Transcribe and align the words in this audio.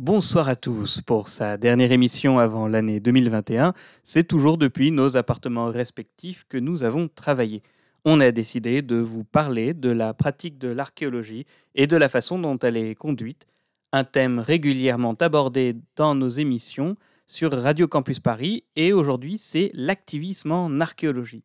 Bonsoir 0.00 0.48
à 0.48 0.56
tous. 0.56 1.02
Pour 1.02 1.28
sa 1.28 1.58
dernière 1.58 1.92
émission 1.92 2.38
avant 2.38 2.66
l'année 2.66 3.00
2021, 3.00 3.74
c'est 4.02 4.26
toujours 4.26 4.56
depuis 4.56 4.92
nos 4.92 5.18
appartements 5.18 5.66
respectifs 5.66 6.46
que 6.48 6.56
nous 6.56 6.84
avons 6.84 7.08
travaillé. 7.08 7.62
On 8.06 8.18
a 8.20 8.30
décidé 8.32 8.80
de 8.80 8.96
vous 8.96 9.24
parler 9.24 9.74
de 9.74 9.90
la 9.90 10.14
pratique 10.14 10.56
de 10.56 10.68
l'archéologie 10.68 11.44
et 11.74 11.86
de 11.86 11.98
la 11.98 12.08
façon 12.08 12.38
dont 12.38 12.58
elle 12.60 12.78
est 12.78 12.94
conduite, 12.94 13.46
un 13.92 14.04
thème 14.04 14.38
régulièrement 14.38 15.16
abordé 15.20 15.76
dans 15.96 16.14
nos 16.14 16.30
émissions 16.30 16.96
sur 17.26 17.52
Radio 17.52 17.86
Campus 17.86 18.20
Paris 18.20 18.64
et 18.76 18.94
aujourd'hui 18.94 19.36
c'est 19.36 19.70
l'activisme 19.74 20.52
en 20.52 20.80
archéologie. 20.80 21.42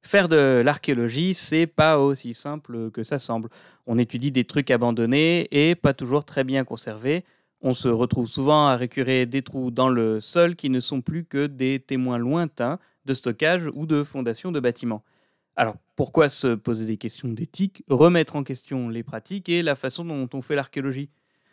Faire 0.00 0.30
de 0.30 0.62
l'archéologie, 0.64 1.34
c'est 1.34 1.66
pas 1.66 1.98
aussi 1.98 2.32
simple 2.32 2.90
que 2.90 3.02
ça 3.02 3.18
semble. 3.18 3.50
On 3.86 3.98
étudie 3.98 4.32
des 4.32 4.44
trucs 4.44 4.70
abandonnés 4.70 5.46
et 5.50 5.74
pas 5.74 5.92
toujours 5.92 6.24
très 6.24 6.42
bien 6.42 6.64
conservés 6.64 7.22
on 7.62 7.74
se 7.74 7.88
retrouve 7.88 8.26
souvent 8.26 8.66
à 8.66 8.76
récurer 8.76 9.24
des 9.24 9.42
trous 9.42 9.70
dans 9.70 9.88
le 9.88 10.20
sol 10.20 10.56
qui 10.56 10.68
ne 10.68 10.80
sont 10.80 11.00
plus 11.00 11.24
que 11.24 11.46
des 11.46 11.78
témoins 11.78 12.18
lointains 12.18 12.78
de 13.04 13.14
stockage 13.14 13.68
ou 13.74 13.86
de 13.86 14.02
fondation 14.02 14.50
de 14.50 14.60
bâtiments. 14.60 15.04
Alors, 15.54 15.76
pourquoi 15.94 16.28
se 16.28 16.54
poser 16.54 16.86
des 16.86 16.96
questions 16.96 17.28
d'éthique, 17.28 17.84
remettre 17.88 18.36
en 18.36 18.42
question 18.42 18.88
les 18.88 19.02
pratiques 19.02 19.48
et 19.48 19.62
la 19.62 19.76
façon 19.76 20.04
dont 20.04 20.28
on 20.34 20.42
fait 20.42 20.56
l'archéologie? 20.56 21.10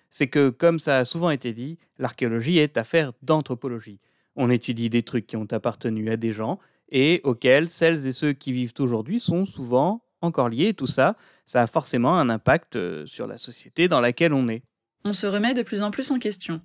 C'est 0.10 0.28
que, 0.28 0.50
comme 0.50 0.80
ça 0.80 0.98
a 0.98 1.06
souvent 1.06 1.30
été 1.30 1.54
dit, 1.54 1.78
l'archéologie 2.00 2.58
est 2.58 2.78
affaire 2.78 3.14
d'anthropologie. 3.22 4.00
On 4.36 4.50
étudie 4.50 4.90
des 4.90 5.04
trucs 5.04 5.28
qui 5.28 5.38
ont 5.38 5.48
appartenu 5.52 6.10
à 6.10 6.18
des 6.18 6.32
gens 6.32 6.60
et 6.92 7.22
auxquels 7.24 7.70
celles 7.70 8.08
et 8.08 8.14
ceux 8.14 8.34
qui 8.34 8.52
vivent 8.52 8.74
aujourd'hui 8.80 9.20
sont 9.20 9.46
souvent 9.46 10.02
encore 10.22 10.50
liés. 10.50 10.74
Tout 10.74 10.88
ça, 10.88 11.16
ça 11.46 11.62
a 11.62 11.68
forcément 11.68 12.18
un 12.18 12.30
impact 12.30 12.78
euh, 12.78 13.06
sur 13.06 13.28
la 13.28 13.38
société 13.38 13.88
dans 13.88 14.02
laquelle 14.02 14.34
on 14.34 14.48
est 14.48 14.64
on 15.04 15.14
se 15.14 15.28
remet 15.28 15.54
de 15.54 15.64
plus 15.64 15.82
en 15.82 15.92
plus 15.92 16.12
en 16.12 16.20
question, 16.20 16.62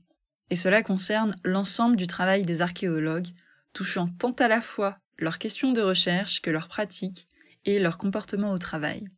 et 0.50 0.56
cela 0.56 0.82
concerne 0.82 1.36
l'ensemble 1.44 1.96
du 1.96 2.06
travail 2.06 2.44
des 2.44 2.62
archéologues, 2.62 3.28
touchant 3.72 4.06
tant 4.06 4.32
à 4.32 4.48
la 4.48 4.60
fois 4.60 4.98
leurs 5.18 5.38
questions 5.38 5.72
de 5.72 5.80
recherche 5.80 6.42
que 6.42 6.50
leurs 6.50 6.68
pratiques 6.68 7.28
et 7.64 7.78
leur 7.78 7.98
comportement 7.98 8.52
au 8.52 8.58
travail. 8.58 9.08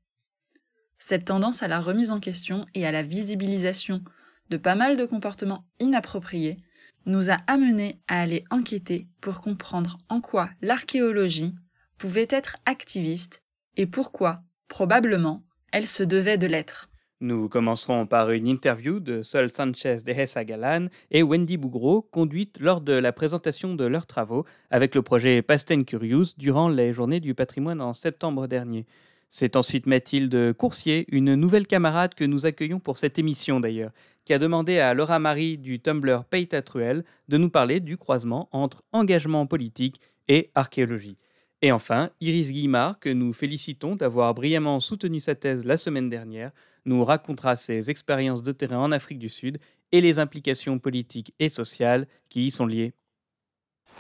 Cette 0.99 1.27
tendance 1.27 1.63
à 1.63 1.69
la 1.69 1.81
remise 1.81 2.11
en 2.11 2.21
question 2.21 2.67
et 2.75 2.87
à 2.87 2.93
la 2.93 3.03
visibilisation 3.03 4.03
de 4.51 4.57
pas 4.57 4.75
mal 4.75 4.97
de 4.97 5.05
comportements 5.05 5.65
inappropriés 5.81 6.59
nous 7.05 7.31
a 7.31 7.39
amenés 7.47 8.01
à 8.09 8.21
aller 8.21 8.45
enquêter 8.51 9.07
pour 9.21 9.41
comprendre 9.41 9.99
en 10.09 10.21
quoi 10.21 10.51
l'archéologie 10.61 11.55
pouvait 11.99 12.29
être 12.31 12.57
activiste 12.67 13.43
et 13.77 13.87
pourquoi, 13.87 14.43
probablement, 14.69 15.45
elle 15.73 15.87
se 15.87 16.03
devait 16.03 16.39
de 16.39 16.47
l'être. 16.47 16.89
Nous 17.23 17.49
commencerons 17.49 18.07
par 18.07 18.31
une 18.31 18.47
interview 18.47 19.01
de 19.01 19.23
Sol 19.23 19.51
Sanchez 19.51 19.97
de 20.05 20.13
Hessa 20.13 20.45
Galan 20.45 20.89
et 21.11 21.23
Wendy 21.23 21.57
Bougro, 21.57 22.03
conduite 22.03 22.59
lors 22.61 22.83
de 22.83 22.93
la 22.93 23.11
présentation 23.11 23.75
de 23.75 23.87
leurs 23.87 24.07
travaux 24.07 24.45
avec 24.71 24.95
le 24.95 25.01
projet 25.01 25.41
Pasten 25.41 25.87
Curious 25.87 26.35
durant 26.37 26.69
les 26.69 26.93
Journées 26.93 27.21
du 27.21 27.35
patrimoine 27.35 27.81
en 27.81 27.95
septembre 27.95 28.47
dernier. 28.49 28.85
C'est 29.31 29.57
ensuite 29.57 29.87
Mathilde 29.87 30.53
Coursier, 30.53 31.07
une 31.09 31.37
nouvelle 31.37 31.67
camarade 31.67 32.15
que 32.15 32.25
nous 32.25 32.45
accueillons 32.45 32.81
pour 32.81 32.99
cette 32.99 33.19
émission 33.19 33.61
d'ailleurs, 33.61 33.93
qui 34.27 34.35
a 34.35 34.39
demandé 34.39 34.79
à 34.79 34.93
Laura 34.93 35.19
Marie 35.19 35.57
du 35.57 35.81
Tumblr 35.81 36.23
Paytatruel 36.25 37.03
de 37.29 37.39
nous 37.39 37.49
parler 37.49 37.81
du 37.81 37.97
croisement 37.97 38.51
entre 38.53 38.85
engagement 38.93 39.47
politique 39.47 40.03
et 40.29 40.51
archéologie. 40.55 41.17
Et 41.63 41.73
enfin, 41.73 42.11
Iris 42.21 42.53
Guimard, 42.53 43.01
que 43.01 43.09
nous 43.09 43.33
félicitons 43.33 43.97
d'avoir 43.97 44.35
brillamment 44.35 44.81
soutenu 44.81 45.19
sa 45.21 45.35
thèse 45.35 45.65
la 45.65 45.79
semaine 45.79 46.11
dernière, 46.11 46.53
nous 46.87 47.05
racontera 47.05 47.57
ses 47.57 47.91
expériences 47.91 48.43
de 48.43 48.53
terrain 48.53 48.79
en 48.79 48.93
Afrique 48.93 49.19
du 49.19 49.29
Sud 49.29 49.59
et 49.93 50.01
les 50.01 50.19
implications 50.19 50.79
politiques 50.79 51.35
et 51.39 51.49
sociales 51.49 52.07
qui 52.29 52.47
y 52.47 52.51
sont 52.51 52.67
liées. 52.67 52.95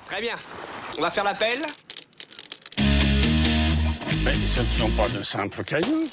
Très 0.06 0.20
bien. 0.20 0.36
On 0.98 1.02
va 1.02 1.10
faire 1.10 1.24
l'appel. 1.24 1.58
Mais 4.24 4.46
ce 4.46 4.60
ne 4.60 4.68
sont 4.68 4.90
pas 4.92 5.08
de 5.08 5.22
simples 5.22 5.62
cailloux. 5.62 6.04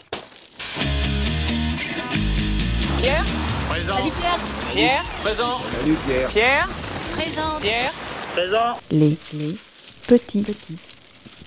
Pierre 2.97 3.25
Présent. 3.67 3.97
Salut 3.97 4.11
Pierre 4.11 4.39
Pierre 4.73 5.03
Présent 5.21 5.59
Salut 5.59 5.95
Pierre. 6.05 6.29
Pierre 6.29 6.69
Présente 7.13 7.61
Pierre 7.61 7.91
Présent. 8.33 8.77
Les, 8.91 9.17
les 9.33 9.55
petits, 10.07 10.41
petits 10.41 10.77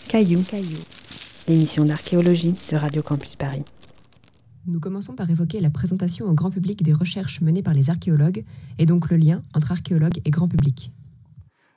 cailloux, 0.08 0.42
cailloux. 0.42 0.84
L'émission 1.48 1.84
d'archéologie 1.84 2.54
de 2.70 2.76
Radio 2.76 3.02
Campus 3.02 3.36
Paris. 3.36 3.62
Nous 4.68 4.80
commençons 4.80 5.14
par 5.14 5.30
évoquer 5.30 5.60
la 5.60 5.70
présentation 5.70 6.26
au 6.26 6.34
grand 6.34 6.50
public 6.50 6.82
des 6.82 6.92
recherches 6.92 7.40
menées 7.40 7.62
par 7.62 7.72
les 7.72 7.88
archéologues 7.88 8.44
et 8.78 8.86
donc 8.86 9.10
le 9.10 9.16
lien 9.16 9.44
entre 9.54 9.70
archéologues 9.70 10.20
et 10.24 10.30
grand 10.30 10.48
public. 10.48 10.90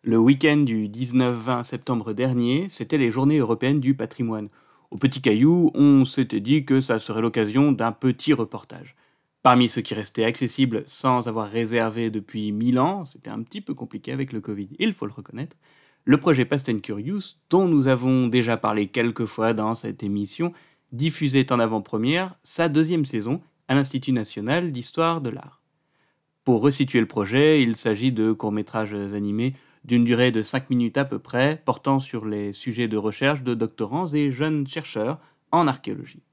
Le 0.02 0.18
week-end 0.18 0.58
du 0.58 0.90
19-20 0.90 1.66
septembre 1.66 2.14
dernier, 2.14 2.66
c'était 2.68 2.98
les 2.98 3.12
Journées 3.12 3.38
européennes 3.38 3.80
du 3.80 3.94
patrimoine. 3.94 4.48
Au 4.90 4.98
Petit 4.98 5.22
Caillou, 5.22 5.70
on 5.76 6.04
s'était 6.04 6.40
dit 6.40 6.66
que 6.66 6.82
ça 6.82 6.98
serait 6.98 7.22
l'occasion 7.22 7.72
d'un 7.72 7.92
petit 7.92 8.34
reportage. 8.34 8.96
Parmi 9.44 9.70
ceux 9.70 9.82
qui 9.82 9.94
restaient 9.94 10.26
accessibles 10.26 10.82
sans 10.88 11.28
avoir 11.28 11.52
réservé 11.52 12.10
depuis 12.10 12.52
mille 12.52 12.80
ans, 12.80 13.06
c'était 13.06 13.30
un 13.30 13.44
petit 13.44 13.62
peu 13.62 13.76
compliqué 13.76 14.12
avec 14.14 14.34
le 14.34 14.42
Covid, 14.42 14.70
il 14.80 14.94
faut 14.94 15.06
le 15.06 15.14
reconnaître, 15.14 15.58
le 16.06 16.18
projet 16.18 16.44
Past 16.44 16.82
Curious, 16.82 17.36
dont 17.52 17.68
nous 17.68 17.88
avons 17.88 18.28
déjà 18.28 18.58
parlé 18.58 18.88
quelques 18.88 19.26
fois 19.26 19.54
dans 19.54 19.76
cette 19.76 20.02
émission, 20.02 20.54
diffusait 20.92 21.52
en 21.52 21.60
avant-première 21.60 22.36
sa 22.44 22.70
deuxième 22.70 23.06
saison 23.06 23.42
à 23.68 23.76
l'Institut 23.76 24.12
national 24.12 24.72
d'histoire 24.72 25.22
de 25.22 25.30
l'art. 25.30 25.62
Pour 26.44 26.62
resituer 26.62 27.00
le 27.00 27.06
projet, 27.06 27.62
il 27.62 27.76
s'agit 27.76 28.12
de 28.12 28.32
courts-métrages 28.32 28.94
animés 28.94 29.54
d'une 29.86 30.04
durée 30.04 30.32
de 30.32 30.42
5 30.42 30.70
minutes 30.70 30.98
à 30.98 31.06
peu 31.06 31.20
près, 31.20 31.62
portant 31.64 32.00
sur 32.00 32.26
les 32.26 32.54
sujets 32.54 32.88
de 32.88 32.98
recherche 32.98 33.44
de 33.44 33.54
doctorants 33.54 34.08
et 34.14 34.32
jeunes 34.32 34.68
chercheurs 34.68 35.20
en 35.52 35.68
archéologie. 35.68 36.24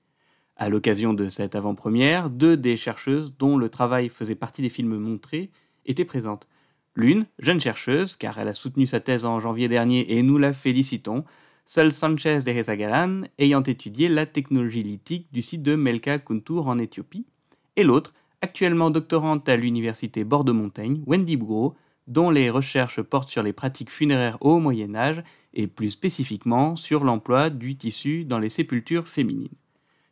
À 0.57 0.69
l'occasion 0.71 1.13
de 1.13 1.29
cette 1.29 1.55
avant-première, 1.55 2.31
deux 2.31 2.57
des 2.57 2.77
chercheuses 2.77 3.35
dont 3.39 3.59
le 3.59 3.69
travail 3.69 4.09
faisait 4.09 4.35
partie 4.35 4.63
des 4.63 4.71
films 4.71 4.97
montrés 4.97 5.51
étaient 5.85 6.07
présentes. 6.07 6.49
L'une, 6.95 7.27
jeune 7.39 7.61
chercheuse, 7.61 8.17
car 8.17 8.39
elle 8.39 8.49
a 8.49 8.55
soutenu 8.55 8.87
sa 8.87 9.01
thèse 9.01 9.27
en 9.27 9.39
janvier 9.39 9.69
dernier 9.69 10.17
et 10.17 10.23
nous 10.23 10.39
la 10.39 10.55
félicitons, 10.55 11.25
Sol 11.69 11.93
Sanchez 11.93 12.39
de 12.47 12.53
Rezagalan 12.53 13.23
ayant 13.41 13.65
étudié 13.65 14.09
la 14.09 14.25
technologie 14.25 14.85
lithique 14.85 15.27
du 15.33 15.43
site 15.43 15.65
de 15.65 15.75
Melka 15.75 16.21
Kuntur 16.21 16.69
en 16.69 16.79
Éthiopie, 16.79 17.27
et 17.75 17.83
l'autre, 17.83 18.15
actuellement 18.41 18.93
doctorante 18.93 19.49
à 19.49 19.57
l'université 19.57 20.23
Bordeaux-Montaigne, 20.23 21.03
Wendy 21.09 21.37
Bougro, 21.37 21.75
dont 22.07 22.31
les 22.31 22.51
recherches 22.51 23.03
portent 23.03 23.31
sur 23.31 23.43
les 23.43 23.53
pratiques 23.53 23.91
funéraires 23.91 24.39
au 24.43 24.61
Moyen 24.61 24.95
Âge 24.95 25.25
et 25.55 25.67
plus 25.67 25.91
spécifiquement 25.91 26.77
sur 26.77 27.03
l'emploi 27.03 27.51
du 27.51 27.77
tissu 27.77 28.25
dans 28.25 28.39
les 28.39 28.49
sépultures 28.49 29.09
féminines. 29.09 29.49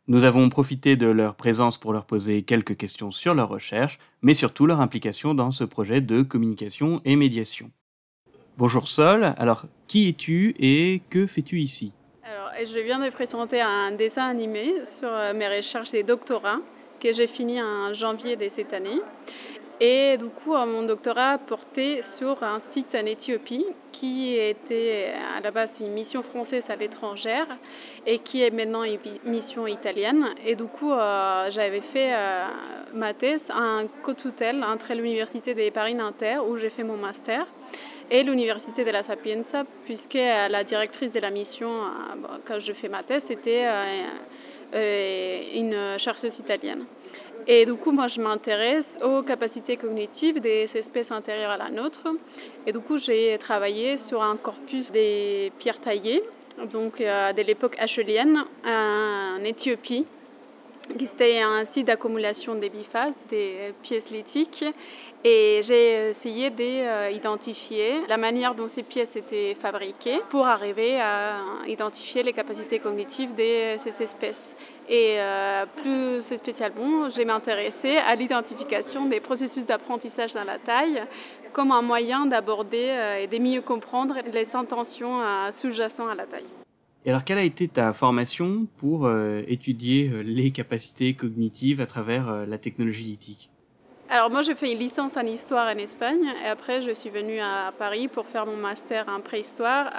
Nous 0.09 0.25
avons 0.25 0.49
profité 0.49 0.97
de 0.97 1.07
leur 1.07 1.35
présence 1.35 1.77
pour 1.77 1.93
leur 1.93 2.05
poser 2.05 2.43
quelques 2.43 2.75
questions 2.75 3.11
sur 3.11 3.33
leurs 3.33 3.47
recherches, 3.47 3.97
mais 4.21 4.33
surtout 4.33 4.65
leur 4.65 4.81
implication 4.81 5.33
dans 5.33 5.51
ce 5.51 5.63
projet 5.63 6.01
de 6.01 6.21
communication 6.21 7.01
et 7.05 7.15
médiation. 7.15 7.71
Bonjour 8.57 8.87
Sol, 8.87 9.33
alors 9.37 9.63
qui 9.85 10.07
es-tu 10.07 10.55
et 10.57 11.01
que 11.09 11.27
fais-tu 11.27 11.59
ici? 11.59 11.91
Alors, 12.23 12.51
je 12.65 12.79
viens 12.79 12.99
de 12.99 13.09
présenter 13.09 13.59
un 13.59 13.91
dessin 13.91 14.29
animé 14.29 14.75
sur 14.85 15.09
euh, 15.11 15.33
mes 15.33 15.57
recherches 15.57 15.91
de 15.91 16.01
doctorat 16.03 16.59
que 16.97 17.11
j'ai 17.11 17.27
fini 17.27 17.61
en 17.61 17.93
janvier 17.93 18.37
de 18.37 18.47
cette 18.47 18.71
année. 18.71 19.01
Et 19.81 20.15
du 20.15 20.27
coup, 20.27 20.55
euh, 20.55 20.65
mon 20.65 20.83
doctorat 20.83 21.37
portait 21.37 22.01
sur 22.01 22.41
un 22.43 22.61
site 22.61 22.95
en 22.95 23.05
Éthiopie 23.05 23.65
qui 23.91 24.37
était 24.37 25.11
à 25.35 25.41
la 25.41 25.51
base 25.51 25.81
une 25.81 25.91
mission 25.91 26.23
française 26.23 26.69
à 26.69 26.77
l'étranger 26.77 27.43
et 28.07 28.19
qui 28.19 28.41
est 28.41 28.51
maintenant 28.51 28.85
une 28.85 28.99
mission 29.25 29.67
italienne. 29.67 30.29
Et 30.45 30.55
du 30.55 30.63
coup, 30.63 30.93
euh, 30.93 31.49
j'avais 31.49 31.81
fait 31.81 32.13
ma 32.93 33.13
thèse 33.13 33.51
en 33.51 33.85
co-tutelle 34.01 34.63
entre 34.63 34.93
l'Université 34.93 35.53
de 35.53 35.69
Paris-Nanterre 35.71 36.47
où 36.47 36.55
j'ai 36.55 36.69
fait 36.69 36.85
mon 36.85 36.95
master 36.95 37.45
et 38.11 38.23
l'Université 38.23 38.83
de 38.83 38.91
la 38.91 39.03
Sapienza, 39.03 39.63
puisque 39.85 40.15
euh, 40.15 40.47
la 40.47 40.63
directrice 40.63 41.11
de 41.13 41.19
la 41.19 41.31
mission, 41.31 41.69
euh, 41.69 42.37
quand 42.45 42.59
je 42.59 42.73
fais 42.73 42.89
ma 42.89 43.03
thèse, 43.03 43.23
c'était 43.23 43.65
euh, 44.73 45.41
une 45.55 45.99
chercheuse 45.99 46.39
italienne. 46.39 46.85
Et 47.47 47.65
du 47.65 47.75
coup, 47.75 47.91
moi, 47.91 48.07
je 48.07 48.19
m'intéresse 48.19 48.97
aux 49.03 49.21
capacités 49.21 49.77
cognitives 49.77 50.39
des 50.39 50.65
espèces 50.75 51.11
antérieures 51.11 51.51
à 51.51 51.57
la 51.57 51.69
nôtre. 51.69 52.07
Et 52.65 52.71
du 52.71 52.79
coup, 52.79 52.97
j'ai 52.97 53.37
travaillé 53.37 53.97
sur 53.97 54.23
un 54.23 54.35
corpus 54.35 54.91
des 54.91 55.51
pierres 55.59 55.79
taillées, 55.79 56.23
donc 56.71 56.97
de 56.97 57.41
l'époque 57.43 57.75
acheulienne, 57.79 58.45
en 58.65 59.43
Éthiopie, 59.43 60.05
C'était 60.99 61.41
un 61.41 61.65
site 61.65 61.87
d'accumulation 61.87 62.55
des 62.55 62.69
bifaces, 62.69 63.17
des 63.29 63.73
pièces 63.81 64.11
lithiques. 64.11 64.65
Et 65.27 65.61
j'ai 65.63 66.11
essayé 66.11 66.51
d'identifier 66.51 68.05
la 68.07 68.15
manière 68.15 68.53
dont 68.53 68.67
ces 68.67 68.83
pièces 68.83 69.15
étaient 69.15 69.55
fabriquées 69.55 70.19
pour 70.29 70.45
arriver 70.45 71.01
à 71.01 71.37
identifier 71.67 72.21
les 72.21 72.31
capacités 72.31 72.77
cognitives 72.77 73.33
de 73.33 73.75
ces 73.79 74.03
espèces. 74.03 74.55
Et 74.87 75.15
euh, 75.17 75.65
plus 75.77 76.21
spécialement, 76.21 77.09
j'ai 77.09 77.25
m'intéressé 77.25 77.97
à 77.97 78.15
l'identification 78.15 79.07
des 79.07 79.19
processus 79.19 79.65
d'apprentissage 79.65 80.35
dans 80.35 80.43
la 80.43 80.59
taille 80.59 81.01
comme 81.53 81.71
un 81.71 81.81
moyen 81.81 82.27
d'aborder 82.27 82.89
euh, 82.89 83.23
et 83.23 83.25
de 83.25 83.39
mieux 83.39 83.61
comprendre 83.61 84.17
les 84.31 84.55
intentions 84.55 85.23
euh, 85.23 85.49
sous-jacentes 85.49 86.11
à 86.11 86.13
la 86.13 86.27
taille. 86.27 86.45
Et 87.03 87.09
alors, 87.09 87.23
quelle 87.23 87.39
a 87.39 87.43
été 87.43 87.67
ta 87.67 87.93
formation 87.93 88.67
pour 88.77 89.07
étudier 89.47 90.23
les 90.23 90.49
capacités 90.49 91.13
cognitives 91.13 91.79
à 91.79 91.85
travers 91.85 92.47
la 92.47 92.57
technologie 92.57 93.03
lithique? 93.03 93.51
Alors 94.07 94.29
moi, 94.29 94.43
j'ai 94.43 94.53
fait 94.53 94.71
une 94.71 94.77
licence 94.77 95.17
en 95.17 95.25
histoire 95.25 95.67
en 95.67 95.77
Espagne 95.79 96.31
et 96.43 96.47
après, 96.47 96.83
je 96.83 96.91
suis 96.91 97.09
venue 97.09 97.39
à 97.39 97.73
Paris 97.75 98.07
pour 98.07 98.27
faire 98.27 98.45
mon 98.45 98.55
master 98.55 99.05
en 99.09 99.19
préhistoire 99.19 99.91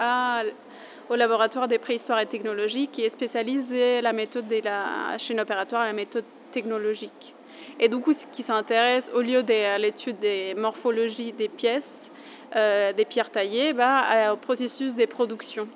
au 1.11 1.17
laboratoire 1.17 1.67
des 1.67 1.79
préhistoires 1.79 2.21
et 2.21 2.27
technologies 2.27 2.87
qui 2.87 3.03
est 3.03 3.09
spécialisé 3.09 4.01
la 4.01 4.13
méthode 4.13 4.47
de 4.47 4.61
la 4.63 5.19
chaîne 5.19 5.41
opératoire 5.41 5.85
et 5.85 5.89
la 5.89 5.93
méthode 5.93 6.25
technologique. 6.53 7.35
Et 7.81 7.89
du 7.89 7.99
coup, 7.99 8.13
ce 8.13 8.27
qui 8.27 8.45
s'intéresse, 8.45 9.11
au 9.13 9.21
lieu 9.21 9.43
de 9.43 9.79
l'étude 9.79 10.21
des 10.21 10.55
morphologies 10.55 11.33
des 11.33 11.49
pièces, 11.49 12.13
euh, 12.55 12.93
des 12.93 13.05
pierres 13.05 13.31
taillées, 13.31 13.73
bah, 13.73 14.33
au 14.33 14.37
processus 14.37 14.95
de 14.95 15.07
production 15.07 15.69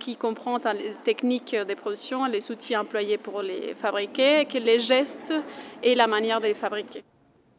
qui 0.00 0.16
comprend 0.16 0.56
les 0.72 0.92
techniques 1.04 1.54
de 1.54 1.74
production, 1.74 2.24
les 2.24 2.50
outils 2.50 2.76
employés 2.76 3.18
pour 3.18 3.42
les 3.42 3.74
fabriquer, 3.74 4.46
les 4.54 4.80
gestes 4.80 5.34
et 5.82 5.94
la 5.94 6.06
manière 6.06 6.40
de 6.40 6.46
les 6.46 6.54
fabriquer 6.54 7.04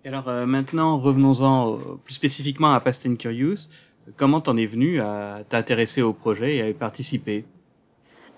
alors 0.06 0.28
euh, 0.28 0.46
maintenant, 0.46 1.00
revenons-en 1.00 1.74
euh, 1.74 1.78
plus 2.04 2.14
spécifiquement 2.14 2.74
à 2.74 2.80
Past 2.80 3.08
and 3.08 3.16
Curious. 3.16 3.68
Comment 4.18 4.40
t'en 4.40 4.56
es 4.56 4.68
venu 4.68 5.02
à 5.02 5.40
t'intéresser 5.50 6.04
au 6.04 6.14
projet 6.14 6.58
et 6.58 6.62
à 6.62 6.70
y 6.70 6.74
participer? 6.74 7.44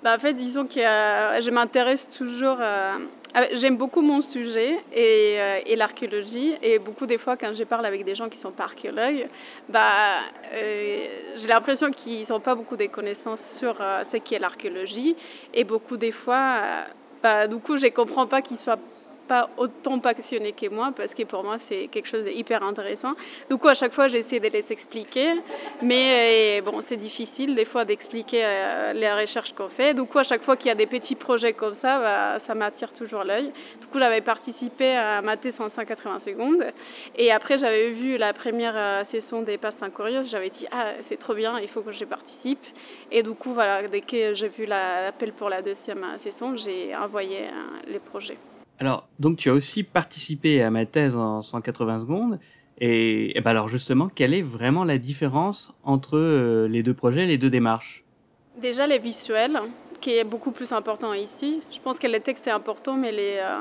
Bah, 0.02 0.16
En 0.16 0.19
fait, 0.19 0.34
disons 0.34 0.66
que 0.66 0.80
euh, 0.80 1.42
je 1.42 1.52
m'intéresse 1.52 2.10
toujours... 2.10 2.58
J'aime 3.52 3.78
beaucoup 3.78 4.02
mon 4.02 4.22
sujet 4.22 4.80
et, 4.96 5.75
l'archéologie. 5.75 6.56
Et 6.64 6.80
beaucoup 6.80 7.06
des 7.06 7.18
fois, 7.18 7.36
quand 7.36 7.54
je 7.54 7.66
parle 7.66 7.86
avec 7.86 8.04
des 8.06 8.16
gens 8.16 8.30
qui 8.30 8.38
sont 8.38 8.52
pas 8.52 8.63
archéologues, 8.63 9.28
bah, 9.70 10.22
j'ai 10.54 11.48
l'impression 11.48 11.92
qu'ils 11.92 12.25
n'ont 12.30 12.40
pas 12.40 12.56
beaucoup 12.56 12.78
de 12.78 12.86
connaissances 12.86 13.42
sur 13.42 13.75
ce 13.75 14.18
qu'est 14.18 14.40
l'archéologie. 14.40 15.16
Et 15.54 15.66
beaucoup 15.66 15.98
des 15.98 16.13
fois, 16.13 16.62
bah, 17.22 17.48
du 17.48 17.58
coup, 17.58 17.78
je 17.78 17.86
ne 17.86 17.92
comprends 17.92 18.25
pas 18.25 18.42
qu'ils 18.42 18.58
soient 18.58 18.80
pas 19.27 19.50
autant 19.57 20.00
passionné 20.00 20.53
que 20.53 20.68
moi 20.69 20.91
parce 20.95 21.13
que 21.13 21.24
pour 21.24 21.44
moi 21.44 21.57
c'est 21.59 21.88
quelque 21.88 22.07
chose 22.07 22.24
d'hyper 22.24 22.63
intéressant. 22.63 23.13
Du 23.50 23.57
coup 23.57 23.68
à 23.68 23.74
chaque 23.74 23.94
fois 23.94 24.07
j'essaie 24.07 24.39
de 24.39 24.47
les 24.47 24.71
expliquer, 24.71 25.35
mais 25.81 26.59
euh, 26.59 26.62
bon 26.62 26.81
c'est 26.81 26.97
difficile 26.97 27.56
des 27.56 27.65
fois 27.65 27.85
d'expliquer 27.85 28.41
euh, 28.44 28.94
les 28.94 29.12
recherches 29.12 29.53
qu'on 29.53 29.68
fait. 29.68 29.94
Du 29.94 30.03
coup 30.03 30.19
à 30.19 30.24
chaque 30.24 30.41
fois 30.41 30.56
qu'il 30.56 30.68
y 30.68 30.71
a 30.71 30.75
des 30.75 30.88
petits 30.88 31.15
projets 31.15 31.53
comme 31.53 31.75
ça, 31.75 32.00
bah, 32.00 32.39
ça 32.39 32.56
m'attire 32.56 32.94
toujours 32.94 33.24
l'œil. 33.24 33.51
Du 33.81 33.88
coup 33.88 34.00
j'avais 34.00 34.21
participé 34.21 34.95
à 34.95 35.21
ma 35.21 35.38
thèse 35.38 35.59
en 35.59 35.69
180 35.69 36.19
secondes 36.19 36.65
et 37.15 37.31
après 37.31 37.57
j'avais 37.57 37.91
vu 37.91 38.18
la 38.18 38.33
première 38.33 38.75
euh, 38.75 39.03
session 39.03 39.41
des 39.41 39.57
Pastes 39.57 39.83
Incurieux, 39.83 40.24
j'avais 40.24 40.50
dit 40.50 40.68
ah 40.71 40.94
c'est 41.01 41.18
trop 41.18 41.33
bien, 41.33 41.59
il 41.59 41.68
faut 41.68 41.81
que 41.81 41.91
je 41.91 42.06
participe. 42.06 42.65
Et 43.12 43.24
du 43.24 43.31
coup 43.31 43.53
voilà 43.53 43.88
dès 43.88 44.01
que 44.01 44.33
j'ai 44.33 44.47
vu 44.47 44.65
l'appel 44.65 45.33
pour 45.33 45.50
la 45.50 45.62
deuxième 45.62 46.06
session, 46.18 46.56
j'ai 46.56 46.95
envoyé 46.95 47.50
les 47.88 48.00
projets. 48.00 48.38
Alors, 48.79 49.07
donc 49.19 49.38
tu 49.38 49.50
as 49.50 49.53
aussi 49.53 49.83
participé 49.83 50.62
à 50.62 50.69
ma 50.69 50.85
thèse 50.85 51.15
en 51.15 51.41
180 51.41 52.00
secondes. 52.00 52.39
Et, 52.79 53.33
ben 53.44 53.51
alors 53.51 53.68
justement, 53.68 54.07
quelle 54.07 54.33
est 54.35 54.44
vraiment 54.44 54.83
la 54.83 55.00
différence 55.00 55.71
entre 55.83 56.18
euh, 56.18 56.68
les 56.68 56.83
deux 56.83 56.94
projets, 56.94 57.25
les 57.25 57.39
deux 57.39 57.50
démarches? 57.50 58.03
Déjà 58.62 58.85
les 58.85 59.00
visuels, 59.00 59.59
qui 60.00 60.12
est 60.12 60.24
beaucoup 60.24 60.51
plus 60.51 60.71
important 60.71 61.13
ici. 61.13 61.62
Je 61.71 61.79
pense 61.79 61.97
que 61.97 62.06
les 62.06 62.19
textes 62.19 62.45
est 62.45 62.51
important, 62.51 62.95
mais 62.95 63.12
les, 63.12 63.38
euh, 63.39 63.57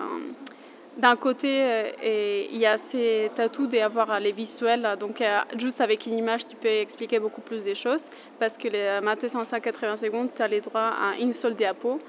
d'un 0.99 1.17
côté, 1.17 1.63
euh, 1.63 2.45
il 2.53 2.59
y 2.59 2.67
a 2.67 2.77
cet 2.77 3.41
atout 3.41 3.67
d'avoir 3.67 4.21
les 4.21 4.33
visuels. 4.33 4.97
Donc 5.01 5.23
juste 5.57 5.81
avec 5.81 6.05
une 6.05 6.19
image, 6.19 6.47
tu 6.47 6.57
peux 6.57 6.69
expliquer 6.69 7.19
beaucoup 7.19 7.41
plus 7.41 7.65
des 7.65 7.75
choses. 7.75 8.11
Parce 8.39 8.59
que 8.59 8.69
les 8.69 9.01
ma 9.03 9.17
thèse 9.17 9.35
en 9.35 9.47
180 9.47 9.97
secondes, 9.97 10.29
tu 10.37 10.43
as 10.43 10.49
les 10.49 10.61
droits 10.61 10.91
à 10.91 11.17
une 11.19 11.33
seule 11.33 11.55
diapo. 11.55 12.01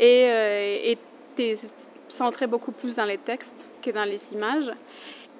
Et, 0.00 0.92
et 0.92 0.98
centré 2.08 2.46
beaucoup 2.46 2.72
plus 2.72 2.96
dans 2.96 3.04
les 3.04 3.18
textes 3.18 3.68
que 3.82 3.90
dans 3.90 4.04
les 4.04 4.32
images. 4.32 4.72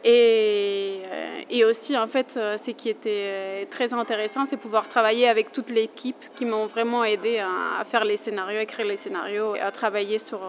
Et, 0.05 1.01
euh, 1.05 1.43
et 1.51 1.65
aussi, 1.65 1.97
en 1.97 2.07
fait, 2.07 2.35
euh, 2.37 2.57
ce 2.57 2.71
qui 2.71 2.89
était 2.89 3.25
euh, 3.27 3.65
très 3.69 3.93
intéressant, 3.93 4.47
c'est 4.47 4.57
pouvoir 4.57 4.89
travailler 4.89 5.29
avec 5.29 5.51
toute 5.51 5.71
l'équipe 5.71 6.25
qui 6.37 6.45
m'ont 6.45 6.67
vraiment 6.67 7.03
aidé 7.03 7.39
à, 7.39 7.83
faire 7.85 8.05
les 8.05 8.17
scénarios, 8.17 8.61
écrire 8.61 8.87
les 8.87 8.97
scénarios, 8.97 9.55
à 9.61 9.73
travailler 9.73 10.21
sur, 10.21 10.41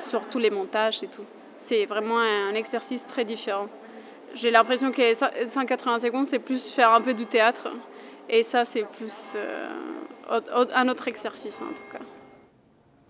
sur 0.00 0.20
tous 0.28 0.38
les 0.38 0.50
montages 0.50 1.02
et 1.02 1.08
tout. 1.08 1.24
C'est 1.58 1.86
vraiment 1.86 2.18
un 2.18 2.54
exercice 2.54 3.04
très 3.04 3.24
différent. 3.24 3.66
J'ai 4.34 4.50
l'impression 4.50 4.92
que 4.92 5.02
180 5.14 5.98
secondes, 6.00 6.26
c'est 6.26 6.38
plus 6.38 6.68
faire 6.68 6.92
un 6.92 7.00
peu 7.00 7.14
du 7.14 7.26
théâtre. 7.26 7.68
Et 8.28 8.42
ça, 8.42 8.64
c'est 8.64 8.84
plus 8.84 9.32
un 10.28 10.88
autre 10.88 11.08
exercice, 11.08 11.60
en 11.60 11.72
tout 11.74 11.90
cas. 11.92 12.04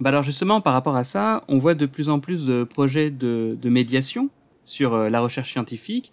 Bah 0.01 0.09
alors 0.09 0.25
justement, 0.25 0.61
par 0.61 0.73
rapport 0.73 0.97
à 0.97 1.05
ça, 1.05 1.45
on 1.47 1.59
voit 1.59 1.75
de 1.75 1.87
plus 1.87 2.09
en 2.09 2.19
plus 2.19 2.47
de 2.47 2.65
projets 2.65 3.11
de, 3.11 3.57
médiation 3.65 4.29
sur 4.65 4.95
euh, 4.95 5.09
la 5.09 5.21
recherche 5.21 5.53
scientifique 5.53 6.11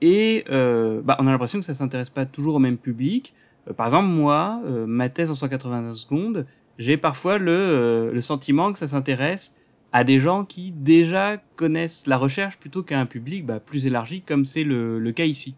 et 0.00 0.44
euh, 0.50 1.00
bah, 1.02 1.16
on 1.18 1.26
a 1.26 1.30
l'impression 1.30 1.58
que 1.58 1.64
ça 1.64 1.74
s'intéresse 1.74 2.10
pas 2.10 2.26
toujours 2.26 2.56
au 2.56 2.58
même 2.58 2.76
public. 2.76 3.32
Euh, 3.68 3.72
par 3.72 3.86
exemple, 3.86 4.08
moi, 4.08 4.60
ma 4.86 5.08
thèse 5.08 5.30
en 5.30 5.34
180 5.34 5.94
secondes, 5.94 6.46
j'ai 6.78 6.96
parfois 6.96 7.38
le, 7.38 8.18
sentiment 8.20 8.72
que 8.72 8.78
ça 8.78 8.88
s'intéresse 8.88 9.54
à 9.92 10.04
des 10.04 10.18
gens 10.18 10.44
qui 10.44 10.72
déjà 10.72 11.38
connaissent 11.56 12.06
la 12.06 12.18
recherche 12.18 12.58
plutôt 12.58 12.82
qu'à 12.82 12.98
un 12.98 13.06
public 13.06 13.46
bah, 13.46 13.60
plus 13.60 13.86
élargi 13.86 14.20
comme 14.22 14.44
c'est 14.44 14.64
le, 14.64 15.10
cas 15.12 15.24
ici. 15.24 15.54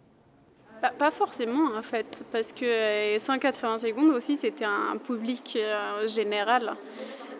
Pas, 0.99 1.11
forcément 1.11 1.75
en 1.77 1.83
fait, 1.83 2.25
parce 2.31 2.53
que 2.53 3.19
180 3.19 3.79
secondes 3.79 4.15
aussi 4.15 4.37
c'était 4.37 4.67
un 4.67 4.99
public 4.99 5.57
général. 6.07 6.77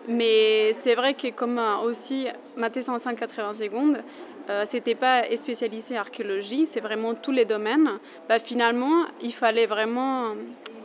Mais 0.07 0.73
c'est 0.73 0.95
vrai 0.95 1.13
que 1.13 1.29
comme 1.31 1.57
euh, 1.57 1.77
aussi 1.77 2.27
ma 2.55 2.69
thèse 2.69 2.89
en 2.89 2.99
180 2.99 3.53
secondes, 3.55 4.03
euh, 4.49 4.63
c'était 4.65 4.95
pas 4.95 5.23
spécialisé 5.35 5.97
archéologie, 5.97 6.67
c'est 6.67 6.79
vraiment 6.79 7.15
tous 7.15 7.31
les 7.31 7.45
domaines. 7.45 7.89
Bah, 8.29 8.39
finalement, 8.39 9.05
il 9.21 9.33
fallait 9.33 9.65
vraiment 9.65 10.35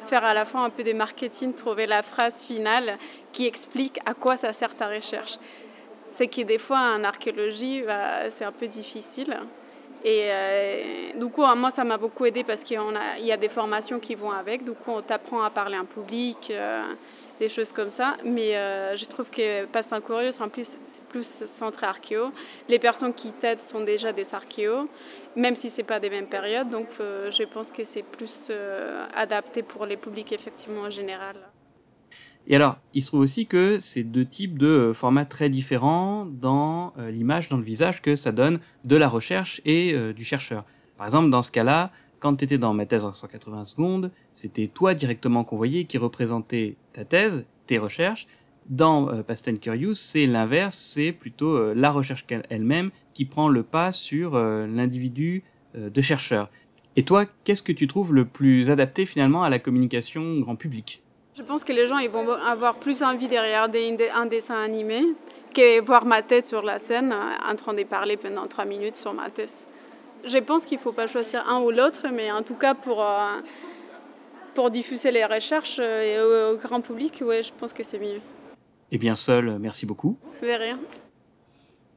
faire 0.06 0.25
à 0.25 0.32
la 0.32 0.46
fois 0.46 0.62
un 0.62 0.70
peu 0.70 0.82
de 0.82 0.93
marketing, 0.94 1.52
trouver 1.55 1.87
la 1.87 2.02
phrase 2.02 2.44
finale 2.44 2.96
qui 3.32 3.46
explique 3.46 3.99
à 4.06 4.14
quoi 4.14 4.37
ça 4.37 4.52
sert 4.52 4.75
ta 4.75 4.88
recherche. 4.88 5.38
C'est 6.12 6.26
que 6.26 6.40
des 6.40 6.58
fois 6.58 6.94
en 6.96 7.05
archéologie, 7.05 7.82
bah, 7.82 8.31
c'est 8.31 8.44
un 8.44 8.52
peu 8.52 8.67
difficile. 8.67 9.37
Et 10.02 10.28
euh, 10.31 11.12
du 11.14 11.26
coup, 11.26 11.43
moi, 11.56 11.70
ça 11.70 11.84
m'a 11.84 11.99
beaucoup 11.99 12.25
aidé 12.25 12.43
parce 12.43 12.64
qu'il 12.64 12.81
y 13.20 13.32
a 13.32 13.37
des 13.37 13.49
formations 13.49 13.99
qui 13.99 14.14
vont 14.14 14.31
avec. 14.31 14.65
Du 14.65 14.72
coup, 14.72 14.93
on 14.93 15.03
t'apprend 15.03 15.43
à 15.43 15.50
parler 15.50 15.77
en 15.77 15.84
public. 15.84 16.48
Euh, 16.50 16.82
des 17.41 17.49
choses 17.49 17.73
comme 17.73 17.91
ça. 17.91 18.17
Mais 18.25 18.56
euh, 18.56 18.97
je 18.97 19.05
trouve 19.06 19.29
que 19.31 19.65
Passe 19.67 19.93
un 19.93 20.01
Curieux, 20.01 20.31
c'est 20.31 20.49
plus, 20.49 20.79
plus 21.09 21.44
centré 21.47 21.87
archéo. 21.87 22.32
Les 22.69 22.79
personnes 22.79 23.15
qui 23.15 23.32
t'aident 23.32 23.61
sont 23.61 23.82
déjà 23.82 24.13
des 24.13 24.32
archéos, 24.32 24.89
même 25.35 25.56
si 25.56 25.69
ce 25.69 25.79
n'est 25.79 25.87
pas 25.87 25.99
des 25.99 26.11
mêmes 26.11 26.29
périodes. 26.29 26.70
Donc 26.70 26.89
euh, 27.01 27.31
je 27.32 27.43
pense 27.43 27.73
que 27.73 27.85
c'est 27.85 28.05
plus 28.05 28.49
euh, 28.51 29.06
adapté 29.15 29.63
pour 29.65 29.87
les 29.87 29.97
publics 29.97 30.32
effectivement 30.32 30.82
en 30.82 30.91
général. 30.91 31.37
Et 32.47 32.56
alors, 32.56 32.77
il 32.94 33.03
se 33.03 33.09
trouve 33.09 33.20
aussi 33.20 33.47
que 33.47 33.79
c'est 33.81 34.03
deux 34.03 34.25
types 34.25 34.59
de 34.59 34.93
formats 34.94 35.27
très 35.27 35.51
différents 35.51 36.27
dans 36.27 36.94
l'image, 36.97 37.49
dans 37.49 37.59
le 37.59 37.63
visage 37.63 38.01
que 38.01 38.17
ça 38.17 38.32
donne 38.32 38.61
de 38.85 38.97
la 38.97 39.09
recherche 39.09 39.61
et 39.67 39.94
du 40.15 40.25
chercheur. 40.25 40.65
Par 40.97 41.06
exemple, 41.06 41.31
dans 41.31 41.43
ce 41.43 41.53
cas-là, 41.53 41.91
quand 42.20 42.36
tu 42.36 42.44
étais 42.44 42.58
dans 42.58 42.74
ma 42.74 42.86
thèse 42.86 43.05
en 43.05 43.12
180 43.12 43.65
secondes, 43.65 44.10
c'était 44.32 44.69
toi 44.69 44.94
directement 44.94 45.43
qu'on 45.43 45.56
voyait 45.56 45.84
qui 45.84 45.98
représentait 45.98 46.77
ta 46.93 47.05
thèse, 47.05 47.46
tes 47.67 47.79
recherches. 47.79 48.29
Dans 48.69 49.08
euh, 49.08 49.22
Past 49.22 49.48
and 49.48 49.56
Curious, 49.56 49.94
c'est 49.94 50.27
l'inverse, 50.27 50.77
c'est 50.77 51.12
plutôt 51.12 51.56
euh, 51.56 51.72
la 51.74 51.91
recherche 51.91 52.24
elle-même 52.50 52.91
qui 53.15 53.24
prend 53.24 53.48
le 53.48 53.62
pas 53.62 53.91
sur 53.91 54.36
euh, 54.36 54.67
l'individu 54.67 55.43
euh, 55.77 55.91
de 55.91 56.00
chercheur. 56.00 56.50
Et 56.94 57.05
toi, 57.05 57.24
qu'est-ce 57.44 57.62
que 57.62 57.72
tu 57.72 57.86
trouves 57.86 58.15
le 58.15 58.27
plus 58.27 58.70
adapté 58.70 59.06
finalement 59.06 59.43
à 59.43 59.48
la 59.48 59.58
communication 59.58 60.39
grand 60.41 60.56
public? 60.56 61.03
Je 61.36 61.43
pense 61.43 61.65
que 61.65 61.72
les 61.72 61.86
gens 61.86 61.96
vont 62.08 62.32
avoir 62.32 62.77
plus 62.77 63.03
envie 63.03 63.29
de 63.29 63.36
regarder 63.36 63.96
un 64.15 64.27
dessin 64.27 64.56
animé 64.56 65.03
que 65.55 65.81
voir 65.81 66.05
ma 66.05 66.22
tête 66.22 66.44
sur 66.44 66.62
la 66.62 66.79
scène 66.79 67.15
en 67.15 67.55
train 67.55 67.72
de 67.72 67.82
parler 67.84 68.17
pendant 68.17 68.46
trois 68.46 68.65
minutes 68.65 68.96
sur 68.96 69.15
ma 69.15 69.31
thèse. 69.31 69.67
Je 70.24 70.39
pense 70.39 70.65
qu'il 70.67 70.79
ne 70.79 70.82
faut 70.82 70.93
pas 70.93 71.06
choisir 71.06 71.46
un 71.48 71.60
ou 71.60 71.70
l'autre, 71.70 72.06
mais 72.12 72.31
en 72.31 72.43
tout 72.43 72.55
cas 72.55 72.74
pour, 72.74 73.03
euh, 73.03 73.41
pour 74.55 74.70
diffuser 74.70 75.10
les 75.10 75.24
recherches 75.24 75.79
euh, 75.81 76.55
au, 76.55 76.56
grand 76.56 76.81
public, 76.81 77.22
ouais, 77.24 77.43
je 77.43 77.53
pense 77.53 77.72
que 77.72 77.82
c'est 77.82 77.98
mieux. 77.98 78.20
Eh 78.93 78.98
bien, 78.98 79.15
seul, 79.15 79.58
merci 79.58 79.86
beaucoup. 79.86 80.17
De 80.43 80.48
rien. 80.48 80.79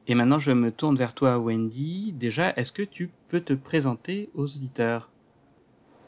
Et 0.06 0.14
maintenant, 0.14 0.38
je 0.38 0.52
me 0.52 0.70
tourne 0.70 0.96
vers 0.96 1.14
toi, 1.14 1.38
Wendy. 1.38 2.12
Déjà, 2.12 2.52
est-ce 2.56 2.72
que 2.72 2.82
tu 2.82 3.10
peux 3.28 3.40
te 3.40 3.54
présenter 3.54 4.30
aux 4.34 4.44
auditeurs? 4.44 5.10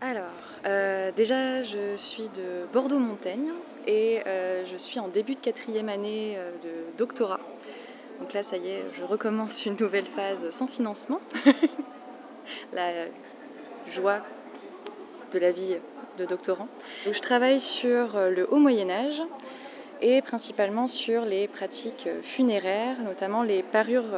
Alors, 0.02 0.25
euh, 0.66 1.11
déjà, 1.16 1.62
je 1.62 1.96
suis 1.96 2.28
de 2.28 2.70
Bordeaux-Montaigne 2.73 3.52
et 3.87 4.20
euh, 4.26 4.64
je 4.66 4.76
suis 4.76 5.00
en 5.00 5.08
début 5.08 5.35
de 5.35 5.40
quatrième 5.40 5.88
année 5.88 6.35
euh, 6.37 6.50
de 6.62 6.99
doctorat. 6.99 7.40
Donc 8.20 8.35
là, 8.35 8.42
ça 8.42 8.58
y 8.58 8.68
est, 8.68 8.85
je 8.94 9.04
recommence 9.04 9.64
une 9.64 9.76
nouvelle 9.80 10.06
phase 10.06 10.50
sans 10.50 10.66
financement. 10.66 11.20
la 12.72 12.90
joie 13.90 14.20
de 15.32 15.38
la 15.38 15.52
vie 15.52 15.76
de 16.18 16.24
doctorant. 16.24 16.68
Je 17.10 17.18
travaille 17.20 17.60
sur 17.60 18.18
le 18.30 18.46
haut 18.50 18.58
Moyen 18.58 18.90
Âge 18.90 19.22
et 20.00 20.22
principalement 20.22 20.86
sur 20.86 21.24
les 21.24 21.48
pratiques 21.48 22.08
funéraires, 22.22 23.00
notamment 23.02 23.42
les 23.42 23.62
parures 23.62 24.12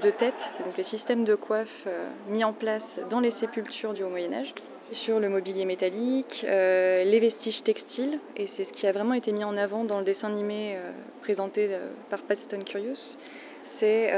de 0.00 0.10
tête, 0.10 0.52
donc 0.64 0.76
les 0.76 0.82
systèmes 0.82 1.24
de 1.24 1.34
coiffe 1.34 1.86
mis 2.28 2.44
en 2.44 2.52
place 2.52 3.00
dans 3.10 3.20
les 3.20 3.30
sépultures 3.30 3.92
du 3.92 4.02
haut 4.02 4.08
Moyen 4.08 4.32
Âge 4.32 4.54
sur 4.92 5.20
le 5.20 5.28
mobilier 5.28 5.64
métallique, 5.64 6.44
euh, 6.48 7.04
les 7.04 7.20
vestiges 7.20 7.62
textiles, 7.62 8.18
et 8.36 8.46
c'est 8.46 8.64
ce 8.64 8.72
qui 8.72 8.86
a 8.86 8.92
vraiment 8.92 9.14
été 9.14 9.32
mis 9.32 9.44
en 9.44 9.56
avant 9.56 9.84
dans 9.84 9.98
le 9.98 10.04
dessin 10.04 10.28
animé 10.28 10.74
euh, 10.76 10.92
présenté 11.20 11.68
euh, 11.70 11.88
par 12.10 12.22
Paston 12.22 12.60
Curious. 12.60 13.16
C'est, 13.64 14.08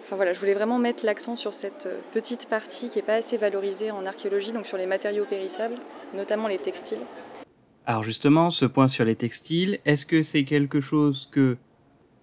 enfin 0.00 0.16
voilà, 0.16 0.32
je 0.32 0.38
voulais 0.38 0.54
vraiment 0.54 0.78
mettre 0.78 1.04
l'accent 1.04 1.36
sur 1.36 1.54
cette 1.54 1.88
petite 2.12 2.46
partie 2.46 2.88
qui 2.88 2.98
n'est 2.98 3.04
pas 3.04 3.14
assez 3.14 3.36
valorisée 3.36 3.90
en 3.90 4.04
archéologie, 4.06 4.52
donc 4.52 4.66
sur 4.66 4.76
les 4.76 4.86
matériaux 4.86 5.24
périssables, 5.24 5.76
notamment 6.14 6.48
les 6.48 6.58
textiles. 6.58 7.00
Alors 7.86 8.02
justement, 8.02 8.50
ce 8.50 8.64
point 8.64 8.88
sur 8.88 9.04
les 9.04 9.14
textiles, 9.14 9.78
est-ce 9.84 10.04
que 10.04 10.22
c'est 10.22 10.44
quelque 10.44 10.80
chose 10.80 11.28
que 11.30 11.56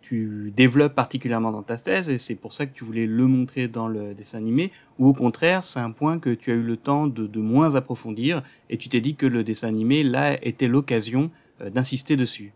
tu 0.03 0.51
développes 0.55 0.93
particulièrement 0.93 1.51
dans 1.51 1.63
ta 1.63 1.77
thèse 1.77 2.09
et 2.09 2.17
c'est 2.17 2.35
pour 2.35 2.51
ça 2.51 2.65
que 2.65 2.73
tu 2.73 2.83
voulais 2.83 3.07
le 3.07 3.25
montrer 3.25 3.69
dans 3.69 3.87
le 3.87 4.13
dessin 4.13 4.37
animé 4.37 4.71
ou 4.99 5.07
au 5.07 5.13
contraire 5.13 5.63
c'est 5.63 5.79
un 5.79 5.91
point 5.91 6.19
que 6.19 6.29
tu 6.29 6.51
as 6.51 6.55
eu 6.55 6.61
le 6.61 6.75
temps 6.75 7.07
de, 7.07 7.39
moins 7.39 7.75
approfondir 7.75 8.43
et 8.69 8.77
tu 8.77 8.89
t'es 8.89 8.99
dit 8.99 9.15
que 9.15 9.25
le 9.25 9.45
dessin 9.45 9.69
animé 9.69 10.03
là 10.03 10.37
était 10.45 10.67
l'occasion 10.67 11.31
euh, 11.61 11.69
d'insister 11.69 12.17
dessus? 12.17 12.51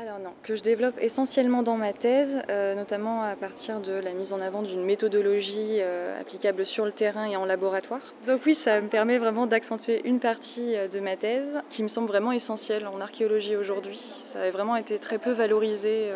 Alors 0.00 0.18
non, 0.18 0.32
que 0.42 0.56
je 0.56 0.62
développe 0.62 0.96
essentiellement 0.98 1.62
dans 1.62 1.76
ma 1.76 1.92
thèse, 1.92 2.40
euh, 2.48 2.74
notamment 2.74 3.22
à 3.22 3.36
partir 3.36 3.80
de 3.80 3.92
la 3.92 4.14
mise 4.14 4.32
en 4.32 4.40
avant 4.40 4.62
d'une 4.62 4.82
méthodologie 4.82 5.76
euh, 5.80 6.18
applicable 6.18 6.64
sur 6.64 6.86
le 6.86 6.92
terrain 6.92 7.26
et 7.26 7.36
en 7.36 7.44
laboratoire. 7.44 8.00
Donc 8.26 8.40
oui, 8.46 8.54
ça 8.54 8.80
me 8.80 8.88
permet 8.88 9.18
vraiment 9.18 9.46
d'accentuer 9.46 10.00
une 10.06 10.18
partie 10.18 10.74
de 10.90 11.00
ma 11.00 11.16
thèse 11.16 11.60
qui 11.68 11.82
me 11.82 11.88
semble 11.88 12.08
vraiment 12.08 12.32
essentielle 12.32 12.86
en 12.86 12.98
archéologie 12.98 13.56
aujourd'hui. 13.56 13.98
Ça 14.24 14.40
a 14.40 14.50
vraiment 14.50 14.76
été 14.76 14.98
très 14.98 15.18
peu 15.18 15.32
valorisé 15.32 16.08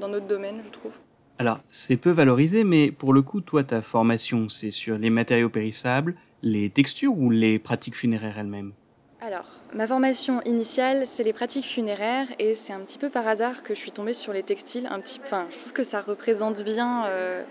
dans 0.00 0.08
notre 0.08 0.26
domaine, 0.26 0.62
je 0.64 0.70
trouve. 0.70 0.92
Alors, 1.38 1.60
c'est 1.70 1.98
peu 1.98 2.10
valorisé, 2.10 2.64
mais 2.64 2.90
pour 2.90 3.12
le 3.12 3.20
coup, 3.20 3.42
toi, 3.42 3.62
ta 3.62 3.82
formation, 3.82 4.48
c'est 4.48 4.70
sur 4.70 4.96
les 4.96 5.10
matériaux 5.10 5.50
périssables, 5.50 6.14
les 6.42 6.70
textures 6.70 7.16
ou 7.16 7.30
les 7.30 7.58
pratiques 7.58 7.96
funéraires 7.96 8.38
elles-mêmes? 8.38 8.72
Alors, 9.20 9.46
ma 9.74 9.88
formation 9.88 10.40
initiale, 10.44 11.04
c'est 11.04 11.24
les 11.24 11.32
pratiques 11.32 11.64
funéraires, 11.64 12.28
et 12.38 12.54
c'est 12.54 12.72
un 12.72 12.78
petit 12.78 12.98
peu 12.98 13.10
par 13.10 13.26
hasard 13.26 13.64
que 13.64 13.74
je 13.74 13.80
suis 13.80 13.90
tombée 13.90 14.14
sur 14.14 14.32
les 14.32 14.44
textiles. 14.44 14.86
Un 14.92 15.00
petit, 15.00 15.20
je 15.50 15.58
trouve 15.58 15.72
que 15.72 15.82
ça 15.82 16.00
représente 16.02 16.62
bien 16.62 17.04
euh, 17.06 17.42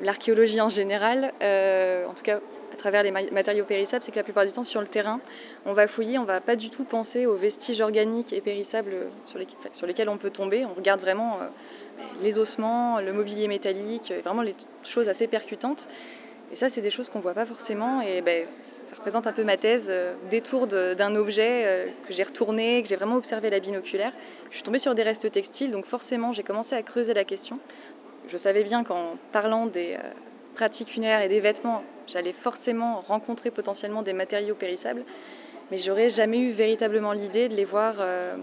l'archéologie 0.00 0.60
en 0.60 0.68
général, 0.68 1.32
euh, 1.42 2.06
en 2.06 2.14
tout 2.14 2.22
cas 2.22 2.38
à 2.72 2.76
travers 2.76 3.02
les 3.02 3.10
matériaux 3.10 3.64
périssables, 3.64 4.04
c'est 4.04 4.12
que 4.12 4.16
la 4.16 4.22
plupart 4.22 4.46
du 4.46 4.52
temps 4.52 4.62
sur 4.62 4.80
le 4.80 4.86
terrain, 4.86 5.20
on 5.66 5.72
va 5.72 5.88
fouiller, 5.88 6.18
on 6.18 6.24
va 6.24 6.40
pas 6.40 6.54
du 6.54 6.70
tout 6.70 6.84
penser 6.84 7.26
aux 7.26 7.36
vestiges 7.36 7.80
organiques 7.80 8.32
et 8.32 8.40
périssables 8.40 8.94
sur, 9.26 9.38
les, 9.38 9.46
sur 9.72 9.88
lesquels 9.88 10.08
on 10.08 10.18
peut 10.18 10.30
tomber. 10.30 10.64
On 10.64 10.74
regarde 10.74 11.00
vraiment 11.00 11.38
euh, 11.40 11.46
les 12.22 12.38
ossements, 12.38 13.00
le 13.00 13.12
mobilier 13.12 13.48
métallique, 13.48 14.12
vraiment 14.22 14.42
les 14.42 14.54
choses 14.84 15.08
assez 15.08 15.26
percutantes. 15.26 15.88
Et 16.54 16.56
ça, 16.56 16.68
c'est 16.68 16.80
des 16.80 16.90
choses 16.90 17.08
qu'on 17.08 17.18
voit 17.18 17.34
pas 17.34 17.46
forcément. 17.46 18.00
Et 18.00 18.22
ben, 18.22 18.46
ça 18.62 18.94
représente 18.94 19.26
un 19.26 19.32
peu 19.32 19.42
ma 19.42 19.56
thèse, 19.56 19.88
euh, 19.90 20.14
détour 20.30 20.68
d'un 20.68 21.16
objet 21.16 21.62
euh, 21.64 21.86
que 22.06 22.12
j'ai 22.12 22.22
retourné, 22.22 22.80
que 22.80 22.88
j'ai 22.88 22.94
vraiment 22.94 23.16
observé 23.16 23.50
la 23.50 23.58
binoculaire. 23.58 24.12
Je 24.50 24.54
suis 24.54 24.62
tombée 24.62 24.78
sur 24.78 24.94
des 24.94 25.02
restes 25.02 25.30
textiles, 25.32 25.72
donc 25.72 25.84
forcément, 25.84 26.32
j'ai 26.32 26.44
commencé 26.44 26.76
à 26.76 26.82
creuser 26.82 27.12
la 27.12 27.24
question. 27.24 27.58
Je 28.28 28.36
savais 28.36 28.62
bien 28.62 28.84
qu'en 28.84 29.16
parlant 29.32 29.66
des 29.66 29.98
pratiques 30.54 30.88
funéraires 30.88 31.22
et 31.22 31.28
des 31.28 31.40
vêtements, 31.40 31.82
j'allais 32.06 32.32
forcément 32.32 33.00
rencontrer 33.00 33.50
potentiellement 33.50 34.02
des 34.02 34.12
matériaux 34.12 34.54
périssables, 34.54 35.04
mais 35.70 35.78
j'aurais 35.78 36.10
jamais 36.10 36.38
eu 36.38 36.50
véritablement 36.50 37.12
l'idée 37.12 37.48
de 37.48 37.54
les 37.54 37.64
voir 37.64 37.96
euh, 37.98 38.36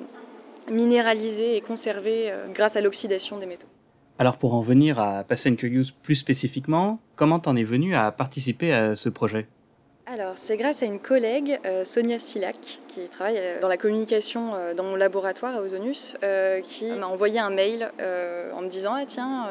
minéralisés 0.70 1.56
et 1.56 1.62
conservés 1.62 2.30
euh, 2.30 2.48
grâce 2.54 2.76
à 2.76 2.82
l'oxydation 2.82 3.38
des 3.38 3.46
métaux. 3.46 3.71
Alors 4.22 4.38
pour 4.38 4.54
en 4.54 4.62
venir 4.62 5.00
à 5.00 5.24
Pass 5.24 5.48
Curious 5.58 5.88
plus 6.04 6.14
spécifiquement, 6.14 7.00
comment 7.16 7.40
t'en 7.40 7.56
es 7.56 7.64
venu 7.64 7.96
à 7.96 8.12
participer 8.12 8.72
à 8.72 8.96
ce 8.96 9.10
projet? 9.10 9.48
Alors, 10.06 10.34
c'est 10.36 10.58
grâce 10.58 10.84
à 10.84 10.86
une 10.86 11.00
collègue, 11.00 11.60
euh, 11.66 11.84
Sonia 11.86 12.20
Silac, 12.20 12.82
qui 12.88 13.10
travaille 13.10 13.40
dans 13.62 13.68
la 13.68 13.78
communication 13.78 14.54
dans 14.78 14.84
mon 14.84 14.96
laboratoire 14.96 15.56
à 15.56 15.62
Ozonus, 15.64 16.18
qui 16.62 16.92
m'a 16.92 17.08
envoyé 17.08 17.40
un 17.40 17.50
mail 17.50 17.92
en 18.00 18.62
me 18.62 18.68
disant 18.68 18.94
Ah, 18.94 19.06
tiens, 19.08 19.48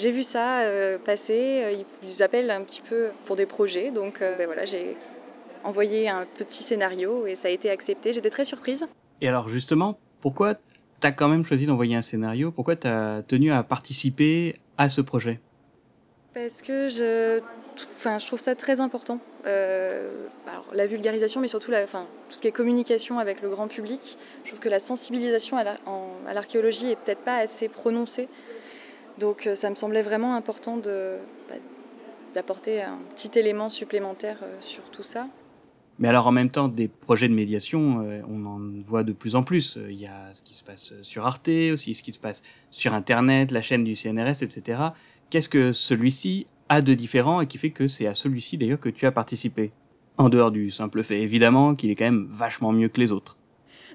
j'ai 0.00 0.10
vu 0.10 0.22
ça 0.22 0.60
euh, 0.60 0.98
passer, 0.98 1.62
euh, 1.62 1.82
ils 2.02 2.22
appellent 2.22 2.50
un 2.50 2.62
petit 2.62 2.80
peu 2.80 3.08
pour 3.26 3.36
des 3.36 3.44
projets, 3.44 3.90
donc 3.90 4.22
euh, 4.22 4.34
ben 4.36 4.46
voilà, 4.46 4.64
j'ai 4.64 4.96
envoyé 5.62 6.08
un 6.08 6.26
petit 6.38 6.62
scénario 6.62 7.26
et 7.26 7.34
ça 7.34 7.48
a 7.48 7.50
été 7.50 7.68
accepté. 7.68 8.14
J'étais 8.14 8.30
très 8.30 8.46
surprise. 8.46 8.86
Et 9.20 9.28
alors 9.28 9.48
justement, 9.48 9.98
pourquoi 10.20 10.54
tu 11.00 11.06
as 11.06 11.12
quand 11.12 11.28
même 11.28 11.44
choisi 11.44 11.66
d'envoyer 11.66 11.96
un 11.96 12.02
scénario 12.02 12.50
Pourquoi 12.50 12.76
tu 12.76 12.86
as 12.86 13.22
tenu 13.26 13.52
à 13.52 13.62
participer 13.62 14.56
à 14.78 14.88
ce 14.88 15.00
projet? 15.00 15.40
Parce 16.34 16.62
que 16.62 16.88
je, 16.88 17.40
enfin, 17.96 18.18
je 18.18 18.26
trouve 18.26 18.38
ça 18.38 18.54
très 18.54 18.80
important. 18.80 19.18
alors, 19.44 20.66
la 20.72 20.86
vulgarisation, 20.86 21.40
mais 21.40 21.48
surtout 21.48 21.70
la, 21.70 21.82
enfin, 21.82 22.06
tout 22.28 22.36
ce 22.36 22.42
qui 22.42 22.48
est 22.48 22.52
communication 22.52 23.18
avec 23.18 23.42
le 23.42 23.48
grand 23.48 23.68
public. 23.68 24.16
Je 24.44 24.50
trouve 24.50 24.60
que 24.60 24.68
la 24.68 24.78
sensibilisation 24.78 25.56
à 25.56 26.34
l'archéologie 26.34 26.92
est 26.92 26.96
peut-être 26.96 27.24
pas 27.24 27.36
assez 27.36 27.68
prononcée. 27.68 28.28
Donc 29.20 29.46
euh, 29.46 29.54
ça 29.54 29.70
me 29.70 29.74
semblait 29.74 30.02
vraiment 30.02 30.34
important 30.34 30.78
bah, 30.78 31.54
d'apporter 32.34 32.82
un 32.82 32.98
petit 33.14 33.38
élément 33.38 33.68
supplémentaire 33.68 34.38
euh, 34.42 34.56
sur 34.60 34.82
tout 34.90 35.02
ça. 35.02 35.28
Mais 36.00 36.08
alors 36.08 36.26
en 36.26 36.32
même 36.32 36.50
temps, 36.50 36.68
des 36.68 36.88
projets 36.88 37.28
de 37.28 37.34
médiation, 37.34 38.02
euh, 38.02 38.22
on 38.28 38.44
en 38.46 38.58
voit 38.80 39.04
de 39.04 39.12
plus 39.12 39.36
en 39.36 39.42
plus. 39.42 39.78
Il 39.88 40.00
y 40.00 40.06
a 40.06 40.32
ce 40.32 40.42
qui 40.42 40.54
se 40.54 40.64
passe 40.64 40.94
sur 41.02 41.26
Arte, 41.26 41.50
aussi 41.72 41.94
ce 41.94 42.02
qui 42.02 42.12
se 42.12 42.18
passe 42.18 42.42
sur 42.70 42.94
Internet, 42.94 43.52
la 43.52 43.60
chaîne 43.60 43.84
du 43.84 43.94
CNRS, 43.94 44.42
etc. 44.42 44.80
Qu'est-ce 45.28 45.50
que 45.50 45.72
celui-ci 45.72 46.46
a 46.70 46.80
de 46.80 46.94
différent 46.94 47.42
et 47.42 47.46
qui 47.46 47.58
fait 47.58 47.70
que 47.70 47.86
c'est 47.86 48.06
à 48.06 48.14
celui-ci 48.14 48.56
d'ailleurs 48.56 48.80
que 48.80 48.88
tu 48.88 49.06
as 49.06 49.12
participé? 49.12 49.72
En 50.16 50.28
dehors 50.28 50.50
du 50.50 50.70
simple 50.70 51.02
fait 51.02 51.20
évidemment 51.20 51.74
qu'il 51.74 51.90
est 51.90 51.94
quand 51.94 52.04
même 52.04 52.26
vachement 52.30 52.72
mieux 52.72 52.88
que 52.88 53.00
les 53.00 53.12
autres. 53.12 53.36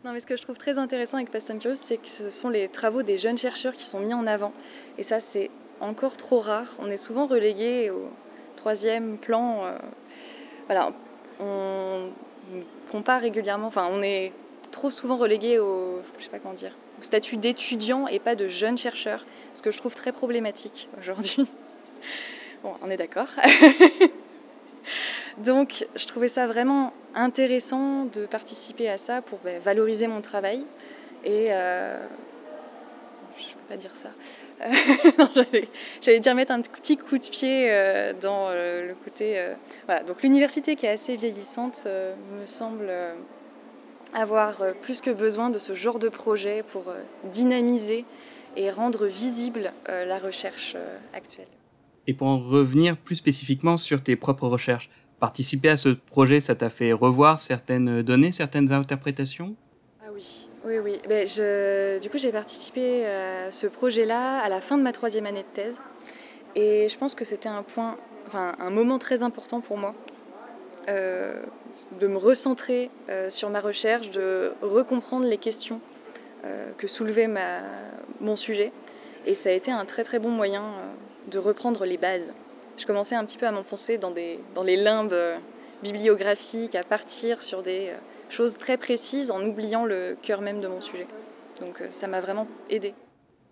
Non, 0.03 0.13
mais 0.13 0.19
ce 0.19 0.27
que 0.27 0.37
je 0.37 0.43
trouve 0.43 0.57
très 0.57 0.77
intéressant 0.77 1.17
avec 1.17 1.31
Past 1.31 1.57
Curious, 1.59 1.75
c'est 1.75 1.97
que 1.97 2.07
ce 2.07 2.29
sont 2.29 2.49
les 2.49 2.67
travaux 2.67 3.01
des 3.01 3.17
jeunes 3.17 3.39
chercheurs 3.39 3.73
qui 3.73 3.85
sont 3.85 3.99
mis 3.99 4.13
en 4.13 4.27
avant. 4.27 4.53
Et 4.99 5.03
ça, 5.03 5.19
c'est 5.19 5.49
encore 5.79 6.15
trop 6.15 6.39
rare. 6.39 6.75
On 6.77 6.91
est 6.91 6.97
souvent 6.97 7.25
relégué 7.25 7.89
au 7.89 8.09
troisième 8.55 9.17
plan. 9.17 9.65
Euh, 9.65 9.77
voilà, 10.67 10.93
on 11.39 12.09
compare 12.91 13.21
régulièrement. 13.21 13.67
Enfin, 13.67 13.87
on 13.91 14.01
est 14.01 14.31
trop 14.71 14.89
souvent 14.89 15.17
relégué 15.17 15.59
au, 15.59 16.01
statut 17.01 17.37
d'étudiant 17.37 18.07
et 18.07 18.19
pas 18.19 18.35
de 18.35 18.47
jeune 18.47 18.77
chercheur, 18.77 19.25
ce 19.53 19.61
que 19.61 19.71
je 19.71 19.77
trouve 19.77 19.95
très 19.95 20.11
problématique 20.11 20.89
aujourd'hui. 20.99 21.47
Bon, 22.63 22.73
on 22.81 22.89
est 22.89 22.97
d'accord. 22.97 23.27
Donc, 25.37 25.85
je 25.95 26.05
trouvais 26.07 26.29
ça 26.29 26.47
vraiment 26.47 26.93
intéressant 27.13 28.05
de 28.05 28.25
participer 28.25 28.89
à 28.89 28.97
ça 28.97 29.21
pour 29.21 29.37
ben, 29.39 29.59
valoriser 29.59 30.07
mon 30.07 30.21
travail. 30.21 30.65
Et 31.23 31.47
euh, 31.49 32.03
je 33.37 33.43
ne 33.43 33.51
peux 33.53 33.67
pas 33.69 33.77
dire 33.77 33.95
ça. 33.95 34.09
J'allais 36.01 36.19
dire 36.19 36.35
mettre 36.35 36.51
un 36.51 36.61
petit 36.61 36.97
coup 36.97 37.17
de 37.17 37.25
pied 37.25 37.69
euh, 37.69 38.13
dans 38.13 38.49
le 38.51 38.93
côté. 39.03 39.37
Euh, 39.37 39.53
voilà. 39.85 40.03
Donc, 40.03 40.23
l'université 40.23 40.75
qui 40.75 40.85
est 40.85 40.89
assez 40.89 41.15
vieillissante 41.15 41.87
me 42.39 42.45
semble 42.45 42.91
avoir 44.13 44.57
plus 44.81 45.01
que 45.01 45.11
besoin 45.11 45.49
de 45.49 45.59
ce 45.59 45.75
genre 45.75 45.99
de 45.99 46.09
projet 46.09 46.63
pour 46.63 46.83
dynamiser 47.25 48.05
et 48.55 48.71
rendre 48.71 49.05
visible 49.05 49.73
la 49.87 50.17
recherche 50.17 50.77
actuelle. 51.13 51.47
Et 52.07 52.13
pour 52.13 52.27
en 52.27 52.39
revenir 52.39 52.95
plus 52.95 53.15
spécifiquement 53.15 53.77
sur 53.77 54.01
tes 54.01 54.15
propres 54.15 54.47
recherches, 54.47 54.89
participer 55.19 55.69
à 55.69 55.77
ce 55.77 55.89
projet, 55.89 56.39
ça 56.39 56.55
t'a 56.55 56.69
fait 56.69 56.93
revoir 56.93 57.39
certaines 57.39 58.03
données, 58.03 58.31
certaines 58.31 58.71
interprétations? 58.71 59.55
Ah 60.01 60.09
oui, 60.13 60.44
oui, 60.65 60.79
oui. 60.79 60.99
Ben, 61.07 61.27
je, 61.27 61.99
du 61.99 62.09
coup, 62.09 62.17
j'ai 62.17 62.31
participé 62.31 63.05
à 63.05 63.51
ce 63.51 63.67
projet-là 63.67 64.39
à 64.39 64.49
la 64.49 64.61
fin 64.61 64.77
de 64.77 64.83
ma 64.83 64.91
troisième 64.91 65.25
année 65.25 65.43
de 65.43 65.53
thèse. 65.53 65.79
Et 66.55 66.89
je 66.89 66.97
pense 66.97 67.15
que 67.15 67.25
c'était 67.25 67.49
un 67.49 67.63
point, 67.63 67.97
un 68.33 68.69
moment 68.69 68.97
très 68.97 69.23
important 69.23 69.61
pour 69.61 69.77
moi. 69.77 69.93
Euh, 70.87 71.41
de 71.99 72.05
me 72.05 72.17
recentrer 72.17 72.91
euh, 73.09 73.31
sur 73.31 73.49
ma 73.49 73.59
recherche, 73.59 74.11
de 74.11 74.53
recomprendre 74.61 75.25
les 75.25 75.37
questions 75.37 75.81
euh, 76.45 76.71
que 76.77 76.85
soulevait 76.85 77.27
mon 78.21 78.35
sujet 78.35 78.71
Et 79.25 79.33
ça 79.33 79.49
a 79.49 79.53
été 79.53 79.71
un 79.71 79.83
très 79.85 80.03
très 80.03 80.19
bon 80.19 80.29
moyen 80.29 80.63
de 81.31 81.39
reprendre 81.39 81.85
les 81.85 81.97
bases. 81.97 82.33
Je 82.77 82.85
commençais 82.85 83.15
un 83.15 83.25
petit 83.25 83.37
peu 83.37 83.47
à 83.47 83.51
m'enfoncer 83.51 83.97
dans, 83.97 84.13
dans 84.53 84.63
les 84.63 84.75
limbes 84.75 85.15
bibliographiques, 85.81 86.75
à 86.75 86.83
partir 86.83 87.41
sur 87.41 87.63
des 87.63 87.91
choses 88.29 88.57
très 88.57 88.77
précises 88.77 89.31
en 89.31 89.45
oubliant 89.45 89.85
le 89.85 90.17
cœur 90.21 90.41
même 90.41 90.61
de 90.61 90.67
mon 90.67 90.81
sujet. 90.81 91.07
Donc 91.59 91.81
ça 91.89 92.07
m'a 92.07 92.21
vraiment 92.21 92.47
aidé. 92.69 92.93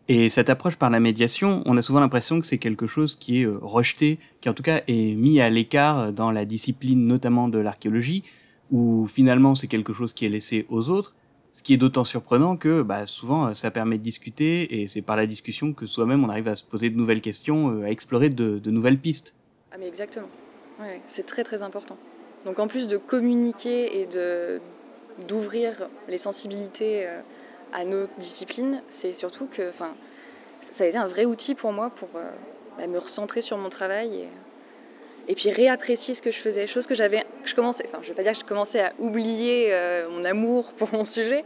Et 0.09 0.27
cette 0.27 0.49
approche 0.49 0.75
par 0.75 0.89
la 0.89 0.99
médiation, 0.99 1.63
on 1.65 1.77
a 1.77 1.81
souvent 1.81 2.01
l'impression 2.01 2.41
que 2.41 2.45
c'est 2.45 2.57
quelque 2.57 2.87
chose 2.87 3.15
qui 3.15 3.43
est 3.43 3.45
rejeté, 3.45 4.19
qui 4.41 4.49
en 4.49 4.53
tout 4.53 4.63
cas 4.63 4.81
est 4.87 5.15
mis 5.15 5.39
à 5.39 5.49
l'écart 5.49 6.11
dans 6.11 6.29
la 6.31 6.43
discipline 6.43 7.07
notamment 7.07 7.47
de 7.47 7.59
l'archéologie, 7.59 8.23
où 8.69 9.05
finalement 9.07 9.55
c'est 9.55 9.67
quelque 9.67 9.93
chose 9.93 10.13
qui 10.13 10.25
est 10.25 10.29
laissé 10.29 10.65
aux 10.69 10.89
autres. 10.89 11.15
Ce 11.53 11.63
qui 11.63 11.73
est 11.73 11.77
d'autant 11.77 12.03
surprenant 12.03 12.57
que 12.57 12.81
bah, 12.81 13.05
souvent 13.05 13.53
ça 13.53 13.71
permet 13.71 13.97
de 13.97 14.03
discuter 14.03 14.81
et 14.81 14.87
c'est 14.87 15.03
par 15.03 15.15
la 15.15 15.27
discussion 15.27 15.71
que 15.71 15.85
soi-même 15.85 16.25
on 16.25 16.29
arrive 16.29 16.49
à 16.49 16.55
se 16.55 16.65
poser 16.65 16.89
de 16.89 16.97
nouvelles 16.97 17.21
questions, 17.21 17.81
à 17.83 17.89
explorer 17.89 18.29
de, 18.29 18.59
de 18.59 18.71
nouvelles 18.71 18.99
pistes. 18.99 19.35
Ah 19.71 19.77
mais 19.79 19.87
exactement, 19.87 20.27
ouais, 20.81 21.01
c'est 21.07 21.25
très 21.25 21.43
très 21.43 21.61
important. 21.61 21.97
Donc 22.45 22.59
en 22.59 22.67
plus 22.67 22.87
de 22.87 22.97
communiquer 22.97 24.01
et 24.01 24.09
d'ouvrir 25.27 25.89
les 26.07 26.17
sensibilités 26.17 27.07
à 27.73 27.85
nos 27.85 28.07
disciplines, 28.17 28.81
c'est 28.89 29.13
surtout 29.13 29.47
que 29.47 29.69
enfin, 29.69 29.93
ça 30.71 30.83
a 30.83 30.87
été 30.87 30.97
un 30.97 31.07
vrai 31.07 31.25
outil 31.25 31.55
pour 31.55 31.71
moi 31.71 31.89
pour 31.89 32.09
euh, 32.15 32.29
bah, 32.77 32.87
me 32.87 32.97
recentrer 32.97 33.41
sur 33.41 33.57
mon 33.57 33.69
travail 33.69 34.15
et, 34.15 35.31
et, 35.31 35.35
puis 35.35 35.51
réapprécier 35.51 36.15
ce 36.15 36.21
que 36.21 36.31
je 36.31 36.37
faisais. 36.37 36.67
Chose 36.67 36.87
que 36.87 36.95
j'avais, 36.95 37.23
je 37.45 37.53
commençais, 37.55 37.85
enfin 37.87 37.99
je 38.01 38.09
vais 38.09 38.13
pas 38.13 38.23
dire 38.23 38.33
que 38.33 38.39
je 38.39 38.45
commençais 38.45 38.81
à 38.81 38.93
oublier 38.99 39.73
euh, 39.73 40.09
mon 40.09 40.23
amour 40.23 40.73
pour 40.73 40.93
mon 40.93 41.05
sujet, 41.05 41.43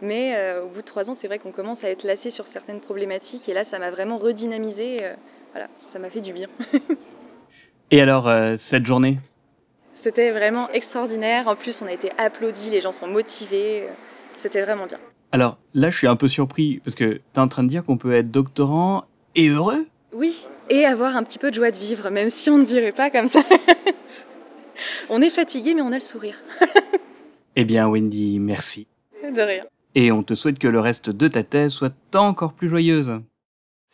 mais 0.00 0.34
euh, 0.36 0.64
au 0.64 0.68
bout 0.68 0.80
de 0.80 0.86
trois 0.86 1.10
ans, 1.10 1.14
c'est 1.14 1.26
vrai 1.26 1.38
qu'on 1.38 1.52
commence 1.52 1.84
à 1.84 1.90
être 1.90 2.04
lassé 2.04 2.30
sur 2.30 2.46
certaines 2.46 2.80
problématiques 2.80 3.48
et 3.48 3.54
là, 3.54 3.64
ça 3.64 3.78
m'a 3.78 3.90
vraiment 3.90 4.18
redynamisé. 4.18 5.00
voilà, 5.52 5.68
ça 5.82 5.98
m'a 5.98 6.10
fait 6.10 6.20
du 6.20 6.32
bien. 6.32 6.48
et 7.90 8.00
alors, 8.00 8.30
cette 8.56 8.86
journée? 8.86 9.18
C'était 10.04 10.32
vraiment 10.32 10.68
extraordinaire. 10.72 11.48
En 11.48 11.56
plus, 11.56 11.80
on 11.80 11.86
a 11.86 11.92
été 11.92 12.10
applaudis, 12.18 12.68
les 12.68 12.82
gens 12.82 12.92
sont 12.92 13.06
motivés. 13.06 13.84
C'était 14.36 14.60
vraiment 14.60 14.84
bien. 14.84 14.98
Alors 15.32 15.56
là, 15.72 15.88
je 15.88 15.96
suis 15.96 16.06
un 16.06 16.14
peu 16.14 16.28
surpris 16.28 16.82
parce 16.84 16.94
que 16.94 17.04
tu 17.14 17.22
es 17.36 17.38
en 17.38 17.48
train 17.48 17.62
de 17.62 17.68
dire 17.68 17.84
qu'on 17.84 17.96
peut 17.96 18.12
être 18.12 18.30
doctorant 18.30 19.04
et 19.34 19.48
heureux? 19.48 19.86
Oui, 20.12 20.46
et 20.68 20.84
avoir 20.84 21.16
un 21.16 21.22
petit 21.22 21.38
peu 21.38 21.48
de 21.48 21.54
joie 21.54 21.70
de 21.70 21.78
vivre, 21.78 22.10
même 22.10 22.28
si 22.28 22.50
on 22.50 22.58
ne 22.58 22.64
dirait 22.66 22.92
pas 22.92 23.08
comme 23.08 23.28
ça. 23.28 23.42
on 25.08 25.22
est 25.22 25.30
fatigué, 25.30 25.72
mais 25.72 25.80
on 25.80 25.90
a 25.90 25.94
le 25.94 26.00
sourire. 26.00 26.36
eh 27.56 27.64
bien, 27.64 27.88
Wendy, 27.88 28.38
merci. 28.40 28.86
De 29.22 29.40
rien. 29.40 29.64
Et 29.94 30.12
on 30.12 30.22
te 30.22 30.34
souhaite 30.34 30.58
que 30.58 30.68
le 30.68 30.80
reste 30.80 31.08
de 31.08 31.28
ta 31.28 31.44
thèse 31.44 31.72
soit 31.72 31.94
encore 32.14 32.52
plus 32.52 32.68
joyeuse. 32.68 33.22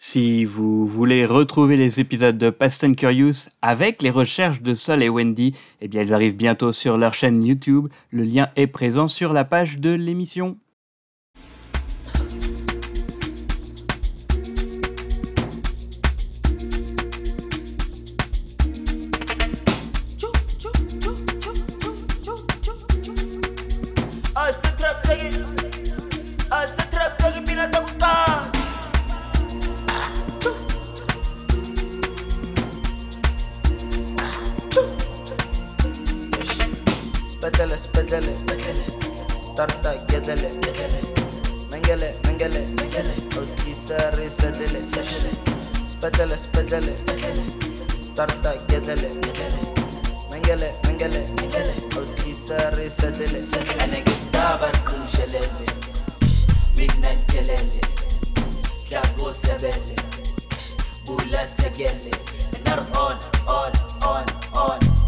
Si 0.03 0.47
vous 0.47 0.87
voulez 0.87 1.27
retrouver 1.27 1.77
les 1.77 2.01
épisodes 2.01 2.39
de 2.39 2.49
Past 2.49 2.85
and 2.85 2.95
Curious 2.95 3.51
avec 3.61 4.01
les 4.01 4.09
recherches 4.09 4.63
de 4.63 4.73
Sol 4.73 5.03
et 5.03 5.11
Wendy, 5.11 5.55
eh 5.83 5.89
bien, 5.89 6.01
elles 6.01 6.15
arrivent 6.15 6.39
bientôt 6.39 6.73
sur 6.73 6.97
leur 6.97 7.13
chaîne 7.13 7.45
YouTube. 7.45 7.89
Le 8.09 8.23
lien 8.23 8.49
est 8.57 8.67
présent 8.67 9.09
sur 9.09 9.35
la 9.35 9.45
page 9.45 9.79
de 9.79 9.91
l'émission. 9.91 10.57
ಸ್ಪರ್ಧ 39.47 39.87
ಗೆದಲೆ 40.11 40.51
ಮೆಂಗಲೆ 41.73 42.11
ಮೆಂಗಲೆ 42.27 42.63
ಮೆಂಗಲೆ 42.79 43.15
ಸರಿ 43.81 44.27
ಸದಲೆ 44.31 44.81
ಸ್ಪೆದಲೆ 45.93 46.37
ಸ್ಪೆದಲೆ 46.45 46.93
ಸ್ಪರ್ಧ 48.07 48.47
ಗೆದಲೆ 48.71 49.11
ಮೆಂಗಲೆ 50.33 50.71
ಮೆಂಗಲೆ 50.87 51.23
ಮೆಂಗಲೆ 51.39 51.75
ಸರಿ 52.47 52.89
ಸದಲೆ 52.99 53.41
ನನಗೆ 53.81 54.17
ಸ್ಟಾವರ್ 54.23 54.81
ಕುಂಶಲೆಲ್ಲಿ 54.89 55.69
ವಿಜ್ಞಾನ 56.79 57.19
ಗೆಲೆಲ್ಲಿ 57.33 57.83
ತ್ಯಾಗೋ 58.89 59.29
ಸೆಬೆಲ್ಲಿ 59.43 59.99
بولا 61.07 61.47
سجلي 61.49 62.11
النار 62.57 62.81
اون 62.95 63.17
اون 63.49 63.73
اون 64.03 64.25
اون 64.57 65.00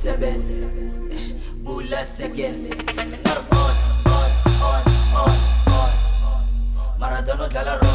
Klago 0.00 0.16
sebele. 0.16 0.70
Bula 1.62 2.04
segele. 2.04 2.70
And 2.96 3.10
now 3.22 3.44
on, 3.52 3.74
on, 4.06 4.30
on, 4.46 4.88
on, 7.68 7.89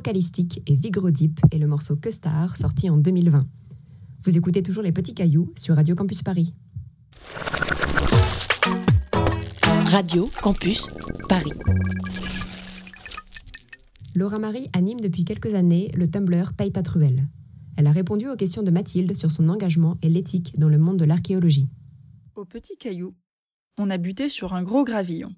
Focalistique 0.00 0.62
et 0.66 0.74
Vigrodip 0.76 1.40
et 1.52 1.58
le 1.58 1.66
morceau 1.66 1.94
Que 1.94 2.10
Star 2.10 2.56
sorti 2.56 2.88
en 2.88 2.96
2020. 2.96 3.46
Vous 4.24 4.38
écoutez 4.38 4.62
toujours 4.62 4.82
Les 4.82 4.92
Petits 4.92 5.12
Cailloux 5.12 5.52
sur 5.58 5.76
Radio 5.76 5.94
Campus 5.94 6.22
Paris. 6.22 6.54
Radio 9.88 10.30
Campus 10.40 10.86
Paris. 11.28 11.52
Laura 14.16 14.38
Marie 14.38 14.70
anime 14.72 15.00
depuis 15.00 15.26
quelques 15.26 15.52
années 15.52 15.90
le 15.94 16.10
Tumblr 16.10 16.54
Paye 16.54 16.72
ta 16.72 16.82
truelle. 16.82 17.28
Elle 17.76 17.86
a 17.86 17.92
répondu 17.92 18.26
aux 18.26 18.36
questions 18.36 18.62
de 18.62 18.70
Mathilde 18.70 19.14
sur 19.14 19.30
son 19.30 19.50
engagement 19.50 19.98
et 20.00 20.08
l'éthique 20.08 20.58
dans 20.58 20.70
le 20.70 20.78
monde 20.78 20.96
de 20.96 21.04
l'archéologie. 21.04 21.68
Au 22.36 22.46
petit 22.46 22.78
caillou, 22.78 23.14
on 23.76 23.90
a 23.90 23.98
buté 23.98 24.30
sur 24.30 24.54
un 24.54 24.62
gros 24.62 24.84
gravillon. 24.84 25.34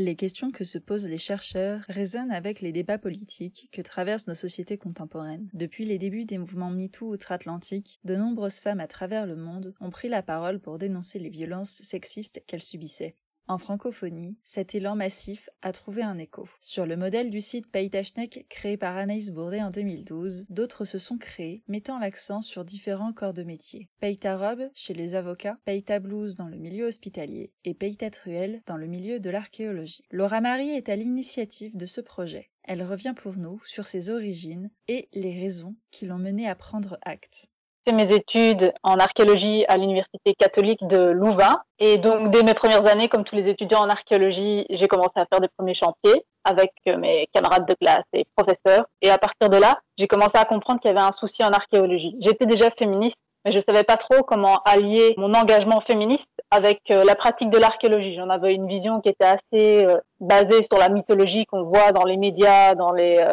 Les 0.00 0.14
questions 0.14 0.52
que 0.52 0.62
se 0.62 0.78
posent 0.78 1.08
les 1.08 1.18
chercheurs 1.18 1.80
résonnent 1.88 2.30
avec 2.30 2.60
les 2.60 2.70
débats 2.70 2.98
politiques 2.98 3.68
que 3.72 3.82
traversent 3.82 4.28
nos 4.28 4.36
sociétés 4.36 4.78
contemporaines. 4.78 5.50
Depuis 5.54 5.84
les 5.84 5.98
débuts 5.98 6.24
des 6.24 6.38
mouvements 6.38 6.70
MeToo 6.70 7.12
outre-Atlantique, 7.12 7.98
de 8.04 8.14
nombreuses 8.14 8.60
femmes 8.60 8.78
à 8.78 8.86
travers 8.86 9.26
le 9.26 9.34
monde 9.34 9.74
ont 9.80 9.90
pris 9.90 10.08
la 10.08 10.22
parole 10.22 10.60
pour 10.60 10.78
dénoncer 10.78 11.18
les 11.18 11.30
violences 11.30 11.82
sexistes 11.82 12.44
qu'elles 12.46 12.62
subissaient. 12.62 13.16
En 13.50 13.56
francophonie, 13.56 14.36
cet 14.44 14.74
élan 14.74 14.94
massif 14.94 15.48
a 15.62 15.72
trouvé 15.72 16.02
un 16.02 16.18
écho. 16.18 16.46
Sur 16.60 16.84
le 16.84 16.98
modèle 16.98 17.30
du 17.30 17.40
site 17.40 17.70
Paytachnek 17.70 18.44
créé 18.50 18.76
par 18.76 18.94
Anaïs 18.94 19.30
Bourdet 19.30 19.62
en 19.62 19.70
2012, 19.70 20.44
d'autres 20.50 20.84
se 20.84 20.98
sont 20.98 21.16
créés, 21.16 21.62
mettant 21.66 21.98
l'accent 21.98 22.42
sur 22.42 22.66
différents 22.66 23.14
corps 23.14 23.32
de 23.32 23.44
métier. 23.44 23.88
Payta 24.00 24.36
Robe 24.36 24.68
chez 24.74 24.92
les 24.92 25.14
avocats, 25.14 25.56
Payta 25.64 25.98
Blues 25.98 26.36
dans 26.36 26.48
le 26.48 26.58
milieu 26.58 26.84
hospitalier 26.84 27.50
et 27.64 27.72
Payta 27.72 28.10
Truel 28.10 28.60
dans 28.66 28.76
le 28.76 28.86
milieu 28.86 29.18
de 29.18 29.30
l'archéologie. 29.30 30.04
Laura 30.10 30.42
Marie 30.42 30.68
est 30.68 30.90
à 30.90 30.96
l'initiative 30.96 31.74
de 31.74 31.86
ce 31.86 32.02
projet. 32.02 32.50
Elle 32.64 32.82
revient 32.82 33.14
pour 33.16 33.38
nous 33.38 33.62
sur 33.64 33.86
ses 33.86 34.10
origines 34.10 34.70
et 34.88 35.08
les 35.14 35.32
raisons 35.32 35.74
qui 35.90 36.04
l'ont 36.04 36.18
menée 36.18 36.46
à 36.46 36.54
prendre 36.54 36.98
acte 37.00 37.48
mes 37.92 38.14
études 38.14 38.72
en 38.82 38.98
archéologie 38.98 39.64
à 39.68 39.76
l'université 39.76 40.34
catholique 40.38 40.86
de 40.86 40.98
Louvain. 40.98 41.60
Et 41.78 41.96
donc, 41.96 42.30
dès 42.30 42.42
mes 42.42 42.54
premières 42.54 42.86
années, 42.86 43.08
comme 43.08 43.24
tous 43.24 43.36
les 43.36 43.48
étudiants 43.48 43.80
en 43.80 43.88
archéologie, 43.88 44.66
j'ai 44.70 44.88
commencé 44.88 45.12
à 45.16 45.26
faire 45.26 45.40
des 45.40 45.48
premiers 45.56 45.74
chantiers 45.74 46.24
avec 46.44 46.72
euh, 46.88 46.96
mes 46.96 47.28
camarades 47.32 47.66
de 47.66 47.74
classe 47.74 48.04
et 48.12 48.26
professeurs. 48.36 48.86
Et 49.02 49.10
à 49.10 49.18
partir 49.18 49.50
de 49.50 49.56
là, 49.56 49.78
j'ai 49.96 50.06
commencé 50.06 50.38
à 50.38 50.44
comprendre 50.44 50.80
qu'il 50.80 50.88
y 50.88 50.92
avait 50.92 51.06
un 51.06 51.12
souci 51.12 51.44
en 51.44 51.50
archéologie. 51.50 52.16
J'étais 52.20 52.46
déjà 52.46 52.70
féministe, 52.70 53.18
mais 53.44 53.52
je 53.52 53.60
savais 53.60 53.84
pas 53.84 53.96
trop 53.96 54.22
comment 54.22 54.60
allier 54.64 55.14
mon 55.18 55.34
engagement 55.34 55.80
féministe 55.80 56.28
avec 56.50 56.80
euh, 56.90 57.04
la 57.04 57.14
pratique 57.14 57.50
de 57.50 57.58
l'archéologie. 57.58 58.14
J'en 58.14 58.30
avais 58.30 58.54
une 58.54 58.66
vision 58.66 59.00
qui 59.00 59.10
était 59.10 59.26
assez 59.26 59.84
euh, 59.84 59.98
basée 60.20 60.62
sur 60.62 60.78
la 60.78 60.88
mythologie 60.88 61.46
qu'on 61.46 61.64
voit 61.64 61.92
dans 61.92 62.04
les 62.04 62.16
médias, 62.16 62.74
dans 62.74 62.92
les, 62.92 63.24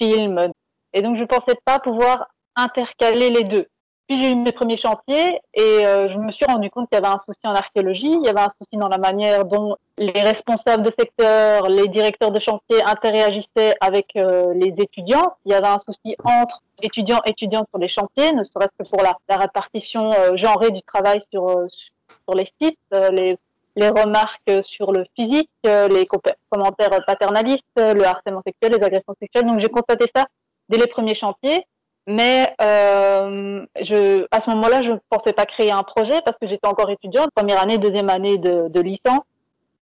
films. 0.00 0.48
Et 0.92 1.02
donc, 1.02 1.16
je 1.16 1.24
pensais 1.24 1.56
pas 1.64 1.80
pouvoir 1.80 2.28
intercaler 2.56 3.30
les 3.30 3.44
deux. 3.44 3.66
Puis 4.06 4.18
j'ai 4.18 4.32
eu 4.32 4.34
mes 4.34 4.52
premiers 4.52 4.76
chantiers 4.76 5.40
et 5.54 5.86
euh, 5.86 6.10
je 6.10 6.18
me 6.18 6.30
suis 6.30 6.44
rendu 6.44 6.68
compte 6.68 6.90
qu'il 6.90 6.96
y 7.00 7.02
avait 7.02 7.12
un 7.12 7.18
souci 7.18 7.40
en 7.44 7.54
archéologie, 7.54 8.12
il 8.12 8.26
y 8.26 8.28
avait 8.28 8.42
un 8.42 8.50
souci 8.50 8.76
dans 8.76 8.88
la 8.88 8.98
manière 8.98 9.46
dont 9.46 9.76
les 9.96 10.20
responsables 10.20 10.82
de 10.82 10.90
secteur, 10.90 11.68
les 11.68 11.88
directeurs 11.88 12.30
de 12.30 12.38
chantier 12.38 12.82
interagissaient 12.84 13.74
avec 13.80 14.08
euh, 14.16 14.52
les 14.54 14.74
étudiants. 14.76 15.36
Il 15.46 15.52
y 15.52 15.54
avait 15.54 15.68
un 15.68 15.78
souci 15.78 16.16
entre 16.22 16.60
étudiants 16.82 17.20
et 17.24 17.30
étudiantes 17.30 17.66
sur 17.70 17.78
les 17.78 17.88
chantiers, 17.88 18.34
ne 18.34 18.44
serait-ce 18.44 18.74
que 18.78 18.86
pour 18.86 19.02
la, 19.02 19.36
répartition 19.38 20.12
euh, 20.12 20.36
genrée 20.36 20.70
du 20.70 20.82
travail 20.82 21.20
sur, 21.32 21.66
sur 21.70 22.34
les 22.34 22.48
sites, 22.60 22.78
les, 22.92 23.36
les 23.76 23.88
remarques 23.88 24.52
sur 24.64 24.92
le 24.92 25.06
physique, 25.16 25.50
les 25.64 26.04
commentaires 26.50 26.90
paternalistes, 27.06 27.64
le 27.76 28.04
harcèlement 28.04 28.42
sexuel, 28.42 28.78
les 28.78 28.84
agressions 28.84 29.14
sexuelles. 29.18 29.46
Donc 29.46 29.60
j'ai 29.60 29.68
constaté 29.68 30.04
ça 30.14 30.26
dès 30.68 30.76
les 30.76 30.86
premiers 30.86 31.14
chantiers. 31.14 31.64
Mais 32.06 32.54
euh, 32.60 33.64
je, 33.80 34.26
à 34.30 34.40
ce 34.40 34.50
moment-là, 34.50 34.82
je 34.82 34.90
ne 34.90 34.98
pensais 35.08 35.32
pas 35.32 35.46
créer 35.46 35.70
un 35.70 35.82
projet 35.82 36.20
parce 36.24 36.38
que 36.38 36.46
j'étais 36.46 36.68
encore 36.68 36.90
étudiante, 36.90 37.30
première 37.34 37.62
année, 37.62 37.78
deuxième 37.78 38.10
année 38.10 38.36
de, 38.36 38.68
de 38.68 38.80
licence. 38.80 39.22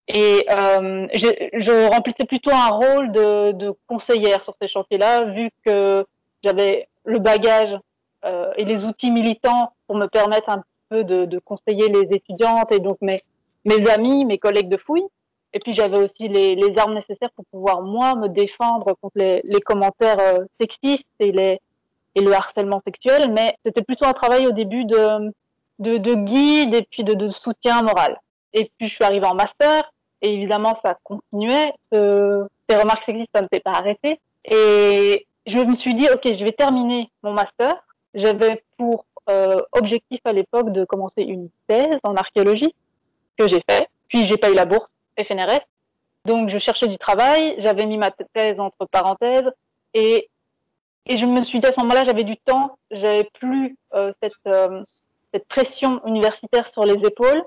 Et 0.09 0.47
euh, 0.51 1.07
je, 1.13 1.29
je, 1.53 1.89
remplissais 1.89 2.25
plutôt 2.25 2.51
un 2.51 2.69
rôle 2.69 3.13
de, 3.13 3.53
de 3.53 3.73
conseillère 3.87 4.43
sur 4.43 4.55
ces 4.61 4.67
chantiers-là, 4.67 5.25
vu 5.27 5.51
que 5.65 6.05
j'avais 6.43 6.89
le 7.05 7.19
bagage 7.19 7.79
euh, 8.25 8.51
et 8.57 8.65
les 8.65 8.85
outils 8.85 9.11
militants 9.11 9.73
pour 9.87 9.97
me 9.97 10.07
permettre 10.07 10.49
un 10.49 10.65
peu 10.89 11.05
de, 11.05 11.27
de, 11.27 11.39
conseiller 11.39 11.89
les 11.89 12.15
étudiantes 12.15 12.73
et 12.73 12.81
donc 12.81 12.97
mes, 13.03 13.23
mes 13.67 13.89
amis, 13.91 14.25
mes 14.25 14.39
collègues 14.39 14.71
de 14.71 14.79
fouille. 14.79 15.07
Et 15.53 15.59
puis 15.61 15.75
j'avais 15.75 15.99
aussi 15.99 16.27
les, 16.29 16.55
les, 16.55 16.79
armes 16.79 16.95
nécessaires 16.95 17.31
pour 17.37 17.45
pouvoir 17.47 17.83
moi 17.83 18.15
me 18.15 18.29
défendre 18.29 18.95
contre 19.01 19.17
les, 19.17 19.43
les 19.45 19.61
commentaires 19.61 20.19
euh, 20.21 20.45
sexistes 20.59 21.09
et 21.21 21.33
les, 21.33 21.61
le 22.21 22.33
harcèlement 22.33 22.79
sexuel, 22.81 23.33
mais 23.33 23.57
c'était 23.65 23.83
plutôt 23.83 24.07
un 24.07 24.13
travail 24.13 24.47
au 24.47 24.53
début 24.53 24.85
de, 24.85 25.33
de, 25.79 25.97
de 25.99 26.15
guide 26.15 26.75
et 26.75 26.83
puis 26.83 27.05
de, 27.05 27.31
soutien 27.31 27.83
moral. 27.83 28.21
Et 28.53 28.71
puis 28.77 28.89
je 28.89 28.95
suis 28.95 29.05
arrivée 29.05 29.27
en 29.27 29.35
master, 29.35 29.91
et 30.23 30.33
évidemment 30.35 30.75
ça 30.75 30.97
continuait, 31.05 31.73
ce, 31.93 32.47
ces 32.69 32.77
remarques 32.77 33.05
sexistes, 33.05 33.31
ça 33.35 33.43
ne 33.43 33.49
s'est 33.53 33.61
pas 33.61 33.73
arrêté. 33.73 34.21
Et 34.45 35.27
je 35.47 35.59
me 35.59 35.75
suis 35.75 35.95
dit, 35.95 36.09
ok, 36.13 36.33
je 36.33 36.45
vais 36.45 36.53
terminer 36.53 37.11
mon 37.23 37.33
master. 37.33 37.73
J'avais 38.15 38.63
pour 38.77 39.05
euh, 39.29 39.61
objectif 39.73 40.21
à 40.25 40.33
l'époque 40.33 40.73
de 40.73 40.85
commencer 40.85 41.23
une 41.23 41.49
thèse 41.67 41.99
en 42.03 42.15
archéologie, 42.17 42.75
que 43.37 43.49
j'ai 43.49 43.63
fait. 43.69 43.89
Puis 44.09 44.27
j'ai 44.27 44.37
pas 44.37 44.51
eu 44.51 44.55
la 44.55 44.65
bourse 44.65 44.89
FNRS. 45.19 45.61
Donc 46.25 46.49
je 46.49 46.59
cherchais 46.59 46.89
du 46.89 46.99
travail, 46.99 47.55
j'avais 47.59 47.87
mis 47.87 47.99
ma 47.99 48.11
thèse 48.11 48.61
entre 48.61 48.87
parenthèses, 48.91 49.51
et 49.95 50.29
et 51.09 51.17
je 51.17 51.27
me 51.27 51.43
suis 51.43 51.59
dit 51.59 51.67
à 51.67 51.73
ce 51.73 51.81
moment-là, 51.81 52.05
j'avais 52.05 52.25
du 52.25 52.37
temps, 52.37 52.79
j'avais 52.91 53.25
plus 53.25 53.77
euh, 53.95 54.13
cette, 54.23 54.35
euh, 54.47 54.83
cette 55.33 55.49
pression 55.49 56.01
universitaire 56.07 56.69
sur 56.69 56.85
les 56.85 57.05
épaules. 57.05 57.43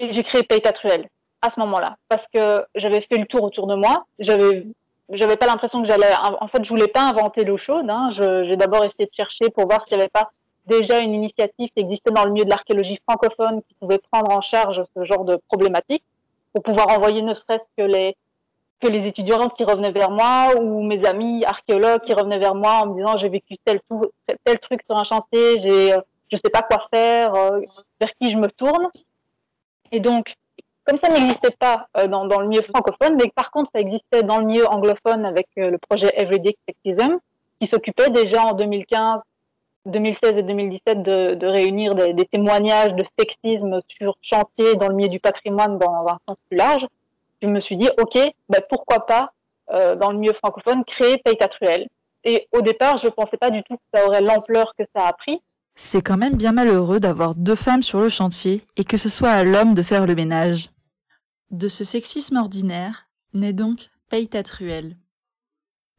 Et 0.00 0.10
j'ai 0.12 0.22
créé 0.22 0.42
Paytatruel 0.42 1.08
à 1.42 1.50
ce 1.50 1.60
moment-là, 1.60 1.96
parce 2.08 2.26
que 2.26 2.64
j'avais 2.74 3.00
fait 3.02 3.18
le 3.18 3.26
tour 3.26 3.42
autour 3.42 3.66
de 3.66 3.76
moi. 3.76 4.04
J'avais, 4.18 4.64
j'avais 5.10 5.36
pas 5.36 5.46
l'impression 5.46 5.82
que 5.82 5.88
j'allais. 5.88 6.12
En 6.40 6.48
fait, 6.48 6.64
je 6.64 6.68
voulais 6.68 6.88
pas 6.88 7.02
inventer 7.02 7.44
l'eau 7.44 7.58
chaude. 7.58 7.88
Hein. 7.90 8.10
j'ai 8.12 8.56
d'abord 8.56 8.82
essayé 8.84 9.06
de 9.06 9.12
chercher 9.12 9.50
pour 9.50 9.66
voir 9.66 9.86
s'il 9.86 9.98
n'y 9.98 10.02
avait 10.02 10.10
pas 10.10 10.30
déjà 10.66 10.98
une 10.98 11.12
initiative 11.12 11.68
qui 11.76 11.82
existait 11.82 12.10
dans 12.10 12.24
le 12.24 12.30
milieu 12.30 12.44
de 12.44 12.50
l'archéologie 12.50 12.98
francophone 13.06 13.62
qui 13.68 13.74
pouvait 13.74 14.00
prendre 14.10 14.34
en 14.34 14.40
charge 14.40 14.82
ce 14.96 15.04
genre 15.04 15.24
de 15.24 15.36
problématiques 15.48 16.04
pour 16.52 16.62
pouvoir 16.62 16.88
envoyer 16.90 17.22
ne 17.22 17.34
serait-ce 17.34 17.66
que 17.76 17.82
les 17.82 18.16
que 18.82 18.88
les 18.88 19.06
étudiants 19.06 19.48
qui 19.48 19.64
revenaient 19.64 19.92
vers 19.92 20.10
moi 20.10 20.56
ou 20.60 20.82
mes 20.82 21.04
amis 21.04 21.44
archéologues 21.44 22.00
qui 22.00 22.12
revenaient 22.12 22.38
vers 22.38 22.56
moi 22.56 22.80
en 22.82 22.88
me 22.88 22.96
disant 22.96 23.16
j'ai 23.16 23.28
vécu 23.28 23.54
tel, 23.64 23.80
tel 24.44 24.58
truc 24.58 24.80
sur 24.84 24.98
un 24.98 25.04
chantier, 25.04 25.60
j'ai, 25.60 25.92
euh, 25.92 26.00
je 26.30 26.36
sais 26.36 26.50
pas 26.50 26.62
quoi 26.62 26.88
faire, 26.92 27.32
euh, 27.34 27.60
vers 28.00 28.12
qui 28.20 28.32
je 28.32 28.36
me 28.36 28.48
tourne. 28.48 28.88
Et 29.92 30.00
donc, 30.00 30.34
comme 30.84 30.98
ça 30.98 31.08
n'existait 31.08 31.52
pas 31.52 31.86
euh, 31.96 32.08
dans, 32.08 32.26
dans, 32.26 32.40
le 32.40 32.48
milieu 32.48 32.60
francophone, 32.62 33.16
mais 33.16 33.30
par 33.32 33.52
contre 33.52 33.70
ça 33.72 33.78
existait 33.78 34.24
dans 34.24 34.38
le 34.38 34.46
milieu 34.46 34.66
anglophone 34.68 35.24
avec 35.24 35.46
le 35.56 35.78
projet 35.78 36.12
Everyday 36.16 36.56
Sexism, 36.66 37.18
qui 37.60 37.68
s'occupait 37.68 38.10
déjà 38.10 38.42
en 38.42 38.54
2015, 38.54 39.22
2016 39.86 40.38
et 40.38 40.42
2017 40.42 41.02
de, 41.02 41.46
réunir 41.46 41.94
des, 41.94 42.26
témoignages 42.26 42.94
de 42.96 43.04
sexisme 43.16 43.80
sur 43.86 44.16
chantier 44.20 44.74
dans 44.74 44.88
le 44.88 44.94
milieu 44.94 45.08
du 45.08 45.20
patrimoine 45.20 45.78
dans 45.78 46.06
un 46.08 46.18
sens 46.26 46.36
plus 46.48 46.56
large 46.56 46.86
je 47.42 47.48
me 47.48 47.60
suis 47.60 47.76
dit, 47.76 47.88
OK, 47.98 48.18
bah, 48.48 48.60
pourquoi 48.68 49.06
pas, 49.06 49.32
euh, 49.70 49.96
dans 49.96 50.12
le 50.12 50.18
milieu 50.18 50.32
francophone, 50.32 50.84
créer 50.84 51.18
Paytatruel. 51.18 51.88
Et 52.24 52.48
au 52.52 52.62
départ, 52.62 52.98
je 52.98 53.06
ne 53.06 53.12
pensais 53.12 53.36
pas 53.36 53.50
du 53.50 53.62
tout 53.64 53.76
que 53.76 53.82
ça 53.92 54.06
aurait 54.06 54.20
l'ampleur 54.20 54.74
que 54.78 54.84
ça 54.94 55.06
a 55.06 55.12
pris. 55.12 55.42
C'est 55.74 56.02
quand 56.02 56.16
même 56.16 56.36
bien 56.36 56.52
malheureux 56.52 57.00
d'avoir 57.00 57.34
deux 57.34 57.54
femmes 57.54 57.82
sur 57.82 58.00
le 58.00 58.08
chantier 58.08 58.64
et 58.76 58.84
que 58.84 58.96
ce 58.96 59.08
soit 59.08 59.30
à 59.30 59.42
l'homme 59.42 59.74
de 59.74 59.82
faire 59.82 60.06
le 60.06 60.14
ménage. 60.14 60.70
De 61.50 61.68
ce 61.68 61.82
sexisme 61.82 62.36
ordinaire 62.36 63.08
naît 63.32 63.52
donc 63.52 63.90
Paytatruel. 64.08 64.96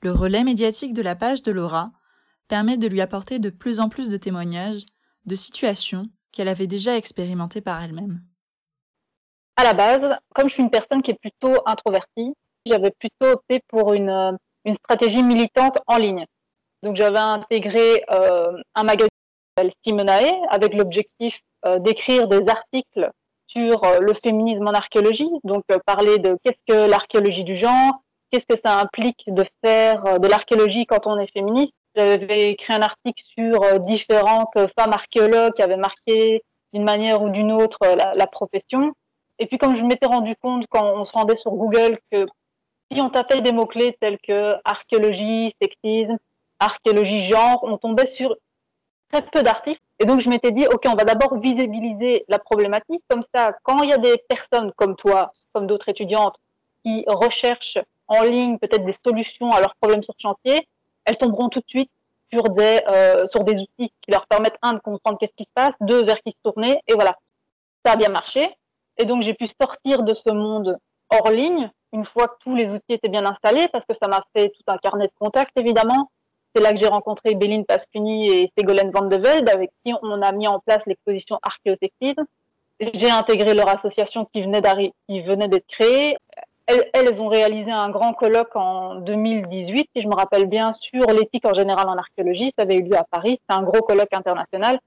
Le 0.01 0.11
relais 0.11 0.43
médiatique 0.43 0.93
de 0.93 1.01
la 1.01 1.15
page 1.15 1.43
de 1.43 1.51
Laura 1.51 1.91
permet 2.47 2.77
de 2.77 2.87
lui 2.87 3.01
apporter 3.01 3.39
de 3.39 3.49
plus 3.49 3.79
en 3.79 3.89
plus 3.89 4.09
de 4.09 4.17
témoignages 4.17 4.85
de 5.25 5.35
situations 5.35 6.03
qu'elle 6.31 6.47
avait 6.47 6.67
déjà 6.67 6.95
expérimentées 6.95 7.61
par 7.61 7.81
elle-même 7.81 8.21
à 9.55 9.63
la 9.63 9.73
base, 9.73 10.17
comme 10.33 10.49
je 10.49 10.53
suis 10.55 10.63
une 10.63 10.71
personne 10.71 11.01
qui 11.01 11.11
est 11.11 11.19
plutôt 11.19 11.53
introvertie, 11.65 12.33
j'avais 12.65 12.91
plutôt 12.91 13.31
opté 13.31 13.61
pour 13.67 13.93
une, 13.93 14.09
euh, 14.09 14.31
une 14.65 14.73
stratégie 14.73 15.23
militante 15.23 15.79
en 15.87 15.97
ligne. 15.97 16.25
Donc 16.83 16.95
j'avais 16.95 17.19
intégré 17.19 18.03
euh, 18.11 18.51
un 18.75 18.83
magazine 18.83 19.09
Simonae 19.83 20.31
avec 20.49 20.73
l'objectif 20.73 21.39
euh, 21.65 21.79
d'écrire 21.79 22.27
des 22.27 22.43
articles 22.49 23.09
sur 23.47 23.83
euh, 23.83 23.99
le 23.99 24.13
féminisme 24.13 24.67
en 24.67 24.71
archéologie, 24.73 25.29
donc 25.43 25.63
parler 25.85 26.17
de 26.17 26.37
qu'est-ce 26.43 26.63
que 26.67 26.89
l'archéologie 26.89 27.43
du 27.43 27.55
genre, 27.55 27.93
qu'est-ce 28.31 28.47
que 28.47 28.57
ça 28.57 28.79
implique 28.79 29.23
de 29.27 29.45
faire 29.63 30.19
de 30.19 30.27
l'archéologie 30.27 30.85
quand 30.85 31.07
on 31.07 31.17
est 31.17 31.31
féministe. 31.31 31.73
J'avais 31.95 32.51
écrit 32.51 32.73
un 32.73 32.81
article 32.81 33.23
sur 33.37 33.79
différentes 33.79 34.57
femmes 34.77 34.93
archéologues 34.93 35.53
qui 35.53 35.61
avaient 35.61 35.77
marqué 35.77 36.41
d'une 36.73 36.83
manière 36.83 37.21
ou 37.21 37.29
d'une 37.29 37.51
autre 37.51 37.77
la, 37.81 38.11
la 38.15 38.27
profession. 38.27 38.93
Et 39.39 39.45
puis, 39.47 39.57
comme 39.57 39.75
je 39.75 39.83
m'étais 39.83 40.05
rendu 40.05 40.35
compte 40.35 40.65
quand 40.69 40.85
on 40.95 41.05
se 41.05 41.13
rendait 41.13 41.35
sur 41.35 41.51
Google 41.51 41.99
que 42.11 42.25
si 42.91 43.01
on 43.01 43.09
tapait 43.09 43.41
des 43.41 43.51
mots-clés 43.51 43.97
tels 43.99 44.19
que 44.19 44.55
archéologie, 44.63 45.55
sexisme, 45.61 46.17
archéologie, 46.59 47.23
genre, 47.23 47.63
on 47.63 47.77
tombait 47.77 48.07
sur 48.07 48.35
très 49.11 49.21
peu 49.21 49.43
d'articles. 49.43 49.81
Et 49.99 50.05
donc, 50.05 50.19
je 50.19 50.29
m'étais 50.29 50.51
dit, 50.51 50.67
OK, 50.67 50.83
on 50.85 50.95
va 50.95 51.03
d'abord 51.03 51.39
visibiliser 51.39 52.25
la 52.27 52.39
problématique. 52.39 53.03
Comme 53.07 53.23
ça, 53.33 53.53
quand 53.63 53.81
il 53.83 53.89
y 53.89 53.93
a 53.93 53.97
des 53.97 54.17
personnes 54.27 54.71
comme 54.75 54.95
toi, 54.95 55.31
comme 55.53 55.67
d'autres 55.67 55.89
étudiantes, 55.89 56.35
qui 56.83 57.03
recherchent 57.07 57.77
en 58.07 58.23
ligne 58.23 58.57
peut-être 58.59 58.85
des 58.85 58.93
solutions 58.93 59.51
à 59.51 59.61
leurs 59.61 59.75
problèmes 59.75 60.03
sur 60.03 60.15
chantier, 60.19 60.67
elles 61.05 61.17
tomberont 61.17 61.49
tout 61.49 61.59
de 61.59 61.69
suite 61.69 61.91
sur 62.31 62.43
des, 62.49 62.81
euh, 62.89 63.25
sur 63.27 63.43
des 63.43 63.53
outils 63.53 63.91
qui 64.01 64.11
leur 64.11 64.25
permettent, 64.27 64.57
un, 64.61 64.73
de 64.73 64.79
comprendre 64.79 65.17
qu'est-ce 65.19 65.35
qui 65.35 65.43
se 65.43 65.53
passe, 65.53 65.75
deux, 65.81 66.03
vers 66.03 66.19
qui 66.21 66.31
se 66.31 66.37
tourner. 66.43 66.81
Et 66.87 66.93
voilà, 66.93 67.17
ça 67.85 67.93
a 67.93 67.95
bien 67.95 68.09
marché. 68.09 68.49
Et 68.97 69.05
donc, 69.05 69.21
j'ai 69.21 69.33
pu 69.33 69.47
sortir 69.47 70.03
de 70.03 70.13
ce 70.13 70.31
monde 70.31 70.77
hors 71.09 71.31
ligne 71.31 71.71
une 71.93 72.05
fois 72.05 72.27
que 72.27 72.35
tous 72.39 72.55
les 72.55 72.71
outils 72.71 72.93
étaient 72.93 73.09
bien 73.09 73.25
installés, 73.25 73.67
parce 73.71 73.85
que 73.85 73.93
ça 73.93 74.07
m'a 74.07 74.23
fait 74.35 74.49
tout 74.49 74.63
un 74.67 74.77
carnet 74.77 75.05
de 75.05 75.13
contacts, 75.19 75.57
évidemment. 75.57 76.09
C'est 76.55 76.61
là 76.61 76.71
que 76.71 76.77
j'ai 76.77 76.87
rencontré 76.87 77.35
Béline 77.35 77.65
Pascuni 77.65 78.29
et 78.29 78.51
Ségolène 78.57 78.91
Van 78.91 79.05
de 79.05 79.15
Velde, 79.15 79.49
avec 79.49 79.71
qui 79.83 79.93
on 80.01 80.21
a 80.21 80.31
mis 80.31 80.47
en 80.47 80.59
place 80.59 80.85
l'exposition 80.85 81.39
Archéosexisme. 81.41 82.25
J'ai 82.93 83.09
intégré 83.09 83.53
leur 83.53 83.69
association 83.69 84.25
qui 84.25 84.41
venait 84.41 84.61
d'être 84.61 85.67
créée. 85.67 86.17
Elles, 86.65 86.89
elles, 86.93 87.21
ont 87.21 87.27
réalisé 87.27 87.71
un 87.71 87.89
grand 87.89 88.13
colloque 88.13 88.55
en 88.55 88.95
2018, 88.95 89.89
si 89.95 90.01
je 90.01 90.07
me 90.07 90.15
rappelle 90.15 90.45
bien, 90.45 90.73
sur 90.79 91.05
l'éthique 91.07 91.45
en 91.45 91.53
général 91.53 91.87
en 91.87 91.97
archéologie. 91.97 92.51
Ça 92.57 92.63
avait 92.63 92.77
eu 92.77 92.83
lieu 92.83 92.97
à 92.97 93.03
Paris. 93.03 93.37
C'est 93.47 93.55
un 93.55 93.63
gros 93.63 93.81
colloque 93.81 94.13
international. 94.13 94.79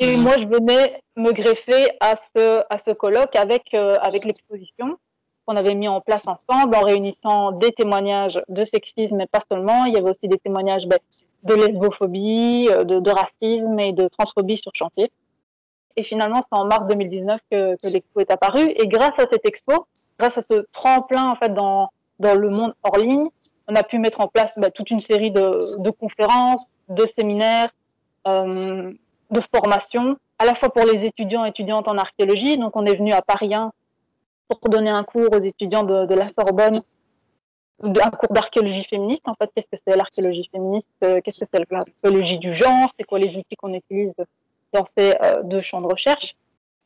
Et 0.00 0.16
moi, 0.16 0.34
je 0.38 0.46
venais 0.46 1.02
me 1.16 1.32
greffer 1.32 1.90
à 2.00 2.16
ce, 2.16 2.62
à 2.70 2.78
ce 2.78 2.90
colloque 2.90 3.36
avec, 3.36 3.74
euh, 3.74 3.98
avec 4.00 4.24
l'exposition 4.24 4.98
qu'on 5.46 5.56
avait 5.56 5.74
mis 5.74 5.88
en 5.88 6.00
place 6.00 6.26
ensemble 6.26 6.74
en 6.74 6.80
réunissant 6.80 7.52
des 7.52 7.72
témoignages 7.72 8.40
de 8.48 8.64
sexisme, 8.64 9.16
mais 9.16 9.26
pas 9.26 9.40
seulement. 9.50 9.84
Il 9.84 9.94
y 9.94 9.96
avait 9.96 10.10
aussi 10.10 10.28
des 10.28 10.38
témoignages 10.38 10.86
ben, 10.86 10.98
de 11.44 11.54
lesbophobie, 11.54 12.68
euh, 12.70 12.84
de, 12.84 13.00
de, 13.00 13.10
racisme 13.10 13.78
et 13.78 13.92
de 13.92 14.08
transphobie 14.08 14.56
sur 14.56 14.74
chantier. 14.74 15.10
Et 15.96 16.02
finalement, 16.02 16.40
c'est 16.42 16.58
en 16.58 16.64
mars 16.64 16.86
2019 16.88 17.40
que, 17.50 17.76
que 17.76 17.92
l'expo 17.92 18.20
est 18.20 18.30
apparue. 18.30 18.68
Et 18.78 18.86
grâce 18.86 19.18
à 19.18 19.26
cette 19.30 19.44
expo, 19.46 19.86
grâce 20.18 20.38
à 20.38 20.42
ce 20.42 20.66
tremplin 20.72 21.30
en 21.30 21.36
fait 21.36 21.52
dans, 21.52 21.90
dans 22.20 22.34
le 22.34 22.48
monde 22.50 22.74
hors 22.82 22.98
ligne, 22.98 23.28
on 23.68 23.74
a 23.74 23.82
pu 23.82 23.98
mettre 23.98 24.20
en 24.20 24.28
place 24.28 24.54
ben, 24.56 24.70
toute 24.70 24.90
une 24.90 25.00
série 25.00 25.30
de, 25.30 25.82
de 25.82 25.90
conférences, 25.90 26.70
de 26.88 27.06
séminaires, 27.18 27.70
euh, 28.26 28.92
de 29.30 29.40
formations, 29.54 30.16
à 30.38 30.44
la 30.44 30.54
fois 30.54 30.70
pour 30.70 30.84
les 30.84 31.04
étudiants 31.04 31.44
et 31.44 31.50
étudiantes 31.50 31.88
en 31.88 31.98
archéologie. 31.98 32.56
Donc, 32.58 32.76
on 32.76 32.86
est 32.86 32.94
venu 32.94 33.12
à 33.12 33.22
Paris 33.22 33.54
1 33.54 33.72
pour 34.48 34.60
donner 34.70 34.90
un 34.90 35.04
cours 35.04 35.32
aux 35.32 35.40
étudiants 35.40 35.82
de, 35.82 36.14
la 36.14 36.22
Sorbonne, 36.22 36.80
un 37.82 38.10
cours 38.10 38.32
d'archéologie 38.32 38.84
féministe. 38.84 39.22
En 39.26 39.34
fait, 39.34 39.50
qu'est-ce 39.54 39.68
que 39.68 39.76
c'est 39.76 39.96
l'archéologie 39.96 40.48
féministe 40.50 40.86
euh, 41.04 41.20
Qu'est-ce 41.22 41.44
que 41.44 41.46
c'est 41.52 41.64
l'archéologie 41.70 42.38
du 42.38 42.54
genre? 42.54 42.90
C'est 42.96 43.04
quoi 43.04 43.18
les 43.18 43.36
outils 43.36 43.56
qu'on 43.56 43.74
utilise 43.74 44.14
dans 44.72 44.86
ces 44.96 45.14
euh, 45.22 45.42
deux 45.42 45.60
champs 45.60 45.80
de 45.80 45.86
recherche? 45.86 46.34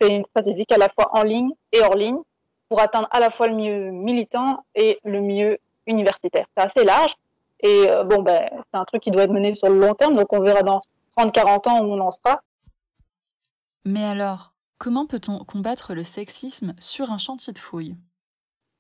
C'est 0.00 0.14
une 0.14 0.24
stratégie 0.24 0.66
à 0.70 0.78
la 0.78 0.88
fois 0.88 1.11
en 1.12 1.22
ligne 1.22 1.50
et 1.70 1.81
hors 1.81 1.94
ligne 1.94 2.18
pour 2.68 2.81
atteindre 2.81 3.09
à 3.12 3.20
la 3.20 3.31
fois 3.31 3.46
le 3.46 3.55
mieux 3.55 3.90
militant 3.90 4.64
et 4.74 4.98
le 5.05 5.20
mieux 5.20 5.59
universitaire. 5.87 6.46
C'est 6.57 6.64
assez 6.64 6.85
large. 6.85 7.14
Et 7.61 7.87
euh, 7.88 8.02
bon, 8.02 8.22
ben, 8.22 8.42
c'est 8.50 8.78
un 8.78 8.85
truc 8.85 9.02
qui 9.02 9.11
doit 9.11 9.22
être 9.22 9.33
mené 9.33 9.55
sur 9.55 9.68
le 9.68 9.78
long 9.78 9.94
terme, 9.94 10.14
donc 10.14 10.33
on 10.33 10.40
verra 10.40 10.62
dans 10.62 10.81
30-40 11.16 11.68
ans 11.68 11.85
où 11.85 11.92
on 11.92 12.01
en 12.01 12.11
sera. 12.11 12.42
Mais 13.85 14.05
alors, 14.05 14.53
Comment 14.83 15.07
peut-on 15.07 15.38
combattre 15.44 15.94
le 15.94 16.03
sexisme 16.03 16.75
sur 16.81 17.12
un 17.12 17.18
chantier 17.18 17.53
de 17.53 17.59
fouilles? 17.61 17.94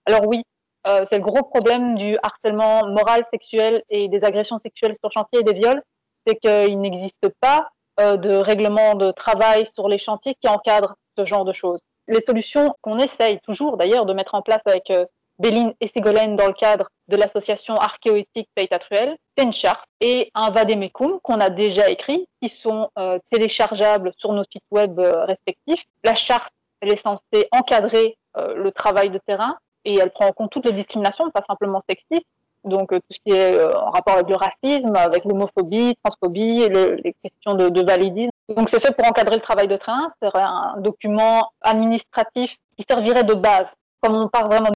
Alors 0.04 0.26
oui, 0.26 0.42
euh, 0.88 1.04
c'est 1.08 1.18
le 1.18 1.22
gros 1.22 1.44
problème 1.44 1.94
du 1.94 2.16
harcèlement 2.24 2.88
moral, 2.88 3.24
sexuel 3.24 3.84
et 3.88 4.08
des 4.08 4.24
agressions 4.24 4.58
sexuelles 4.58 4.94
sur 5.00 5.12
chantier 5.12 5.38
et 5.38 5.42
des 5.44 5.52
viols, 5.52 5.80
c'est 6.26 6.34
qu'il 6.34 6.80
n'existe 6.80 7.28
pas 7.38 7.68
euh, 8.00 8.16
de 8.16 8.34
règlement 8.34 8.96
de 8.96 9.12
travail 9.12 9.64
sur 9.72 9.86
les 9.86 9.98
chantiers 9.98 10.34
qui 10.40 10.48
encadre 10.48 10.96
ce 11.16 11.24
genre 11.24 11.44
de 11.44 11.52
choses. 11.52 11.78
Les 12.08 12.20
solutions 12.20 12.74
qu'on 12.80 12.98
essaye 12.98 13.38
toujours 13.38 13.76
d'ailleurs 13.76 14.04
de 14.04 14.12
mettre 14.12 14.34
en 14.34 14.42
place 14.42 14.62
avec 14.66 14.90
euh, 14.90 15.06
Béline 15.38 15.74
et 15.80 15.88
Ségolène 15.88 16.36
dans 16.36 16.46
le 16.46 16.52
cadre 16.52 16.88
de 17.08 17.16
l'association 17.16 17.76
archéoéthique 17.76 18.48
Peitatruel, 18.54 19.16
c'est 19.36 19.44
une 19.44 19.52
charte 19.52 19.84
et 20.00 20.30
un 20.34 20.50
vademecum 20.50 21.18
qu'on 21.22 21.40
a 21.40 21.50
déjà 21.50 21.88
écrit, 21.90 22.26
qui 22.40 22.48
sont 22.48 22.90
euh, 22.98 23.18
téléchargeables 23.30 24.12
sur 24.16 24.32
nos 24.32 24.44
sites 24.44 24.62
web 24.70 24.98
euh, 24.98 25.24
respectifs. 25.24 25.84
La 26.04 26.14
charte, 26.14 26.52
elle 26.80 26.92
est 26.92 26.96
censée 26.96 27.48
encadrer 27.50 28.16
euh, 28.36 28.54
le 28.54 28.72
travail 28.72 29.10
de 29.10 29.18
terrain 29.26 29.56
et 29.84 29.98
elle 29.98 30.10
prend 30.10 30.26
en 30.26 30.32
compte 30.32 30.50
toutes 30.50 30.66
les 30.66 30.72
discriminations, 30.72 31.30
pas 31.30 31.42
simplement 31.42 31.80
sexistes, 31.88 32.28
donc 32.64 32.90
tout 32.92 33.00
ce 33.10 33.18
qui 33.26 33.36
est 33.36 33.60
en 33.74 33.90
rapport 33.90 34.14
avec 34.14 34.28
le 34.28 34.36
racisme, 34.36 34.94
avec 34.94 35.24
l'homophobie, 35.24 35.96
transphobie, 36.04 36.68
le, 36.68 36.94
les 37.02 37.16
questions 37.20 37.54
de, 37.54 37.84
validisme. 37.84 38.30
Donc 38.48 38.68
c'est 38.68 38.78
fait 38.78 38.94
pour 38.94 39.08
encadrer 39.08 39.34
le 39.34 39.42
travail 39.42 39.66
de 39.66 39.76
terrain, 39.76 40.08
c'est 40.22 40.30
un 40.34 40.76
document 40.78 41.50
administratif 41.60 42.56
qui 42.76 42.84
servirait 42.88 43.24
de 43.24 43.34
base, 43.34 43.74
comme 44.00 44.14
on 44.14 44.28
part 44.28 44.46
vraiment 44.46 44.70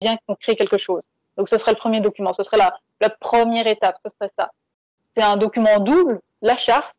bien 0.00 0.16
qu'on 0.26 0.34
crée 0.34 0.56
quelque 0.56 0.78
chose. 0.78 1.02
Donc 1.36 1.48
ce 1.48 1.58
serait 1.58 1.72
le 1.72 1.78
premier 1.78 2.00
document, 2.00 2.32
ce 2.32 2.42
serait 2.42 2.58
la, 2.58 3.10
première 3.20 3.66
étape, 3.66 3.96
ce 4.04 4.10
serait 4.10 4.30
ça. 4.38 4.50
C'est 5.16 5.22
un 5.22 5.36
document 5.36 5.78
double, 5.78 6.20
la 6.42 6.56
charte, 6.56 6.94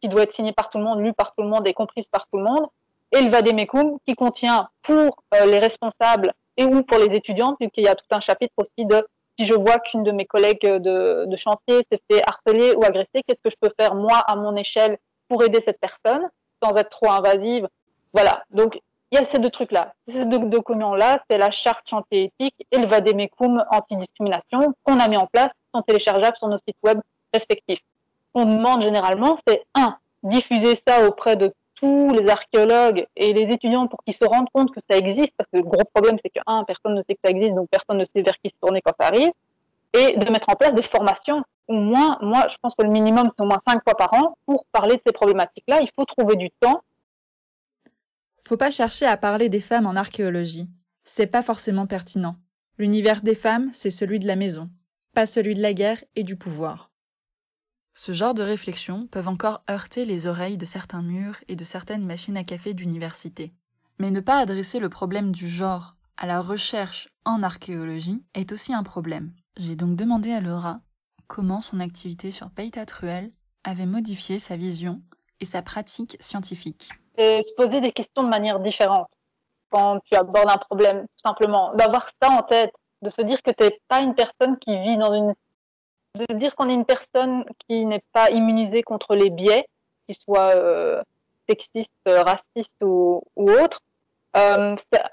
qui 0.00 0.08
doit 0.08 0.22
être 0.22 0.34
signée 0.34 0.52
par 0.52 0.68
tout 0.68 0.78
le 0.78 0.84
monde, 0.84 1.00
lue 1.00 1.12
par 1.12 1.34
tout 1.34 1.42
le 1.42 1.48
monde 1.48 1.66
et 1.66 1.72
comprise 1.72 2.06
par 2.08 2.26
tout 2.26 2.38
le 2.38 2.44
monde, 2.44 2.66
et 3.12 3.22
le 3.22 3.30
vademecum, 3.30 3.98
qui 4.06 4.14
contient 4.14 4.68
pour 4.82 5.22
euh, 5.34 5.46
les 5.46 5.58
responsables 5.58 6.34
et 6.56 6.64
ou 6.64 6.82
pour 6.82 6.98
les 6.98 7.14
étudiants, 7.14 7.54
puisqu'il 7.54 7.84
y 7.84 7.88
a 7.88 7.94
tout 7.94 8.04
un 8.10 8.20
chapitre 8.20 8.54
aussi 8.56 8.84
de 8.84 9.06
si 9.38 9.46
je 9.46 9.54
vois 9.54 9.78
qu'une 9.78 10.02
de 10.02 10.12
mes 10.12 10.26
collègues 10.26 10.64
de, 10.64 11.24
de 11.26 11.36
chantier 11.36 11.84
s'est 11.90 12.00
fait 12.10 12.22
harceler 12.26 12.74
ou 12.76 12.84
agresser, 12.84 13.22
qu'est-ce 13.26 13.40
que 13.42 13.50
je 13.50 13.56
peux 13.60 13.72
faire 13.78 13.94
moi 13.94 14.18
à 14.18 14.36
mon 14.36 14.54
échelle 14.56 14.98
pour 15.28 15.42
aider 15.42 15.60
cette 15.60 15.80
personne 15.80 16.28
sans 16.62 16.76
être 16.76 16.90
trop 16.90 17.10
invasive? 17.10 17.68
Voilà. 18.12 18.44
Donc 18.50 18.80
il 19.14 19.18
y 19.18 19.20
a 19.20 19.24
ces 19.24 19.38
deux 19.38 19.50
trucs-là. 19.50 19.94
Ces 20.08 20.26
deux 20.26 20.40
documents-là, 20.40 21.22
c'est 21.30 21.38
la 21.38 21.52
charte 21.52 21.88
chantier 21.88 22.32
éthique 22.36 22.66
et 22.72 22.78
le 22.78 22.86
vademecum 22.86 23.64
anti-discrimination 23.70 24.74
qu'on 24.82 24.98
a 24.98 25.06
mis 25.06 25.16
en 25.16 25.28
place, 25.28 25.50
qui 25.50 25.70
sont 25.72 25.82
téléchargeables 25.82 26.36
sur 26.36 26.48
nos 26.48 26.58
sites 26.58 26.76
web 26.82 26.98
respectifs. 27.32 27.78
Qu'on 28.32 28.44
demande 28.44 28.82
généralement, 28.82 29.36
c'est 29.46 29.62
un, 29.76 29.98
diffuser 30.24 30.74
ça 30.74 31.06
auprès 31.06 31.36
de 31.36 31.54
tous 31.76 32.10
les 32.10 32.28
archéologues 32.28 33.06
et 33.14 33.32
les 33.32 33.52
étudiants 33.52 33.86
pour 33.86 34.02
qu'ils 34.02 34.14
se 34.14 34.24
rendent 34.24 34.50
compte 34.52 34.74
que 34.74 34.80
ça 34.90 34.98
existe, 34.98 35.34
parce 35.36 35.48
que 35.48 35.58
le 35.58 35.62
gros 35.62 35.84
problème, 35.94 36.16
c'est 36.20 36.30
que, 36.30 36.40
un, 36.48 36.64
personne 36.64 36.96
ne 36.96 37.02
sait 37.02 37.14
que 37.14 37.20
ça 37.24 37.30
existe, 37.30 37.54
donc 37.54 37.68
personne 37.70 37.98
ne 37.98 38.04
sait 38.04 38.22
vers 38.22 38.34
qui 38.42 38.50
se 38.50 38.56
tourner 38.60 38.82
quand 38.84 38.94
ça 38.98 39.06
arrive, 39.06 39.30
et 39.92 40.16
de 40.16 40.30
mettre 40.32 40.48
en 40.48 40.56
place 40.56 40.74
des 40.74 40.82
formations. 40.82 41.44
Au 41.68 41.74
moins, 41.74 42.18
moi, 42.20 42.48
je 42.50 42.56
pense 42.60 42.74
que 42.74 42.82
le 42.82 42.90
minimum, 42.90 43.28
c'est 43.28 43.40
au 43.40 43.46
moins 43.46 43.62
cinq 43.64 43.80
fois 43.84 43.94
par 43.94 44.12
an 44.14 44.36
pour 44.44 44.64
parler 44.72 44.96
de 44.96 45.02
ces 45.06 45.12
problématiques-là. 45.12 45.82
Il 45.82 45.90
faut 45.96 46.04
trouver 46.04 46.34
du 46.34 46.50
temps 46.50 46.82
faut 48.46 48.56
pas 48.56 48.70
chercher 48.70 49.06
à 49.06 49.16
parler 49.16 49.48
des 49.48 49.60
femmes 49.60 49.86
en 49.86 49.96
archéologie. 49.96 50.68
C'est 51.02 51.26
pas 51.26 51.42
forcément 51.42 51.86
pertinent. 51.86 52.36
L'univers 52.78 53.22
des 53.22 53.34
femmes, 53.34 53.70
c'est 53.72 53.90
celui 53.90 54.18
de 54.18 54.26
la 54.26 54.36
maison, 54.36 54.70
pas 55.14 55.26
celui 55.26 55.54
de 55.54 55.62
la 55.62 55.72
guerre 55.72 56.02
et 56.16 56.24
du 56.24 56.36
pouvoir. 56.36 56.90
Ce 57.94 58.12
genre 58.12 58.34
de 58.34 58.42
réflexions 58.42 59.06
peuvent 59.06 59.28
encore 59.28 59.62
heurter 59.70 60.04
les 60.04 60.26
oreilles 60.26 60.58
de 60.58 60.66
certains 60.66 61.02
murs 61.02 61.38
et 61.46 61.54
de 61.54 61.64
certaines 61.64 62.04
machines 62.04 62.36
à 62.36 62.44
café 62.44 62.74
d'université. 62.74 63.54
Mais 63.98 64.10
ne 64.10 64.20
pas 64.20 64.40
adresser 64.40 64.80
le 64.80 64.88
problème 64.88 65.30
du 65.30 65.48
genre 65.48 65.94
à 66.16 66.26
la 66.26 66.40
recherche 66.40 67.08
en 67.24 67.42
archéologie 67.42 68.24
est 68.34 68.52
aussi 68.52 68.74
un 68.74 68.82
problème. 68.82 69.32
J'ai 69.56 69.76
donc 69.76 69.96
demandé 69.96 70.32
à 70.32 70.40
Laura 70.40 70.80
comment 71.28 71.60
son 71.60 71.80
activité 71.80 72.32
sur 72.32 72.50
Peytatruel 72.50 73.30
avait 73.62 73.86
modifié 73.86 74.38
sa 74.38 74.56
vision 74.56 75.02
et 75.40 75.44
sa 75.44 75.62
pratique 75.62 76.16
scientifique 76.20 76.90
c'est 77.16 77.42
se 77.44 77.52
poser 77.54 77.80
des 77.80 77.92
questions 77.92 78.22
de 78.22 78.28
manière 78.28 78.60
différente 78.60 79.08
quand 79.70 79.98
tu 80.04 80.16
abordes 80.16 80.50
un 80.50 80.56
problème, 80.56 81.02
tout 81.02 81.28
simplement. 81.28 81.74
D'avoir 81.74 82.08
ça 82.22 82.30
en 82.30 82.42
tête, 82.42 82.72
de 83.02 83.10
se 83.10 83.22
dire 83.22 83.42
que 83.42 83.50
tu 83.50 83.64
n'es 83.64 83.80
pas 83.88 84.00
une 84.00 84.14
personne 84.14 84.56
qui 84.58 84.78
vit 84.78 84.96
dans 84.96 85.12
une... 85.12 85.34
de 86.14 86.26
se 86.30 86.36
dire 86.36 86.54
qu'on 86.54 86.68
est 86.68 86.74
une 86.74 86.84
personne 86.84 87.44
qui 87.66 87.84
n'est 87.84 88.04
pas 88.12 88.30
immunisée 88.30 88.84
contre 88.84 89.16
les 89.16 89.30
biais, 89.30 89.66
qu'ils 90.06 90.16
soient 90.16 90.54
euh, 90.54 91.02
sexistes, 91.48 91.90
racistes 92.06 92.82
ou, 92.82 93.22
ou 93.34 93.50
autres. 93.50 93.80
Euh, 94.36 94.76
ça, 94.92 95.10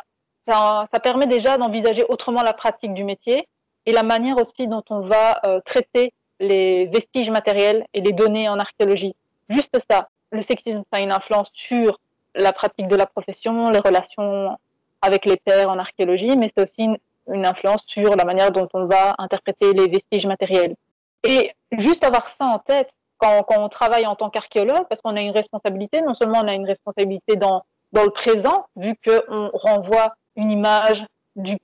ça, 0.48 0.88
ça, 0.94 1.00
permet 1.00 1.26
déjà 1.26 1.58
d'envisager 1.58 2.04
autrement 2.08 2.44
la 2.44 2.54
pratique 2.54 2.94
du 2.94 3.04
métier 3.04 3.48
et 3.88 3.92
la 3.92 4.04
manière 4.04 4.38
aussi 4.38 4.68
dont 4.68 4.84
on 4.92 5.02
va 5.02 5.40
euh, 5.46 5.60
traiter 5.66 6.14
les 6.40 6.86
vestiges 6.86 7.32
matériels 7.32 7.86
et 7.96 8.02
les 8.02 8.14
données 8.14 8.48
en 8.48 8.60
archéologie. 8.60 9.16
Juste 9.50 9.78
ça 9.90 10.08
le 10.32 10.41
sexisme 10.41 10.84
a 10.91 11.02
une 11.02 11.12
influence 11.12 11.52
sur 11.54 12.00
la 12.36 12.54
pratique 12.54 12.88
de 12.88 12.96
la 12.96 13.06
profession, 13.06 13.70
les 13.70 13.80
relations 13.80 14.58
avec 15.02 15.26
les 15.26 15.38
pairs 15.38 15.70
en 15.70 15.80
archéologie, 15.80 16.38
mais 16.38 16.52
c'est 16.56 16.63
aussi 16.63 16.84
une, 17.28 17.46
influence 17.46 17.84
sur 17.86 18.15
la 18.15 18.26
manière 18.26 18.52
dont 18.52 18.67
on 18.74 18.86
va 18.88 19.15
interpréter 19.17 19.74
les 19.74 19.88
vestiges 19.88 20.26
matériels. 20.26 20.76
Et 21.24 21.52
juste 21.72 22.04
avoir 22.04 22.28
ça 22.28 22.46
en 22.46 22.60
tête 22.60 22.91
quand, 23.17 23.46
on 23.50 23.70
travaille 23.70 24.06
en 24.06 24.15
tant 24.15 24.30
qu'archéologue, 24.30 24.86
parce 24.89 25.02
qu'on 25.02 25.15
a 25.15 25.22
une 25.22 25.32
responsabilité, 25.32 26.02
non 26.02 26.13
seulement 26.13 26.39
on 26.39 26.48
a 26.48 26.54
une 26.54 26.65
responsabilité 26.65 27.36
dans, 27.36 27.63
dans 27.94 28.04
le 28.04 28.10
présent, 28.10 28.65
vu 28.76 28.96
qu'on 29.06 29.50
renvoie 29.54 30.15
une 30.36 30.52
image 30.52 31.06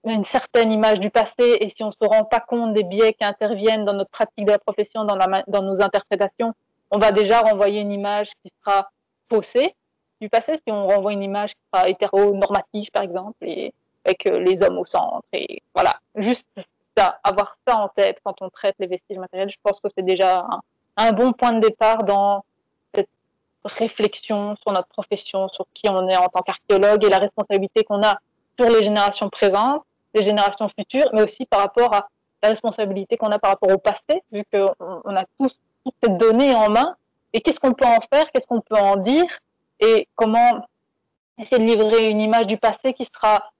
une 0.05 0.23
certaine 0.23 0.71
image 0.71 1.01
du 1.01 1.09
passé 1.09 1.57
et 1.59 1.69
si 1.69 1.83
on 1.83 1.91
se 1.91 1.97
rend 1.99 2.23
pas 2.23 2.39
compte 2.39 2.73
des 2.73 2.83
biais 2.83 3.11
qui 3.11 3.25
interviennent 3.25 3.83
dans 3.83 3.93
notre 3.93 4.09
pratique 4.11 4.45
de 4.45 4.51
la 4.51 4.59
profession, 4.59 5.03
dans 5.03 5.61
nos 5.61 5.81
interprétations, 5.81 6.53
on 6.91 6.99
va 6.99 7.11
déjà 7.11 7.41
renvoyer 7.41 7.81
une 7.81 7.91
image 7.91 8.31
qui 8.43 8.51
sera 8.59 8.89
faussée 9.29 9.75
du 10.21 10.29
passé. 10.29 10.55
Si 10.55 10.71
on 10.71 10.87
renvoie 10.87 11.13
une 11.13 11.23
image 11.23 11.51
qui 11.51 11.61
sera 11.73 11.89
hétéronormative 11.89 12.91
par 12.91 13.03
exemple 13.03 13.37
et 13.41 13.73
avec 14.05 14.23
les 14.23 14.63
hommes 14.63 14.77
au 14.77 14.85
centre 14.85 15.27
et 15.33 15.61
voilà. 15.73 15.99
Juste 16.15 16.47
ça 16.97 17.19
avoir 17.23 17.57
ça 17.67 17.77
en 17.77 17.89
tête 17.89 18.19
quand 18.23 18.41
on 18.41 18.49
traite 18.49 18.75
les 18.79 18.87
vestiges 18.87 19.17
matériels 19.17 19.51
je 19.51 19.57
pense 19.61 19.79
que 19.79 19.87
c'est 19.95 20.03
déjà 20.03 20.47
un, 20.95 21.11
bon 21.11 21.31
point 21.33 21.53
de 21.53 21.59
départ 21.59 22.03
dans 22.03 22.43
cette 22.95 23.09
réflexion 23.63 24.55
sur 24.55 24.71
notre 24.71 24.87
profession 24.87 25.47
sur 25.49 25.67
qui 25.73 25.89
on 25.89 26.07
est 26.07 26.17
en 26.17 26.27
tant 26.29 26.41
qu'archéologue 26.41 27.03
et 27.05 27.09
la 27.09 27.19
responsabilité 27.19 27.83
qu'on 27.83 28.01
a 28.01 28.17
sur 28.59 28.69
les 28.69 28.83
générations 28.83 29.29
présentes, 29.29 29.83
les 30.15 30.23
générations 30.23 30.69
futures, 30.69 31.09
mais 31.13 31.21
aussi 31.21 31.45
par 31.45 31.59
rapport 31.59 31.93
à 31.93 32.07
la 32.41 32.49
responsabilité 32.49 33.17
qu'on 33.17 33.31
a 33.31 33.37
par 33.37 33.51
rapport 33.51 33.71
au 33.71 33.77
passé, 33.77 34.23
vu 34.31 34.43
qu'on 34.51 34.73
on 34.79 35.15
a 35.15 35.25
tous 35.39 35.55
toutes 35.87 35.95
ces 36.03 36.17
données 36.17 36.53
en 36.53 36.69
main. 36.69 36.95
Et 37.33 37.41
qu'est-ce 37.41 37.59
qu'on 37.59 37.73
peut 37.73 37.85
en 37.85 37.99
faire, 38.11 38.29
qu'est-ce 38.31 38.47
qu'on 38.47 38.61
peut 38.61 38.75
en 38.75 38.95
dire, 38.95 39.27
et 39.79 40.07
comment 40.15 40.65
essayer 41.37 41.61
de 41.61 41.67
livrer 41.67 42.09
une 42.09 42.21
image 42.21 42.47
du 42.47 42.57
passé 42.57 42.93
qui 42.93 43.05
sera, 43.05 43.51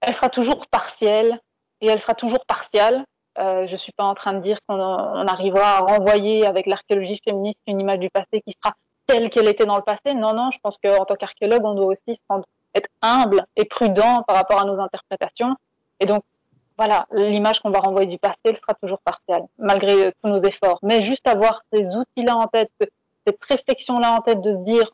elle 0.00 0.14
sera 0.14 0.30
toujours 0.30 0.66
partielle 0.66 1.40
et 1.80 1.88
elle 1.88 2.00
sera 2.00 2.14
toujours 2.14 2.44
partiale. 2.46 3.04
Euh, 3.38 3.66
je 3.66 3.76
suis 3.76 3.92
pas 3.92 4.04
en 4.04 4.14
train 4.14 4.34
de 4.34 4.40
dire 4.40 4.58
qu'on 4.66 4.78
on 4.80 5.26
arrivera 5.26 5.78
à 5.78 5.80
renvoyer 5.80 6.46
avec 6.46 6.66
l'archéologie 6.66 7.20
féministe 7.24 7.58
une 7.66 7.80
image 7.80 7.98
du 7.98 8.10
passé 8.10 8.42
qui 8.46 8.52
sera 8.52 8.74
telle 9.06 9.30
qu'elle 9.30 9.48
était 9.48 9.66
dans 9.66 9.76
le 9.76 9.82
passé. 9.82 10.14
Non, 10.14 10.32
non, 10.34 10.50
je 10.50 10.58
pense 10.62 10.78
qu'en 10.82 11.04
tant 11.04 11.14
qu'archéologue, 11.14 11.64
on 11.64 11.74
doit 11.74 11.86
aussi 11.86 12.14
se 12.14 12.20
rendre 12.28 12.44
être 12.74 12.88
humble 13.02 13.44
et 13.56 13.64
prudent 13.64 14.22
par 14.22 14.36
rapport 14.36 14.60
à 14.60 14.64
nos 14.64 14.78
interprétations. 14.80 15.54
Et 16.00 16.06
donc, 16.06 16.22
voilà, 16.76 17.06
l'image 17.12 17.60
qu'on 17.60 17.70
va 17.70 17.80
renvoyer 17.80 18.08
du 18.08 18.18
passé, 18.18 18.38
elle 18.44 18.56
sera 18.58 18.74
toujours 18.74 18.98
partielle, 18.98 19.46
malgré 19.58 20.06
euh, 20.06 20.10
tous 20.22 20.30
nos 20.30 20.40
efforts. 20.40 20.78
Mais 20.82 21.04
juste 21.04 21.26
avoir 21.28 21.62
ces 21.72 21.94
outils-là 21.94 22.36
en 22.36 22.46
tête, 22.46 22.70
cette 23.26 23.44
réflexion-là 23.44 24.12
en 24.12 24.20
tête 24.20 24.40
de 24.40 24.52
se 24.52 24.60
dire, 24.60 24.90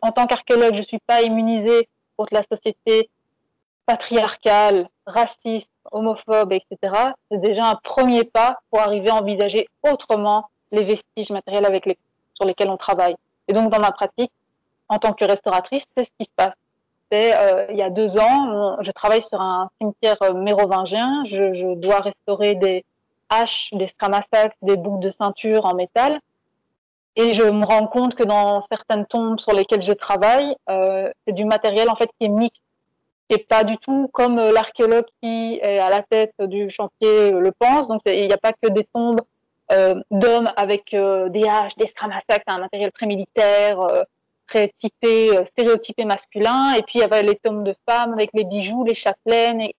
en 0.00 0.12
tant 0.12 0.26
qu'archéologue, 0.26 0.74
je 0.74 0.80
ne 0.80 0.84
suis 0.86 1.00
pas 1.06 1.22
immunisé 1.22 1.88
contre 2.16 2.34
la 2.34 2.42
société 2.44 3.10
patriarcale, 3.86 4.88
raciste, 5.06 5.68
homophobe, 5.90 6.52
etc. 6.52 6.94
C'est 7.30 7.40
déjà 7.40 7.66
un 7.66 7.74
premier 7.74 8.24
pas 8.24 8.60
pour 8.70 8.80
arriver 8.80 9.10
à 9.10 9.16
envisager 9.16 9.68
autrement 9.82 10.48
les 10.70 10.84
vestiges 10.84 11.30
matériels 11.30 11.66
avec 11.66 11.86
les, 11.86 11.98
sur 12.34 12.46
lesquels 12.46 12.70
on 12.70 12.76
travaille. 12.76 13.16
Et 13.48 13.52
donc, 13.52 13.70
dans 13.70 13.80
ma 13.80 13.90
pratique, 13.90 14.32
en 14.88 14.98
tant 14.98 15.12
que 15.12 15.24
restauratrice, 15.24 15.84
c'est 15.96 16.04
ce 16.04 16.10
qui 16.18 16.24
se 16.24 16.34
passe. 16.34 16.54
Euh, 17.12 17.66
il 17.70 17.76
y 17.76 17.82
a 17.82 17.90
deux 17.90 18.18
ans, 18.18 18.78
je 18.82 18.90
travaille 18.90 19.22
sur 19.22 19.40
un 19.40 19.70
cimetière 19.78 20.16
euh, 20.22 20.32
mérovingien. 20.32 21.24
Je, 21.26 21.74
dois 21.74 22.00
restaurer 22.00 22.54
des 22.54 22.84
haches, 23.28 23.68
des 23.72 23.88
scramasacs, 23.88 24.56
des 24.62 24.76
boucles 24.76 25.04
de 25.04 25.10
ceinture 25.10 25.66
en 25.66 25.74
métal. 25.74 26.20
Et 27.16 27.34
je 27.34 27.42
me 27.42 27.64
rends 27.64 27.86
compte 27.86 28.14
que 28.14 28.22
dans 28.22 28.62
certaines 28.62 29.04
tombes 29.06 29.38
sur 29.38 29.52
lesquelles 29.52 29.82
je 29.82 29.92
travaille, 29.92 30.56
euh, 30.70 31.10
c'est 31.26 31.34
du 31.34 31.44
matériel 31.44 31.90
en 31.90 31.96
fait 31.96 32.10
qui 32.18 32.26
est 32.26 32.30
mixte, 32.30 32.62
qui 33.28 33.38
pas 33.38 33.64
du 33.64 33.76
tout 33.78 34.08
comme 34.12 34.38
euh, 34.38 34.52
l'archéologue 34.52 35.04
qui 35.22 35.58
est 35.62 35.78
à 35.78 35.90
la 35.90 36.02
tête 36.02 36.34
du 36.40 36.70
chantier 36.70 37.32
le 37.32 37.52
pense. 37.52 37.86
Donc 37.88 38.00
il 38.06 38.26
n'y 38.26 38.32
a 38.32 38.38
pas 38.38 38.52
que 38.52 38.70
des 38.70 38.84
tombes 38.84 39.20
euh, 39.72 39.94
d'hommes 40.10 40.50
avec 40.56 40.92
des 40.92 41.48
haches, 41.48 41.76
des 41.76 41.86
scramasacs, 41.86 42.24
c'est 42.28 42.48
un 42.48 42.58
matériel 42.58 42.90
très 42.92 43.06
militaire, 43.06 43.78
typé, 44.78 45.36
euh, 45.36 45.44
stéréotypé 45.46 46.04
masculin, 46.04 46.74
et 46.74 46.82
puis 46.82 46.98
il 46.98 47.00
y 47.00 47.04
avait 47.04 47.22
les 47.22 47.36
tomes 47.36 47.64
de 47.64 47.74
femmes 47.88 48.12
avec 48.12 48.30
les 48.34 48.44
bijoux, 48.44 48.84
les 48.84 48.94
châtelaines, 48.94 49.60
et, 49.60 49.74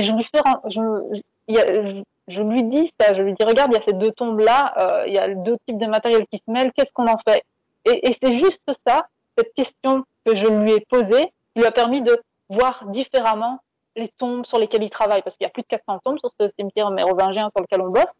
je 0.00 0.12
lui 0.12 0.24
fais, 0.24 0.40
je, 0.68 2.42
lui 2.42 2.62
dis 2.64 2.90
ça, 2.98 3.14
je 3.14 3.20
lui 3.20 3.34
dis 3.34 3.44
regarde, 3.44 3.72
il 3.72 3.74
y 3.74 3.78
a 3.78 3.82
ces 3.82 3.92
deux 3.92 4.12
tombes 4.12 4.40
là, 4.40 4.72
euh, 4.78 5.04
il 5.06 5.12
y 5.12 5.18
a 5.18 5.28
deux 5.34 5.56
types 5.66 5.78
de 5.78 5.86
matériel 5.86 6.26
qui 6.30 6.38
se 6.38 6.50
mêlent, 6.50 6.72
qu'est-ce 6.72 6.92
qu'on 6.92 7.08
en 7.08 7.18
fait? 7.28 7.44
Et, 7.84 8.08
et 8.08 8.16
c'est 8.20 8.32
juste 8.32 8.62
ça, 8.86 9.06
cette 9.36 9.52
question 9.54 10.04
que 10.24 10.34
je 10.34 10.46
lui 10.46 10.72
ai 10.72 10.80
posée, 10.80 11.26
qui 11.54 11.60
lui 11.60 11.66
a 11.66 11.72
permis 11.72 12.00
de 12.00 12.18
voir 12.48 12.84
différemment 12.86 13.58
les 13.96 14.08
tombes 14.18 14.46
sur 14.46 14.58
lesquelles 14.58 14.82
il 14.82 14.90
travaille, 14.90 15.22
parce 15.22 15.36
qu'il 15.36 15.44
y 15.44 15.48
a 15.48 15.50
plus 15.50 15.62
de 15.62 15.68
400 15.68 16.00
tombes 16.04 16.18
sur 16.18 16.30
ce 16.38 16.48
cimetière 16.58 16.90
mérovingien 16.90 17.50
sur 17.54 17.62
lequel 17.62 17.80
on 17.80 17.90
bosse. 17.90 18.12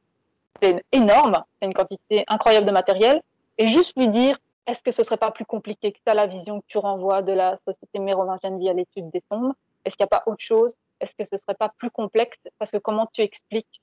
C'est 0.60 0.84
énorme, 0.92 1.42
c'est 1.60 1.66
une 1.66 1.74
quantité 1.74 2.24
incroyable 2.28 2.66
de 2.66 2.72
matériel. 2.72 3.22
Et 3.58 3.68
juste 3.68 3.92
lui 3.96 4.08
dire, 4.08 4.38
est-ce 4.66 4.82
que 4.82 4.92
ce 4.92 5.02
serait 5.02 5.16
pas 5.16 5.30
plus 5.30 5.44
compliqué 5.44 5.92
que 5.92 5.98
ça, 6.06 6.14
la 6.14 6.26
vision 6.26 6.60
que 6.60 6.66
tu 6.68 6.78
renvoies 6.78 7.22
de 7.22 7.32
la 7.32 7.56
société 7.56 7.98
mérovingienne 7.98 8.58
via 8.58 8.72
l'étude 8.72 9.10
des 9.10 9.22
tombes? 9.30 9.52
Est-ce 9.84 9.96
qu'il 9.96 10.04
n'y 10.04 10.10
a 10.12 10.18
pas 10.18 10.22
autre 10.26 10.44
chose? 10.44 10.74
Est-ce 11.00 11.14
que 11.14 11.24
ce 11.24 11.36
serait 11.36 11.54
pas 11.54 11.70
plus 11.76 11.90
complexe? 11.90 12.38
Parce 12.58 12.70
que 12.70 12.78
comment 12.78 13.08
tu 13.12 13.22
expliques 13.22 13.82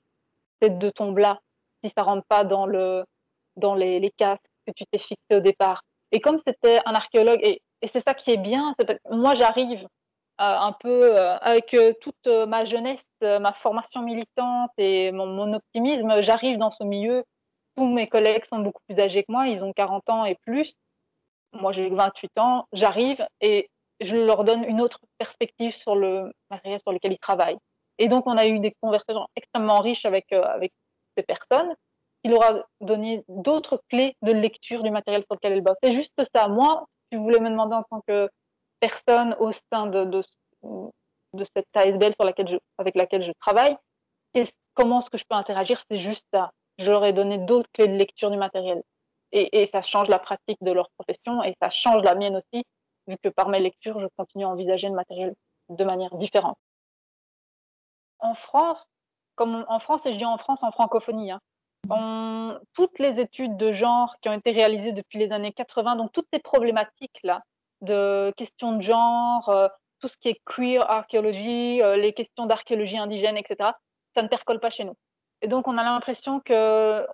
ces 0.62 0.70
deux 0.70 0.92
tombes-là 0.92 1.40
si 1.82 1.90
ça 1.90 2.02
rentre 2.02 2.26
pas 2.26 2.44
dans, 2.44 2.66
le, 2.66 3.04
dans 3.56 3.74
les, 3.74 4.00
les 4.00 4.10
cases 4.10 4.38
que 4.66 4.72
tu 4.72 4.84
t'es 4.90 4.98
fixé 4.98 5.36
au 5.36 5.40
départ? 5.40 5.82
Et 6.12 6.20
comme 6.20 6.38
c'était 6.38 6.80
un 6.86 6.94
archéologue, 6.94 7.40
et, 7.42 7.62
et 7.82 7.88
c'est 7.88 8.02
ça 8.06 8.14
qui 8.14 8.30
est 8.30 8.36
bien, 8.36 8.72
moi 9.10 9.34
j'arrive 9.34 9.80
euh, 9.82 9.86
un 10.38 10.72
peu 10.72 11.18
euh, 11.18 11.36
avec 11.38 11.74
euh, 11.74 11.92
toute 12.00 12.26
ma 12.26 12.64
jeunesse, 12.64 13.04
ma 13.20 13.52
formation 13.52 14.00
militante 14.00 14.70
et 14.78 15.12
mon 15.12 15.52
optimisme, 15.52 16.22
j'arrive 16.22 16.56
dans 16.56 16.70
ce 16.70 16.82
milieu 16.82 17.24
tous 17.80 17.86
mes 17.86 18.08
collègues 18.08 18.44
sont 18.44 18.58
beaucoup 18.58 18.82
plus 18.86 19.00
âgés 19.00 19.22
que 19.22 19.32
moi, 19.32 19.48
ils 19.48 19.64
ont 19.64 19.72
40 19.72 20.10
ans 20.10 20.24
et 20.26 20.34
plus. 20.44 20.74
Moi, 21.54 21.72
j'ai 21.72 21.88
28 21.88 22.38
ans, 22.38 22.66
j'arrive 22.74 23.26
et 23.40 23.70
je 24.00 24.16
leur 24.16 24.44
donne 24.44 24.64
une 24.64 24.82
autre 24.82 25.00
perspective 25.16 25.74
sur 25.74 25.96
le 25.96 26.30
matériel 26.50 26.78
sur 26.80 26.92
lequel 26.92 27.12
ils 27.12 27.18
travaillent. 27.18 27.56
Et 27.96 28.08
donc, 28.08 28.26
on 28.26 28.36
a 28.36 28.46
eu 28.46 28.60
des 28.60 28.74
conversations 28.82 29.26
extrêmement 29.34 29.80
riches 29.80 30.04
avec, 30.04 30.26
euh, 30.32 30.42
avec 30.42 30.72
ces 31.16 31.22
personnes 31.22 31.74
qui 32.22 32.30
leur 32.30 32.42
a 32.44 32.66
donné 32.82 33.24
d'autres 33.28 33.80
clés 33.88 34.14
de 34.20 34.32
lecture 34.32 34.82
du 34.82 34.90
matériel 34.90 35.22
sur 35.24 35.34
lequel 35.36 35.54
elles 35.54 35.62
bossent. 35.62 35.78
C'est 35.82 35.94
juste 35.94 36.12
ça. 36.34 36.48
Moi, 36.48 36.84
si 37.10 37.16
vous 37.16 37.24
voulez 37.24 37.40
me 37.40 37.48
demander 37.48 37.76
en 37.76 37.84
tant 37.84 38.02
que 38.06 38.28
personne 38.78 39.34
au 39.40 39.52
sein 39.52 39.86
de, 39.86 40.22
cette 41.54 41.66
ASBL 41.74 42.12
sur 42.12 42.24
laquelle 42.24 42.60
avec 42.76 42.94
laquelle 42.94 43.24
je 43.24 43.32
travaille, 43.40 43.74
comment 44.74 44.98
est-ce 44.98 45.08
que 45.08 45.16
je 45.16 45.24
peux 45.26 45.34
interagir? 45.34 45.80
C'est 45.90 46.00
juste 46.00 46.26
ça 46.30 46.50
je 46.80 46.90
leur 46.90 47.04
ai 47.04 47.12
donné 47.12 47.38
d'autres 47.38 47.68
clés 47.72 47.88
de 47.88 47.94
lecture 47.96 48.30
du 48.30 48.36
matériel. 48.36 48.82
Et, 49.32 49.60
et, 49.62 49.66
ça 49.66 49.82
change 49.82 50.08
la 50.08 50.18
pratique 50.18 50.58
de 50.60 50.72
leur 50.72 50.90
profession 50.98 51.44
et 51.44 51.54
ça 51.62 51.70
change 51.70 52.02
la 52.02 52.14
mienne 52.16 52.36
aussi, 52.36 52.64
vu 53.06 53.16
que 53.22 53.28
par 53.28 53.48
mes 53.48 53.60
lectures, 53.60 54.00
je 54.00 54.06
continue 54.16 54.44
à 54.44 54.48
envisager 54.48 54.88
le 54.88 54.94
matériel 54.94 55.34
de 55.68 55.84
manière 55.84 56.14
différente. 56.16 56.58
En 58.18 58.34
France, 58.34 58.86
comme 59.36 59.64
en 59.68 59.78
France, 59.78 60.04
et 60.06 60.12
je 60.12 60.18
dis 60.18 60.24
en 60.24 60.36
France 60.36 60.62
en 60.62 60.72
francophonie, 60.72 61.30
hein, 61.30 61.40
on, 61.88 62.58
toutes 62.74 62.98
les 62.98 63.20
études 63.20 63.56
de 63.56 63.72
genre 63.72 64.16
qui 64.20 64.28
ont 64.28 64.34
été 64.34 64.50
réalisées 64.50 64.92
depuis 64.92 65.18
les 65.18 65.32
années 65.32 65.52
80, 65.52 65.96
donc 65.96 66.12
toutes 66.12 66.28
ces 66.32 66.40
problématiques-là 66.40 67.42
de 67.80 68.32
questions 68.36 68.76
de 68.76 68.82
genre, 68.82 69.48
euh, 69.48 69.68
tout 70.00 70.08
ce 70.08 70.16
qui 70.18 70.28
est 70.28 70.40
queer 70.44 70.88
archéologie, 70.90 71.82
euh, 71.82 71.96
les 71.96 72.12
questions 72.12 72.46
d'archéologie 72.46 72.98
indigène, 72.98 73.36
etc., 73.36 73.70
ça 74.14 74.22
ne 74.22 74.28
percole 74.28 74.60
pas 74.60 74.70
chez 74.70 74.84
nous. 74.84 74.96
Et 75.42 75.48
donc, 75.48 75.68
on 75.68 75.78
a 75.78 75.82
l'impression 75.82 76.40
que 76.40 77.06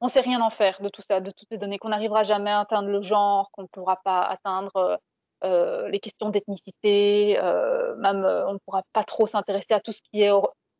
on 0.00 0.08
sait 0.08 0.20
rien 0.20 0.40
en 0.40 0.50
faire 0.50 0.82
de 0.82 0.88
tout 0.88 1.02
ça, 1.02 1.20
de 1.20 1.30
toutes 1.30 1.48
ces 1.50 1.58
données, 1.58 1.78
qu'on 1.78 1.88
n'arrivera 1.88 2.24
jamais 2.24 2.50
à 2.50 2.60
atteindre 2.60 2.88
le 2.88 3.00
genre, 3.00 3.50
qu'on 3.52 3.62
ne 3.62 3.68
pourra 3.68 3.96
pas 4.04 4.22
atteindre 4.22 4.98
euh, 5.44 5.88
les 5.88 6.00
questions 6.00 6.30
d'ethnicité, 6.30 7.38
euh, 7.38 7.94
même 7.96 8.24
euh, 8.24 8.46
on 8.48 8.54
ne 8.54 8.58
pourra 8.58 8.82
pas 8.92 9.04
trop 9.04 9.26
s'intéresser 9.26 9.72
à 9.72 9.80
tout 9.80 9.92
ce 9.92 10.00
qui 10.02 10.22
est 10.22 10.30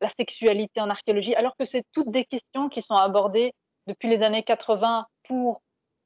la 0.00 0.08
sexualité 0.08 0.80
en 0.80 0.90
archéologie, 0.90 1.34
alors 1.34 1.56
que 1.56 1.64
c'est 1.64 1.84
toutes 1.92 2.10
des 2.10 2.24
questions 2.24 2.68
qui 2.68 2.82
sont 2.82 2.94
abordées 2.94 3.52
depuis 3.86 4.08
les 4.08 4.22
années 4.22 4.42
80 4.42 5.06
pour 5.26 5.60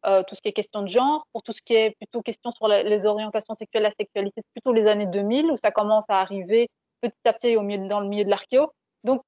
euh, 0.07 0.23
tout 0.23 0.35
ce 0.35 0.41
qui 0.41 0.49
est 0.49 0.53
question 0.53 0.83
de 0.83 0.89
genre, 0.89 1.27
pour 1.33 1.43
tout 1.43 1.53
ce 1.53 1.61
qui 1.61 1.75
est 1.75 1.97
plutôt 1.99 2.23
question 2.23 2.53
sur 2.53 2.69
les 2.69 3.07
orientations 3.07 3.55
sexuelles, 3.55 3.83
la 3.83 3.91
sexualité, 3.91 4.43
c'est 4.43 4.53
plutôt 4.53 4.73
les 4.73 4.87
années 4.87 5.07
2000 5.07 5.47
où 5.47 5.57
ça 5.57 5.71
commence 5.73 6.05
à 6.09 6.21
arriver 6.21 6.69
petit 7.01 7.15
à 7.27 7.33
petit 7.33 7.55
dans 7.89 8.01
le 8.01 8.09
milieu 8.09 8.25
de 8.25 8.31
l'archéo. 8.31 8.73
Donc, 9.05 9.23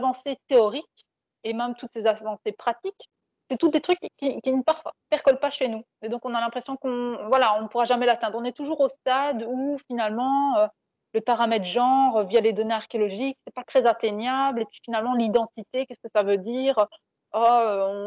avancées 0.00 0.38
théoriques 0.48 1.06
et 1.44 1.52
même 1.52 1.74
toutes 1.74 1.92
ces 1.92 2.06
avancées 2.06 2.52
pratiques, 2.52 3.10
c'est 3.50 3.56
tous 3.56 3.68
des 3.68 3.80
trucs 3.80 4.00
qui, 4.18 4.40
ne 4.46 4.62
percolent 5.08 5.38
pas 5.38 5.50
chez 5.50 5.68
nous. 5.68 5.84
Et 6.02 6.08
donc, 6.08 6.24
on 6.24 6.34
a 6.34 6.40
l'impression 6.40 6.76
qu'on 6.76 7.16
voilà, 7.28 7.60
ne 7.62 7.68
pourra 7.68 7.84
jamais 7.84 8.06
l'atteindre. 8.06 8.38
On 8.38 8.44
est 8.44 8.56
toujours 8.56 8.80
au 8.80 8.88
stade 8.88 9.44
où, 9.48 9.78
finalement, 9.86 10.58
euh, 10.58 10.66
le 11.14 11.20
paramètre 11.20 11.64
genre, 11.64 12.24
via 12.24 12.40
les 12.40 12.52
données 12.52 12.74
archéologiques, 12.74 13.38
c'est 13.46 13.54
pas 13.54 13.62
très 13.62 13.86
atteignable. 13.86 14.62
Et 14.62 14.64
puis, 14.64 14.80
finalement, 14.84 15.14
l'identité, 15.14 15.86
qu'est-ce 15.86 16.00
que 16.00 16.10
ça 16.14 16.24
veut 16.24 16.38
dire? 16.38 16.86
Oh, 17.32 17.38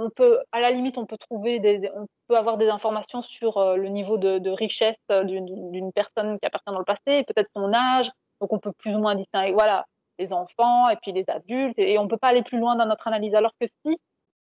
on 0.03 0.09
peut, 0.13 0.39
À 0.51 0.59
la 0.59 0.71
limite, 0.71 0.97
on 0.97 1.05
peut 1.05 1.17
trouver 1.17 1.61
on 1.95 2.07
peut 2.27 2.35
avoir 2.35 2.57
des 2.57 2.67
informations 2.67 3.21
sur 3.21 3.57
euh, 3.57 3.75
le 3.77 3.87
niveau 3.87 4.17
de, 4.17 4.39
de 4.39 4.49
richesse 4.49 4.97
d'une 5.09 5.91
personne 5.93 6.37
qui 6.39 6.45
appartient 6.45 6.71
dans 6.71 6.79
le 6.79 6.85
passé, 6.85 7.23
peut-être 7.23 7.49
son 7.55 7.73
âge. 7.73 8.09
Donc, 8.41 8.51
on 8.51 8.59
peut 8.59 8.73
plus 8.73 8.93
ou 8.93 8.99
moins 8.99 9.15
distinguer. 9.15 9.53
Voilà 9.53 9.85
les 10.19 10.33
enfants 10.33 10.87
et 10.89 10.97
puis 10.97 11.11
les 11.11 11.25
adultes, 11.27 11.79
et 11.79 11.97
on 11.97 12.03
ne 12.03 12.09
peut 12.09 12.17
pas 12.17 12.29
aller 12.29 12.43
plus 12.43 12.59
loin 12.59 12.75
dans 12.75 12.85
notre 12.85 13.07
analyse. 13.07 13.33
Alors 13.33 13.53
que 13.59 13.65
si 13.67 13.97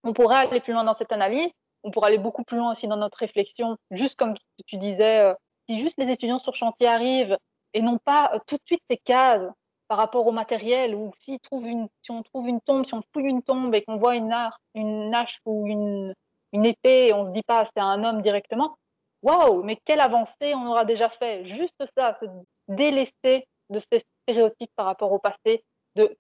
on 0.04 0.14
pourrait 0.14 0.48
aller 0.48 0.60
plus 0.60 0.74
loin 0.74 0.84
dans 0.84 0.94
cette 0.94 1.12
analyse, 1.12 1.52
on 1.84 1.92
pourrait 1.92 2.08
aller 2.08 2.18
beaucoup 2.18 2.44
plus 2.44 2.58
loin 2.58 2.72
aussi 2.74 2.88
dans 2.88 2.98
notre 2.98 3.20
réflexion, 3.20 3.78
juste 3.92 4.18
comme 4.18 4.34
tu 4.66 4.78
disais, 4.78 5.20
euh, 5.20 5.34
si 5.70 5.80
juste 5.80 5.98
les 5.98 6.12
étudiants 6.12 6.40
sur 6.40 6.56
chantier 6.56 6.88
arrivent 6.88 7.38
et 7.74 7.82
non 7.82 7.98
pas 8.04 8.32
euh, 8.34 8.40
tout 8.48 8.56
de 8.56 8.64
suite 8.66 8.82
ces 8.90 8.98
cases 8.98 9.48
par 9.88 9.98
rapport 9.98 10.28
au 10.28 10.32
matériel, 10.32 10.94
ou 10.94 11.12
si, 11.18 11.40
trouve 11.40 11.66
une, 11.66 11.88
si 12.02 12.12
on 12.12 12.22
trouve 12.22 12.48
une 12.48 12.62
tombe, 12.62 12.86
si 12.86 12.94
on 12.94 13.02
fouille 13.14 13.30
une 13.30 13.42
tombe 13.42 13.74
et 13.74 13.84
qu'on 13.84 13.98
voit 13.98 14.16
une, 14.16 14.32
ar- 14.32 14.60
une 14.76 15.16
hache 15.16 15.40
ou 15.46 15.68
une, 15.68 16.14
une 16.54 16.66
épée, 16.66 17.08
et 17.08 17.14
on 17.14 17.26
se 17.26 17.32
dit 17.32 17.44
pas 17.44 17.66
c'est 17.66 17.82
un 17.82 18.04
homme 18.04 18.22
directement, 18.22 18.76
waouh, 19.24 19.64
mais 19.64 19.78
quelle 19.86 20.02
avancée 20.02 20.54
on 20.56 20.68
aura 20.68 20.86
déjà 20.86 21.10
fait. 21.10 21.46
Juste 21.46 21.82
ça, 21.98 22.14
se 22.14 22.26
délaisser 22.68 23.48
de 23.70 23.80
ces 23.80 24.04
stéréotypes 24.30 24.72
par 24.76 24.86
rapport 24.86 25.12
au 25.12 25.20
passé, 25.20 25.64
de, 25.96 26.16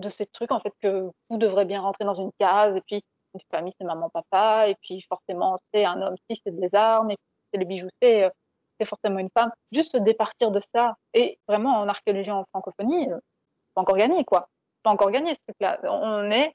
de 0.00 0.08
ces 0.10 0.26
trucs 0.26 0.52
en 0.52 0.60
fait 0.60 0.72
que 0.80 1.10
tout 1.30 1.36
devrait 1.38 1.64
bien 1.64 1.80
rentrer 1.80 2.04
dans 2.04 2.14
une 2.14 2.30
case, 2.38 2.76
et 2.76 2.82
puis 2.86 3.02
une 3.34 3.40
famille 3.50 3.72
c'est 3.78 3.86
maman, 3.86 4.10
papa, 4.10 4.68
et 4.68 4.76
puis 4.82 5.02
forcément 5.08 5.56
c'est 5.72 5.84
un 5.84 6.00
homme, 6.02 6.16
si 6.28 6.40
c'est 6.44 6.54
des 6.54 6.74
armes, 6.74 7.10
et 7.10 7.16
c'est 7.52 7.58
les 7.58 7.64
bijoux, 7.66 7.88
c'est 8.02 8.24
euh, 8.24 8.30
c'est 8.80 8.86
forcément 8.86 9.18
une 9.20 9.30
femme. 9.36 9.52
Juste 9.72 9.92
se 9.92 9.98
départir 9.98 10.50
de 10.50 10.60
ça. 10.74 10.96
Et 11.12 11.38
vraiment, 11.46 11.78
en 11.78 11.88
archéologie 11.88 12.32
en 12.32 12.44
francophonie, 12.52 13.10
euh, 13.12 13.18
pas 13.74 13.82
encore 13.82 13.96
gagné, 13.96 14.24
quoi. 14.24 14.48
Pas 14.82 14.90
encore 14.90 15.12
gagné, 15.12 15.34
ce 15.34 15.40
truc-là. 15.46 15.78
On 15.84 16.30
est 16.30 16.54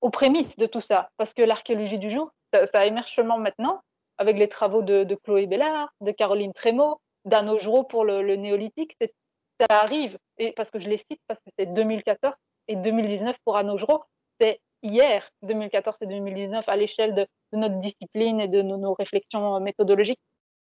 aux 0.00 0.10
prémices 0.10 0.56
de 0.56 0.66
tout 0.66 0.80
ça. 0.80 1.10
Parce 1.16 1.34
que 1.34 1.42
l'archéologie 1.42 1.98
du 1.98 2.10
jour, 2.10 2.30
ça, 2.52 2.86
émerge 2.86 3.12
seulement 3.12 3.38
maintenant, 3.38 3.80
avec 4.18 4.36
les 4.36 4.48
travaux 4.48 4.82
de, 4.82 5.04
de 5.04 5.14
Chloé 5.16 5.46
Bellard, 5.46 5.92
de 6.00 6.12
Caroline 6.12 6.52
Trémaud, 6.52 7.00
d'Anne 7.24 7.50
Augereau 7.50 7.82
pour 7.82 8.04
le, 8.04 8.22
le 8.22 8.36
néolithique. 8.36 8.94
C'est- 9.00 9.12
Ça 9.60 9.66
arrive, 9.82 10.16
et 10.38 10.52
parce 10.52 10.70
que 10.70 10.78
je 10.78 10.88
les 10.88 10.96
cite, 10.96 11.20
parce 11.26 11.40
que 11.40 11.50
c'est 11.58 11.66
2014 11.66 12.34
et 12.68 12.76
2019 12.76 13.36
pour 13.44 13.56
Augereau. 13.56 14.02
C'est 14.40 14.58
hier, 14.82 15.28
2014 15.42 15.96
et 16.00 16.06
2019, 16.06 16.66
à 16.66 16.76
l'échelle 16.76 17.14
de, 17.14 17.26
notre 17.52 17.78
discipline 17.80 18.40
et 18.40 18.48
de 18.48 18.62
nos, 18.62 18.94
réflexions 18.94 19.56
euh, 19.56 19.60
méthodologiques. 19.60 20.20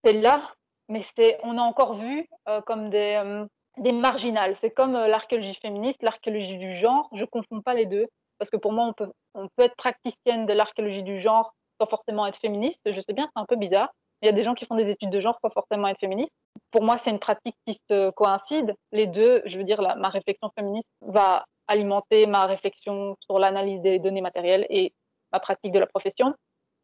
C'est 0.05 0.13
là, 0.13 0.53
mais 0.89 1.03
c'est, 1.17 1.39
on 1.45 1.57
a 1.57 1.63
encore 1.63 1.95
vu 1.95 2.29
euh, 2.49 2.61
comme 2.63 2.91
des, 2.91 3.21
euh, 3.25 3.47
des 3.79 3.93
marginales. 3.93 4.55
C'est 4.57 4.71
comme 4.71 4.93
l'archéologie 4.93 5.55
féministe, 5.55 6.03
l'archéologie 6.03 6.59
du 6.59 6.77
genre. 6.77 7.09
Je 7.15 7.25
confonds 7.25 7.63
pas 7.63 7.75
les 7.75 7.87
deux 7.87 8.07
parce 8.39 8.51
que 8.51 8.57
pour 8.57 8.73
moi, 8.73 8.93
on 9.35 9.49
peut, 9.49 9.65
être 9.65 9.77
praticienne 9.77 10.47
de 10.47 10.53
l'archéologie 10.53 11.03
du 11.03 11.19
genre 11.19 11.55
sans 11.81 11.87
forcément 11.87 12.27
être 12.27 12.39
féministe. 12.39 12.81
Je 12.85 13.01
sais 13.01 13.15
bien, 13.15 13.29
c'est 13.35 13.41
un 13.41 13.47
peu 13.47 13.57
bizarre. 13.57 13.91
Il 14.23 14.27
y 14.27 14.29
a 14.29 14.33
des 14.33 14.43
gens 14.43 14.55
qui 14.55 14.67
font 14.67 14.77
des 14.77 14.91
études 14.91 15.11
de 15.11 15.21
genre 15.21 15.39
sans 15.43 15.51
forcément 15.51 15.89
être 15.89 15.99
féministes. 15.99 16.35
Pour 16.75 16.83
moi, 16.83 16.99
c'est 16.99 17.11
une 17.11 17.21
pratique 17.21 17.55
qui 17.65 17.75
se 17.89 18.11
coïncide. 18.11 18.75
Les 18.91 19.07
deux, 19.07 19.43
je 19.45 19.59
veux 19.59 19.63
dire, 19.63 19.81
ma 19.81 20.09
réflexion 20.09 20.51
féministe 20.59 20.89
va 21.03 21.45
alimenter 21.69 22.27
ma 22.27 22.47
réflexion 22.47 23.15
sur 23.21 23.39
l'analyse 23.39 23.81
des 23.81 24.01
données 24.01 24.21
matérielles 24.21 24.67
et 24.71 24.93
ma 25.33 25.39
pratique 25.39 25.71
de 25.71 25.79
la 25.79 25.87
profession. 25.87 26.35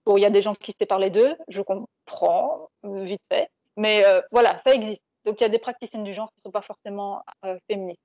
Il 0.07 0.23
y 0.23 0.25
a 0.25 0.31
des 0.31 0.43
gens 0.43 0.55
qui 0.55 0.71
séparent 0.79 1.01
les 1.01 1.11
deux, 1.11 1.35
je 1.49 1.61
comprends 1.61 2.69
vite 2.85 3.21
fait, 3.33 3.49
mais 3.77 4.07
euh, 4.07 4.21
voilà, 4.31 4.59
ça 4.59 4.73
existe. 4.73 5.03
Donc 5.25 5.41
il 5.41 5.43
y 5.43 5.47
a 5.47 5.49
des 5.49 5.59
praticiennes 5.59 6.05
du 6.05 6.15
genre 6.15 6.29
qui 6.29 6.39
ne 6.39 6.43
sont 6.43 6.53
pas 6.53 6.63
forcément 6.63 7.23
euh, 7.45 7.59
féministes. 7.69 8.01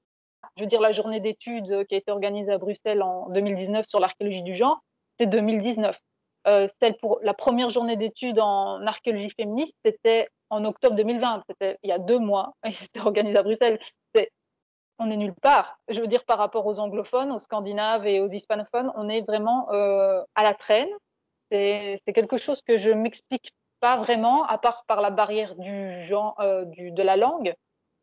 Je 0.57 0.63
veux 0.63 0.67
dire, 0.67 0.81
la 0.81 0.91
journée 0.91 1.19
d'études 1.19 1.71
euh, 1.71 1.83
qui 1.83 1.93
a 1.93 1.99
été 1.99 2.11
organisée 2.11 2.51
à 2.51 2.57
Bruxelles 2.57 3.03
en 3.03 3.29
2019 3.29 3.85
sur 3.87 3.99
l'archéologie 3.99 4.41
du 4.41 4.55
genre, 4.55 4.81
c'est 5.19 5.27
2019. 5.27 5.95
Euh, 6.47 6.67
celle 6.81 6.97
pour 6.97 7.19
la 7.23 7.35
première 7.35 7.69
journée 7.69 7.95
d'études 7.95 8.39
en 8.39 8.85
archéologie 8.87 9.31
féministe, 9.31 9.75
c'était 9.83 10.29
en 10.49 10.65
octobre 10.65 10.95
2020, 10.95 11.43
c'était 11.49 11.77
il 11.83 11.89
y 11.89 11.93
a 11.93 11.99
deux 11.99 12.19
mois, 12.19 12.53
et 12.65 12.71
c'était 12.71 13.01
organisé 13.01 13.37
à 13.37 13.43
Bruxelles. 13.43 13.79
On 14.97 15.11
est 15.11 15.17
nulle 15.17 15.33
part. 15.41 15.77
Je 15.89 15.99
veux 15.99 16.07
dire, 16.07 16.23
par 16.23 16.37
rapport 16.37 16.65
aux 16.65 16.79
anglophones, 16.79 17.31
aux 17.31 17.39
scandinaves 17.39 18.07
et 18.07 18.21
aux 18.21 18.29
hispanophones, 18.29 18.93
on 18.95 19.09
est 19.09 19.21
vraiment 19.21 19.69
euh, 19.73 20.23
à 20.35 20.43
la 20.43 20.53
traîne. 20.53 20.89
C'est 21.51 21.99
quelque 22.13 22.37
chose 22.37 22.61
que 22.61 22.77
je 22.77 22.89
m'explique 22.91 23.51
pas 23.81 23.97
vraiment, 23.97 24.45
à 24.45 24.57
part 24.57 24.85
par 24.87 25.01
la 25.01 25.09
barrière 25.09 25.55
du 25.55 25.91
genre, 26.03 26.35
euh, 26.39 26.63
de 26.65 27.03
la 27.03 27.17
langue, 27.17 27.53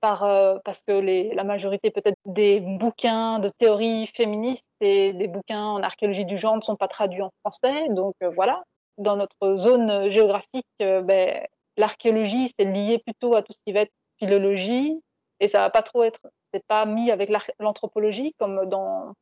euh, 0.05 0.59
parce 0.65 0.83
que 0.83 0.93
la 1.35 1.45
majorité 1.45 1.91
peut-être 1.91 2.19
des 2.27 2.61
bouquins 2.61 3.39
de 3.39 3.49
théorie 3.49 4.09
féministe 4.09 4.67
et 4.81 5.15
des 5.15 5.29
bouquins 5.29 5.65
en 5.65 5.83
archéologie 5.83 6.27
du 6.27 6.37
genre 6.37 6.57
ne 6.57 6.63
sont 6.63 6.77
pas 6.77 6.89
traduits 6.89 7.23
en 7.23 7.31
français. 7.41 7.89
Donc 7.89 8.15
voilà, 8.35 8.63
dans 8.99 9.17
notre 9.17 9.57
zone 9.57 10.11
géographique, 10.11 10.67
ben, 10.79 11.47
l'archéologie 11.77 12.53
c'est 12.59 12.65
lié 12.65 12.99
plutôt 12.99 13.35
à 13.35 13.43
tout 13.43 13.53
ce 13.53 13.59
qui 13.67 13.73
va 13.73 13.81
être 13.81 13.93
philologie 14.19 15.01
et 15.41 15.49
ça 15.49 15.61
va 15.61 15.71
pas 15.71 15.83
trop 15.83 16.03
être, 16.03 16.21
c'est 16.53 16.65
pas 16.67 16.85
mis 16.87 17.11
avec 17.11 17.31
l'anthropologie 17.59 18.35
comme 18.39 18.67
dans 18.67 19.13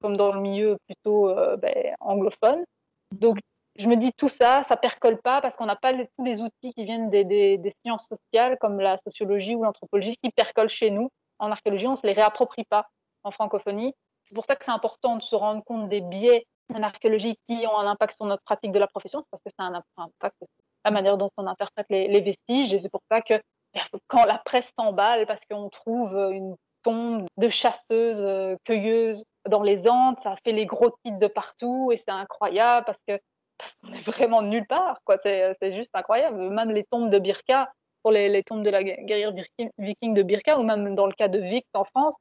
comme 0.00 0.16
dans 0.16 0.32
le 0.32 0.40
milieu 0.40 0.78
plutôt 0.86 1.28
euh, 1.28 1.56
ben, 1.56 1.94
anglophone. 2.00 2.64
Donc 3.12 3.38
je 3.76 3.88
me 3.88 3.96
dis 3.96 4.12
tout 4.12 4.28
ça, 4.28 4.64
ça 4.64 4.76
percole 4.76 5.18
pas 5.20 5.40
parce 5.40 5.56
qu'on 5.56 5.66
n'a 5.66 5.76
pas 5.76 5.92
tous 5.92 6.24
les 6.24 6.42
outils 6.42 6.72
qui 6.74 6.84
viennent 6.84 7.10
des, 7.10 7.24
des- 7.24 7.74
sciences 7.80 8.08
sociales 8.08 8.58
comme 8.60 8.80
la 8.80 8.98
sociologie 8.98 9.54
ou 9.54 9.62
l'anthropologie 9.62 10.16
qui 10.22 10.30
percolent 10.30 10.68
chez 10.68 10.90
nous. 10.90 11.10
En 11.38 11.52
archéologie, 11.52 11.86
on 11.86 11.96
se 11.96 12.06
les 12.06 12.12
réapproprie 12.12 12.64
pas 12.64 12.88
en 13.22 13.30
francophonie. 13.30 13.94
C'est 14.24 14.34
pour 14.34 14.44
ça 14.44 14.56
que 14.56 14.64
c'est 14.64 14.72
important 14.72 15.16
de 15.16 15.22
se 15.22 15.36
rendre 15.36 15.62
compte 15.64 15.88
des 15.88 16.00
biais 16.00 16.44
en 16.74 16.82
archéologie 16.82 17.38
qui 17.48 17.66
ont 17.66 17.78
un 17.78 17.86
impact 17.86 18.16
sur 18.16 18.26
notre 18.26 18.42
pratique 18.42 18.72
de 18.72 18.78
la 18.78 18.88
profession, 18.88 19.22
parce 19.30 19.42
que 19.42 19.50
ça 19.56 19.64
a 19.64 19.68
un 19.68 19.82
impact 19.96 20.36
la 20.88 20.92
manière 20.92 21.18
dont 21.18 21.30
on 21.36 21.46
interprète 21.46 21.86
les, 21.90 22.20
vestiges. 22.20 22.72
Et 22.72 22.80
c'est 22.80 22.90
pour 22.90 23.02
ça 23.10 23.20
que 23.20 23.34
quand 24.08 24.24
la 24.24 24.38
presse 24.38 24.72
s'emballe 24.78 25.26
parce 25.26 25.40
qu'on 25.50 25.68
trouve 25.68 26.16
une 26.32 26.56
tombe 26.82 27.26
de 27.36 27.48
chasseuse, 27.48 28.20
euh, 28.20 28.56
cueilleuse 28.64 29.24
dans 29.48 29.62
les 29.62 29.88
Andes, 29.88 30.18
ça 30.20 30.36
fait 30.44 30.52
les 30.52 30.66
gros 30.66 30.90
titres 31.04 31.18
de 31.18 31.26
partout 31.26 31.90
et 31.92 31.98
c'est 31.98 32.10
incroyable 32.10 32.86
parce 32.86 33.00
que 33.06 33.18
parce 33.58 33.74
qu'on 33.74 33.92
est 33.92 34.00
vraiment 34.00 34.40
nulle 34.40 34.66
part. 34.66 35.00
quoi. 35.04 35.16
C'est 35.22 35.52
c'est 35.60 35.74
juste 35.74 35.90
incroyable. 35.94 36.38
Même 36.50 36.70
les 36.70 36.84
tombes 36.84 37.10
de 37.10 37.18
Birka, 37.18 37.72
pour 38.02 38.12
les, 38.12 38.28
les 38.28 38.44
tombes 38.44 38.62
de 38.62 38.70
la 38.70 38.82
guerrière 38.82 39.32
viking 39.78 40.14
de 40.14 40.22
Birka, 40.22 40.58
ou 40.58 40.62
même 40.62 40.94
dans 40.94 41.06
le 41.06 41.12
cas 41.12 41.28
de 41.28 41.40
Vic 41.40 41.66
en 41.74 41.84
France, 41.84 42.14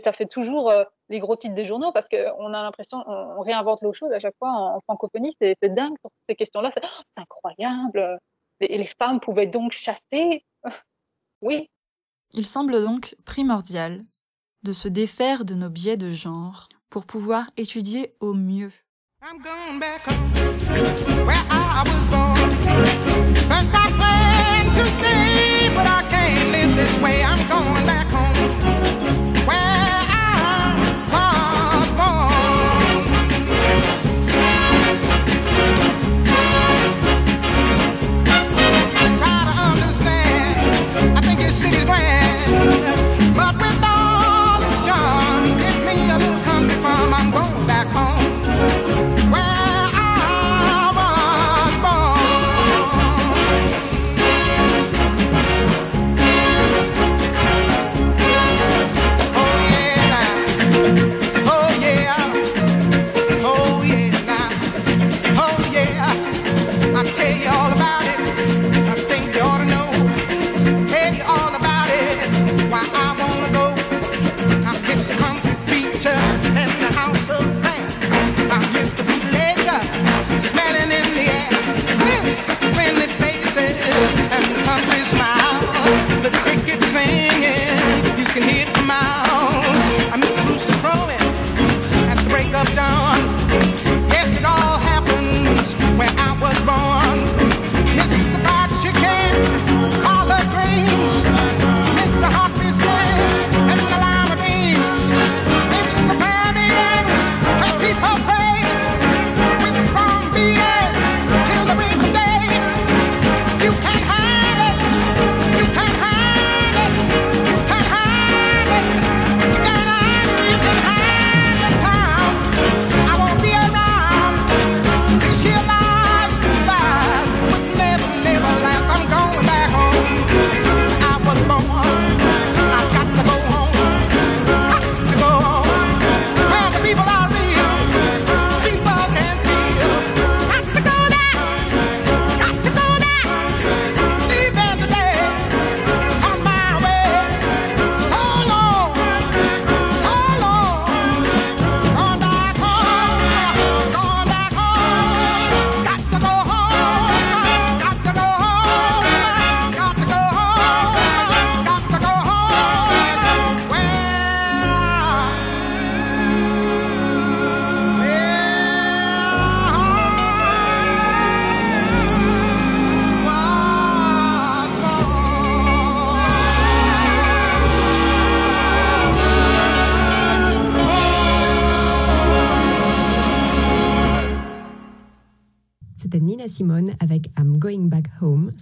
ça 0.00 0.12
fait 0.12 0.26
toujours 0.26 0.70
euh, 0.70 0.84
les 1.08 1.18
gros 1.18 1.36
titres 1.36 1.54
des 1.54 1.66
journaux 1.66 1.92
parce 1.92 2.08
qu'on 2.08 2.54
a 2.54 2.62
l'impression, 2.62 3.02
on, 3.06 3.38
on 3.38 3.40
réinvente 3.40 3.82
l'eau 3.82 3.92
chaude 3.92 4.12
à 4.12 4.20
chaque 4.20 4.36
fois 4.38 4.50
en, 4.50 4.76
en 4.76 4.80
francophonie. 4.80 5.34
C'est 5.40 5.56
c'est 5.62 5.74
dingue 5.74 5.96
sur 6.00 6.10
ces 6.28 6.34
questions-là. 6.36 6.70
C'est 6.74 6.82
oh, 6.84 7.02
c'est 7.16 7.22
incroyable. 7.22 8.18
Et 8.60 8.78
les 8.78 8.90
femmes 9.00 9.20
pouvaient 9.20 9.46
donc 9.48 9.72
chasser. 9.72 10.44
oui, 11.42 11.68
Il 12.34 12.46
semble 12.46 12.82
donc 12.82 13.14
primordial 13.26 14.04
de 14.62 14.72
se 14.72 14.88
défaire 14.88 15.44
de 15.44 15.54
nos 15.54 15.68
biais 15.68 15.98
de 15.98 16.08
genre 16.10 16.68
pour 16.88 17.04
pouvoir 17.04 17.50
étudier 17.58 18.14
au 18.20 18.32
mieux. 18.32 18.72
I'm 19.22 19.38
going 19.42 19.78
back 19.78 20.00
home 20.06 21.26
where 21.26 21.36
I 21.50 21.84
was 21.86 22.10
born. 22.10 22.50
First 23.48 23.74
I 23.74 24.01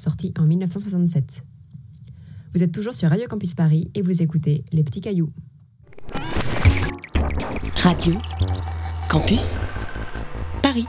sorti 0.01 0.33
en 0.39 0.47
1967. 0.47 1.45
Vous 2.55 2.63
êtes 2.63 2.73
toujours 2.73 2.95
sur 2.95 3.09
Radio 3.09 3.27
Campus 3.29 3.55
Paris 3.55 3.91
et 3.95 4.03
vous 4.03 4.23
écoutez 4.23 4.65
Les 4.73 4.83
Petits 4.83 5.01
Cailloux. 5.01 5.31
Radio 7.77 8.15
Campus 9.09 9.59
Paris. 10.63 10.87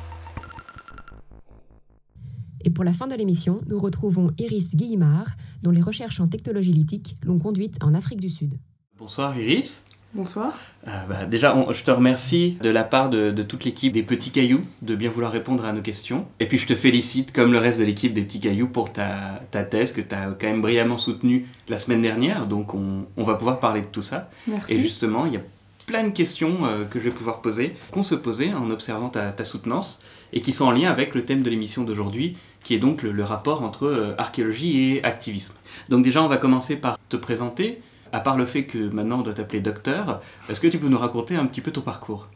Et 2.63 2.69
pour 2.69 2.83
la 2.83 2.93
fin 2.93 3.07
de 3.07 3.15
l'émission, 3.15 3.61
nous 3.67 3.79
retrouvons 3.79 4.31
Iris 4.37 4.75
Guillemard, 4.75 5.27
dont 5.61 5.71
les 5.71 5.81
recherches 5.81 6.19
en 6.19 6.27
technologie 6.27 6.73
lithique 6.73 7.15
l'ont 7.23 7.39
conduite 7.39 7.77
en 7.81 7.93
Afrique 7.93 8.21
du 8.21 8.29
Sud. 8.29 8.57
Bonsoir 8.97 9.37
Iris. 9.37 9.83
Bonsoir. 10.13 10.53
Euh, 10.87 10.91
bah, 11.07 11.25
déjà, 11.25 11.55
on- 11.55 11.71
je 11.71 11.83
te 11.85 11.91
remercie 11.91 12.57
de 12.61 12.69
la 12.69 12.83
part 12.83 13.09
de, 13.09 13.31
de 13.31 13.43
toute 13.43 13.63
l'équipe 13.63 13.93
des 13.93 14.03
Petits 14.03 14.29
Cailloux 14.31 14.61
de 14.81 14.95
bien 14.95 15.09
vouloir 15.09 15.31
répondre 15.31 15.63
à 15.63 15.71
nos 15.71 15.81
questions. 15.81 16.25
Et 16.41 16.47
puis 16.47 16.57
je 16.57 16.67
te 16.67 16.75
félicite, 16.75 17.31
comme 17.31 17.53
le 17.53 17.59
reste 17.59 17.79
de 17.79 17.85
l'équipe 17.85 18.13
des 18.13 18.23
Petits 18.23 18.41
Cailloux, 18.41 18.67
pour 18.67 18.91
ta, 18.91 19.41
ta 19.51 19.63
thèse 19.63 19.93
que 19.93 20.01
tu 20.01 20.13
as 20.13 20.35
quand 20.37 20.47
même 20.47 20.61
brillamment 20.61 20.97
soutenue 20.97 21.47
la 21.69 21.77
semaine 21.77 22.01
dernière. 22.01 22.45
Donc 22.45 22.73
on, 22.73 23.05
on 23.15 23.23
va 23.23 23.35
pouvoir 23.35 23.61
parler 23.61 23.81
de 23.81 23.85
tout 23.87 24.01
ça. 24.01 24.29
Merci. 24.47 24.73
Et 24.73 24.79
justement, 24.79 25.25
il 25.25 25.33
y 25.33 25.37
a 25.37 25.41
plein 25.87 26.03
de 26.03 26.09
questions 26.09 26.65
euh, 26.65 26.83
que 26.83 26.99
je 26.99 27.05
vais 27.05 27.11
pouvoir 27.11 27.41
poser, 27.41 27.73
qu'on 27.91 28.03
se 28.03 28.15
posait 28.15 28.53
en 28.53 28.69
observant 28.69 29.07
ta, 29.07 29.31
ta 29.31 29.45
soutenance, 29.45 29.99
et 30.33 30.41
qui 30.41 30.51
sont 30.51 30.65
en 30.65 30.71
lien 30.71 30.91
avec 30.91 31.15
le 31.15 31.23
thème 31.23 31.41
de 31.41 31.49
l'émission 31.49 31.83
d'aujourd'hui, 31.83 32.35
qui 32.63 32.73
est 32.73 32.79
donc 32.79 33.01
le, 33.01 33.11
le 33.13 33.23
rapport 33.23 33.63
entre 33.63 33.85
euh, 33.87 34.13
archéologie 34.17 34.95
et 34.95 35.03
activisme. 35.05 35.53
Donc 35.87 36.03
déjà, 36.03 36.21
on 36.21 36.27
va 36.27 36.37
commencer 36.37 36.75
par 36.75 36.97
te 37.09 37.15
présenter. 37.15 37.81
À 38.13 38.19
part 38.19 38.37
le 38.37 38.45
fait 38.45 38.65
que 38.65 38.77
maintenant 38.89 39.19
on 39.19 39.21
doit 39.23 39.33
t'appeler 39.33 39.59
docteur, 39.61 40.21
est-ce 40.49 40.59
que 40.61 40.67
tu 40.67 40.77
peux 40.79 40.87
nous 40.89 40.97
raconter 40.97 41.35
un 41.35 41.45
petit 41.45 41.61
peu 41.61 41.71
ton 41.71 41.81
parcours? 41.81 42.27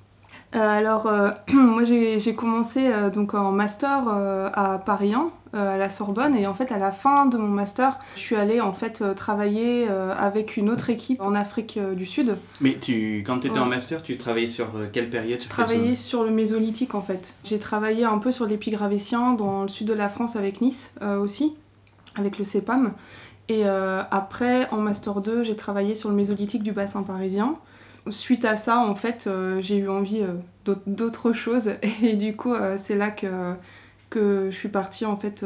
Euh, 0.56 0.60
alors, 0.60 1.08
euh, 1.08 1.32
moi 1.54 1.84
j'ai 1.84 2.36
commencé 2.36 2.88
euh, 2.88 3.10
donc 3.10 3.34
en 3.34 3.52
master 3.52 4.04
euh, 4.08 4.50
à 4.54 4.78
Paris 4.78 5.14
1, 5.14 5.30
euh, 5.54 5.74
à 5.74 5.78
la 5.78 5.90
Sorbonne, 5.90 6.34
et 6.36 6.48
en 6.48 6.54
fait 6.54 6.72
à 6.72 6.78
la 6.78 6.92
fin 6.94 7.26
de 7.26 7.38
mon 7.38 7.48
master, 7.50 8.00
je 8.16 8.22
suis 8.22 8.36
allée 8.38 8.62
en 8.62 8.72
fait 8.72 9.04
travailler 9.16 9.88
avec 10.18 10.56
une 10.56 10.70
autre 10.70 10.90
équipe 10.90 11.20
en 11.22 11.36
Afrique 11.36 11.78
du 11.96 12.06
Sud. 12.06 12.38
Mais 12.62 12.78
tu, 12.80 13.24
quand 13.28 13.40
tu 13.40 13.48
étais 13.48 13.58
Ouais. 13.58 13.64
en 13.66 13.68
master, 13.68 14.02
tu 14.02 14.16
travaillais 14.18 14.48
sur 14.48 14.68
quelle 14.94 15.10
période? 15.10 15.42
Je 15.42 15.50
travaillais 15.50 15.96
sur 15.96 16.24
le 16.24 16.32
mésolithique 16.32 16.96
en 16.96 17.02
fait. 17.02 17.34
J'ai 17.44 17.60
travaillé 17.60 18.06
un 18.06 18.18
peu 18.20 18.32
sur 18.32 18.46
l'épigravétien 18.46 19.34
dans 19.34 19.64
le 19.64 19.68
sud 19.68 19.88
de 19.88 19.94
la 19.94 20.08
France 20.10 20.36
avec 20.38 20.62
Nice 20.62 20.94
aussi, 21.22 21.56
avec 22.18 22.38
le 22.38 22.46
CEPAM. 22.46 22.94
Et 23.48 23.62
euh, 23.66 24.02
après, 24.12 24.68
en 24.72 24.78
Master 24.78 25.22
2, 25.22 25.44
j'ai 25.44 25.56
travaillé 25.56 25.96
sur 25.96 26.10
le 26.10 26.16
mésolithique 26.16 26.64
du 26.64 26.72
bassin 26.72 27.04
parisien. 27.04 27.56
Suite 28.10 28.46
à 28.46 28.56
ça, 28.56 28.80
en 28.80 28.96
fait, 28.96 29.26
euh, 29.28 29.62
j'ai 29.62 29.78
eu 29.78 29.90
envie 29.90 30.22
euh, 30.22 30.34
d'aut- 30.66 30.82
d'autres 30.88 31.34
choses. 31.34 31.72
Et 32.04 32.16
du 32.16 32.36
coup, 32.36 32.54
c'est 32.78 32.96
là 32.96 33.12
que, 33.12 33.54
que 34.10 34.50
je 34.52 34.56
suis 34.56 34.70
partie 34.70 35.06
en 35.06 35.16
fait 35.18 35.44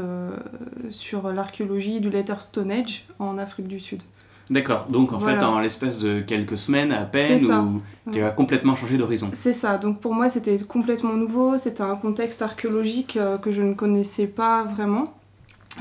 sur 0.90 1.32
l'archéologie 1.32 2.00
du 2.00 2.10
Later 2.10 2.42
Stone 2.42 2.72
Age 2.72 3.06
en 3.20 3.38
Afrique 3.38 3.68
du 3.68 3.80
Sud. 3.80 4.02
D'accord, 4.50 4.88
donc 4.90 5.14
en 5.14 5.20
fait 5.20 5.38
en 5.44 5.60
l'espace 5.60 6.00
de 6.00 6.22
quelques 6.22 6.58
semaines 6.58 6.92
à 6.92 7.04
peine, 7.04 7.46
où 7.46 8.12
tu 8.12 8.22
as 8.24 8.32
complètement 8.32 8.74
changé 8.74 8.98
d'horizon. 8.98 9.30
C'est 9.32 9.54
ça, 9.54 9.78
donc 9.78 10.00
pour 10.00 10.16
moi 10.16 10.28
c'était 10.30 10.58
complètement 10.58 11.14
nouveau, 11.14 11.60
c'était 11.60 11.84
un 11.84 11.96
contexte 11.96 12.42
archéologique 12.42 13.20
que 13.44 13.52
je 13.52 13.62
ne 13.62 13.76
connaissais 13.76 14.26
pas 14.26 14.64
vraiment, 14.64 15.14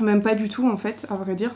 même 0.01 0.21
pas 0.21 0.35
du 0.35 0.49
tout 0.49 0.69
en 0.69 0.77
fait, 0.77 1.07
à 1.09 1.15
vrai 1.15 1.33
dire. 1.33 1.55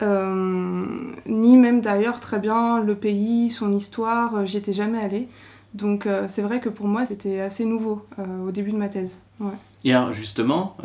Euh, 0.00 0.86
ni 1.26 1.56
même 1.56 1.80
d'ailleurs 1.80 2.20
très 2.20 2.38
bien 2.38 2.80
le 2.80 2.94
pays, 2.94 3.50
son 3.50 3.72
histoire, 3.72 4.36
euh, 4.36 4.44
j'y 4.44 4.56
étais 4.56 4.72
jamais 4.72 4.98
allée. 4.98 5.28
Donc 5.74 6.06
euh, 6.06 6.26
c'est 6.28 6.42
vrai 6.42 6.60
que 6.60 6.68
pour 6.68 6.86
moi 6.86 7.04
c'était 7.04 7.40
assez 7.40 7.64
nouveau 7.64 8.06
euh, 8.18 8.46
au 8.46 8.50
début 8.52 8.70
de 8.72 8.76
ma 8.76 8.88
thèse. 8.88 9.20
Ouais. 9.40 9.52
Et 9.84 9.92
alors 9.92 10.12
justement, 10.12 10.76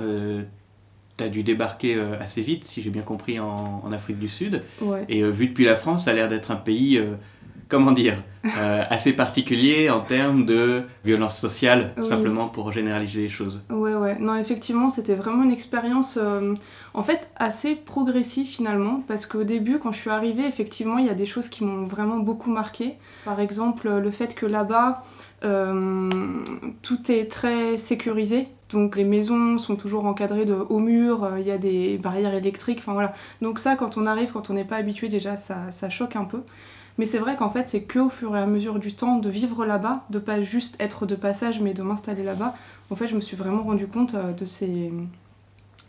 tu 1.18 1.24
as 1.24 1.30
dû 1.30 1.44
débarquer 1.44 1.96
euh, 1.96 2.20
assez 2.20 2.42
vite, 2.42 2.66
si 2.66 2.82
j'ai 2.82 2.90
bien 2.90 3.04
compris, 3.04 3.40
en, 3.40 3.82
en 3.84 3.92
Afrique 3.92 4.20
du 4.20 4.28
Sud. 4.28 4.64
Ouais. 4.82 5.06
Et 5.10 5.22
euh, 5.22 5.30
vu 5.30 5.48
depuis 5.48 5.66
la 5.66 5.76
France, 5.76 6.06
ça 6.06 6.12
a 6.12 6.14
l'air 6.14 6.28
d'être 6.28 6.52
un 6.52 6.56
pays, 6.56 6.98
euh, 6.98 7.14
comment 7.74 7.92
dire, 7.92 8.22
euh, 8.60 8.84
assez 8.92 9.14
particulier 9.14 9.90
en 9.90 10.02
termes 10.02 10.46
de 10.46 10.84
violence 11.04 11.40
sociale, 11.40 11.92
Oui. 11.98 12.06
simplement 12.06 12.48
pour 12.48 12.72
généraliser 12.72 13.22
les 13.22 13.30
choses. 13.30 13.64
Ouais, 13.72 13.96
ouais. 13.96 14.16
Non, 14.20 14.36
effectivement, 14.36 14.92
c'était 14.92 15.16
vraiment 15.16 15.44
une 15.44 15.50
expérience, 15.50 16.20
euh, 16.22 16.54
en 16.94 17.02
fait, 17.02 17.30
assez 17.36 17.74
progressive 17.76 18.46
finalement, 18.46 19.04
parce 19.08 19.26
qu'au 19.26 19.44
début, 19.44 19.80
quand 19.80 19.92
je 19.92 19.98
suis 19.98 20.12
arrivée, 20.12 20.46
effectivement, 20.46 21.00
il 21.00 21.08
y 21.08 21.10
a 21.10 21.16
des 21.16 21.26
choses 21.26 21.48
qui 21.50 21.64
m'ont 21.64 21.86
vraiment 21.86 22.18
beaucoup 22.20 22.52
marqué. 22.52 22.94
Par 23.26 23.40
exemple, 23.40 23.90
le 23.90 24.12
fait 24.12 24.36
que 24.36 24.46
là-bas, 24.46 25.02
euh, 25.44 26.10
tout 26.84 27.12
est 27.12 27.26
très 27.32 27.80
sécurisé. 27.80 28.50
Donc 28.70 28.96
les 28.96 29.04
maisons 29.04 29.58
sont 29.58 29.76
toujours 29.76 30.06
encadrées 30.06 30.46
de 30.46 30.54
hauts 30.54 30.80
murs, 30.80 31.24
euh, 31.24 31.40
il 31.40 31.46
y 31.48 31.52
a 31.52 31.58
des 31.60 31.98
barrières 31.98 32.34
électriques, 32.34 32.80
enfin 32.80 32.94
voilà. 32.94 33.14
Donc 33.42 33.60
ça, 33.60 33.76
quand 33.76 33.98
on 33.98 34.06
arrive, 34.06 34.32
quand 34.32 34.50
on 34.50 34.54
n'est 34.54 34.64
pas 34.64 34.78
habitué, 34.78 35.10
déjà, 35.10 35.38
ça, 35.38 35.72
ça 35.72 35.90
choque 35.90 36.16
un 36.16 36.26
peu. 36.26 36.42
Mais 36.98 37.06
c'est 37.06 37.18
vrai 37.18 37.36
qu'en 37.36 37.50
fait, 37.50 37.68
c'est 37.70 37.84
que 37.84 38.00
au 38.00 38.10
fur 38.10 38.36
et 38.36 38.40
à 38.40 38.46
mesure 38.46 38.80
du 38.80 38.94
temps 38.94 39.18
de 39.18 39.30
vivre 39.30 39.66
là-bas, 39.66 40.06
de 40.10 40.20
pas 40.20 40.42
juste 40.42 40.76
être 40.80 41.06
de 41.06 41.16
passage, 41.16 41.60
mais 41.60 41.74
de 41.74 41.82
m'installer 41.82 42.24
là-bas, 42.24 42.54
en 42.90 42.96
fait, 42.96 43.08
je 43.08 43.16
me 43.16 43.22
suis 43.22 43.36
vraiment 43.36 43.64
rendu 43.64 43.88
compte 43.88 44.14
euh, 44.14 44.32
de 44.32 44.46
ces, 44.46 44.92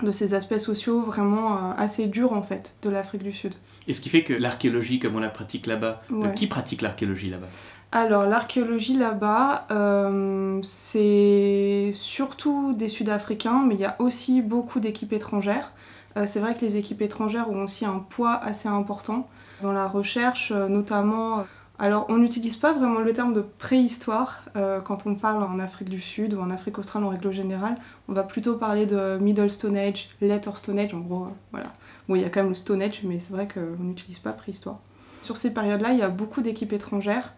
de 0.03 0.13
ces 0.13 0.35
aspects 0.35 0.59
sociaux 0.59 1.03
vraiment 1.03 1.57
euh, 1.57 1.73
assez 1.77 2.07
durs, 2.07 2.33
en 2.33 2.43
fait, 2.43 2.75
de 2.83 2.91
l'Afrique 2.91 3.23
du 3.23 3.33
Sud. 3.33 3.55
Et 3.87 3.93
ce 3.93 4.01
qui 4.01 4.09
fait 4.09 4.25
que 4.25 4.33
l'archéologie, 4.33 4.99
comme 4.99 5.17
on 5.17 5.21
la 5.21 5.29
pratique 5.29 5.67
là-bas, 5.67 6.03
euh, 6.11 6.29
qui 6.31 6.47
pratique 6.47 6.81
l'archéologie 6.81 7.29
là-bas? 7.29 7.49
Alors, 7.93 8.25
l'archéologie 8.25 8.97
là-bas, 8.97 9.69
euh, 9.71 10.59
c'est 10.65 11.91
surtout 11.93 12.73
des 12.73 12.89
Sud-Africains, 12.89 13.65
mais 13.69 13.75
il 13.75 13.81
y 13.81 13.85
a 13.85 13.95
aussi 14.01 14.43
beaucoup 14.43 14.81
d'équipes 14.81 15.13
étrangères. 15.13 15.73
Euh, 16.17 16.25
c'est 16.27 16.41
vrai 16.41 16.55
que 16.55 16.63
les 16.63 16.77
équipes 16.77 17.03
étrangères 17.03 17.49
ont 17.51 17.63
aussi 17.63 17.85
un 17.85 18.01
poids 18.01 18.35
assez 18.35 18.69
important 18.69 19.29
dans 19.65 19.73
la 19.73 19.89
recherche, 19.89 20.53
euh, 20.55 20.69
notamment. 20.69 21.41
euh, 21.41 21.43
Alors, 21.79 22.07
on 22.09 22.19
n'utilise 22.19 22.57
pas 22.57 22.73
vraiment 22.73 23.01
le 23.01 23.13
terme 23.13 23.33
de 23.33 23.41
préhistoire 23.41 24.43
euh, 24.55 24.81
quand 24.81 25.07
on 25.07 25.17
parle 25.17 25.43
en 25.43 25.59
Afrique 25.59 25.89
du 25.89 26.01
Sud 26.01 26.35
ou 26.35 26.41
en 26.41 26.51
Afrique 26.51 26.79
australe 26.79 27.03
en 27.03 27.09
règle 27.09 27.33
générale. 27.33 27.77
On 28.09 28.13
va 28.13 28.23
plutôt 28.23 28.55
parler 28.55 28.87
de 28.87 29.19
Middle 29.21 29.51
Stone 29.51 29.77
Age, 29.77 30.11
Later 30.21 30.53
Stone 30.55 30.79
Age, 30.79 30.95
en 30.95 31.01
gros, 31.01 31.27
voilà. 31.51 31.73
Bon, 32.09 32.15
il 32.15 32.23
y 32.23 32.25
a 32.25 32.29
quand 32.29 32.43
même 32.43 32.51
le 32.51 32.55
Stone 32.55 32.81
Age, 32.81 33.01
mais 33.03 33.19
c'est 33.19 33.33
vrai 33.33 33.49
qu'on 33.49 33.83
n'utilise 33.83 34.21
pas 34.21 34.33
préhistoire. 34.33 34.79
Sur 35.23 35.37
ces 35.37 35.53
périodes-là, 35.53 35.91
il 35.93 35.99
y 35.99 36.03
a 36.03 36.11
beaucoup 36.11 36.43
d'équipes 36.43 36.75
étrangères, 36.75 37.33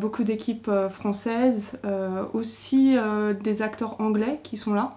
beaucoup 0.00 0.24
d'équipes 0.24 0.70
françaises, 0.90 1.78
aussi 2.32 2.96
des 3.40 3.62
acteurs 3.62 4.00
anglais 4.00 4.40
qui 4.42 4.56
sont 4.56 4.74
là. 4.74 4.90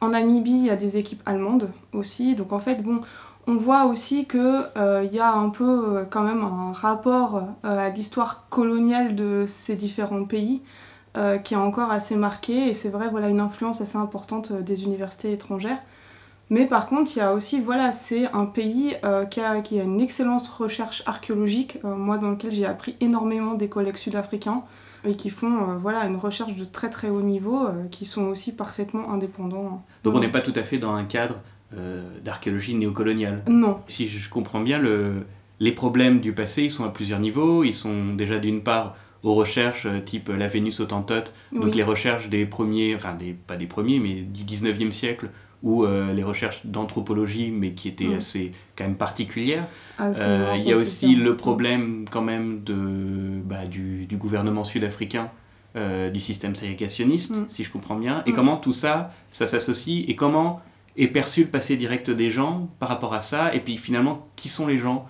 En 0.00 0.08
Namibie, 0.08 0.50
il 0.50 0.64
y 0.64 0.70
a 0.70 0.76
des 0.76 0.96
équipes 0.96 1.22
allemandes 1.26 1.70
aussi. 1.92 2.34
Donc 2.34 2.52
en 2.52 2.58
fait, 2.58 2.76
bon, 2.82 3.00
on 3.48 3.56
voit 3.56 3.86
aussi 3.86 4.26
qu'il 4.26 5.10
y 5.12 5.18
a 5.18 5.32
un 5.32 5.48
peu 5.48 5.64
euh, 5.64 6.04
quand 6.08 6.22
même 6.22 6.42
un 6.42 6.72
rapport 6.72 7.36
euh, 7.36 7.86
à 7.86 7.88
l'histoire 7.88 8.46
coloniale 8.50 9.14
de 9.14 9.44
ces 9.46 9.74
différents 9.74 10.24
pays 10.24 10.62
euh, 11.16 11.38
qui 11.38 11.54
est 11.54 11.56
encore 11.56 11.90
assez 11.90 12.14
marqué. 12.14 12.68
Et 12.68 12.74
c'est 12.74 12.90
vrai, 12.90 13.08
voilà, 13.08 13.28
une 13.28 13.40
influence 13.40 13.80
assez 13.80 13.96
importante 13.96 14.50
euh, 14.50 14.60
des 14.60 14.84
universités 14.84 15.32
étrangères. 15.32 15.78
Mais 16.50 16.66
par 16.66 16.86
contre, 16.86 17.10
il 17.14 17.18
y 17.18 17.22
a 17.22 17.32
aussi, 17.32 17.60
voilà, 17.60 17.92
c'est 17.92 18.26
un 18.32 18.46
pays 18.46 18.94
euh, 19.04 19.24
qui, 19.24 19.40
a, 19.40 19.60
qui 19.60 19.80
a 19.80 19.82
une 19.82 20.00
excellente 20.00 20.46
recherche 20.46 21.02
archéologique, 21.06 21.78
euh, 21.84 21.94
moi 21.94 22.18
dans 22.18 22.30
lequel 22.30 22.52
j'ai 22.52 22.66
appris 22.66 22.96
énormément 23.00 23.54
des 23.54 23.68
collègues 23.68 23.96
sud-africains 23.96 24.62
et 25.04 25.14
qui 25.14 25.30
font 25.30 25.56
euh, 25.56 25.76
voilà, 25.78 26.04
une 26.06 26.16
recherche 26.16 26.54
de 26.54 26.64
très 26.64 26.90
très 26.90 27.08
haut 27.08 27.22
niveau, 27.22 27.66
euh, 27.66 27.86
qui 27.90 28.04
sont 28.04 28.24
aussi 28.24 28.52
parfaitement 28.52 29.10
indépendants. 29.10 29.82
Donc 30.04 30.14
on 30.14 30.20
n'est 30.20 30.30
pas 30.30 30.40
tout 30.40 30.54
à 30.56 30.62
fait 30.62 30.78
dans 30.78 30.94
un 30.94 31.04
cadre 31.04 31.36
euh, 31.36 31.57
d'archéologie 32.24 32.74
néocoloniale. 32.74 33.42
Non. 33.48 33.78
Si 33.86 34.08
je 34.08 34.28
comprends 34.30 34.60
bien, 34.60 34.78
le, 34.78 35.26
les 35.60 35.72
problèmes 35.72 36.20
du 36.20 36.32
passé, 36.32 36.62
ils 36.64 36.70
sont 36.70 36.84
à 36.84 36.88
plusieurs 36.88 37.20
niveaux. 37.20 37.64
Ils 37.64 37.74
sont 37.74 38.14
déjà 38.14 38.38
d'une 38.38 38.62
part 38.62 38.96
aux 39.24 39.34
recherches 39.34 39.86
euh, 39.86 39.98
type 40.00 40.28
la 40.28 40.46
Vénus 40.46 40.78
autantote, 40.80 41.32
donc 41.52 41.74
les 41.74 41.82
recherches 41.82 42.28
des 42.28 42.46
premiers, 42.46 42.94
enfin 42.94 43.14
des, 43.14 43.32
pas 43.32 43.56
des 43.56 43.66
premiers, 43.66 43.98
mais 43.98 44.20
du 44.22 44.44
19e 44.44 44.92
siècle, 44.92 45.30
ou 45.64 45.84
euh, 45.84 46.12
les 46.12 46.22
recherches 46.22 46.64
d'anthropologie, 46.64 47.50
mais 47.50 47.72
qui 47.72 47.88
étaient 47.88 48.14
assez 48.14 48.52
quand 48.76 48.84
même 48.84 48.94
particulières. 48.96 49.66
Ah, 49.98 50.10
Euh, 50.16 50.54
Il 50.56 50.68
y 50.68 50.72
a 50.72 50.76
aussi 50.76 51.16
le 51.16 51.34
problème 51.36 52.04
quand 52.08 52.22
même 52.22 52.62
de, 52.62 53.40
bah, 53.44 53.66
du, 53.66 54.06
du 54.06 54.16
gouvernement 54.16 54.62
sud-africain, 54.62 55.30
euh, 55.74 56.10
du 56.10 56.20
système 56.20 56.54
ségrégationniste, 56.54 57.36
Mm. 57.36 57.44
si 57.48 57.64
je 57.64 57.70
comprends 57.72 57.96
bien, 57.96 58.22
et 58.24 58.30
Mm. 58.30 58.34
comment 58.36 58.56
tout 58.56 58.72
ça, 58.72 59.10
ça 59.32 59.46
s'associe, 59.46 60.04
et 60.06 60.14
comment 60.14 60.60
est 60.98 61.08
perçu 61.08 61.44
le 61.44 61.48
passé 61.48 61.76
direct 61.76 62.10
des 62.10 62.30
gens 62.30 62.68
par 62.80 62.88
rapport 62.90 63.14
à 63.14 63.20
ça, 63.20 63.54
et 63.54 63.60
puis 63.60 63.78
finalement, 63.78 64.26
qui 64.36 64.48
sont 64.48 64.66
les 64.66 64.78
gens 64.78 65.06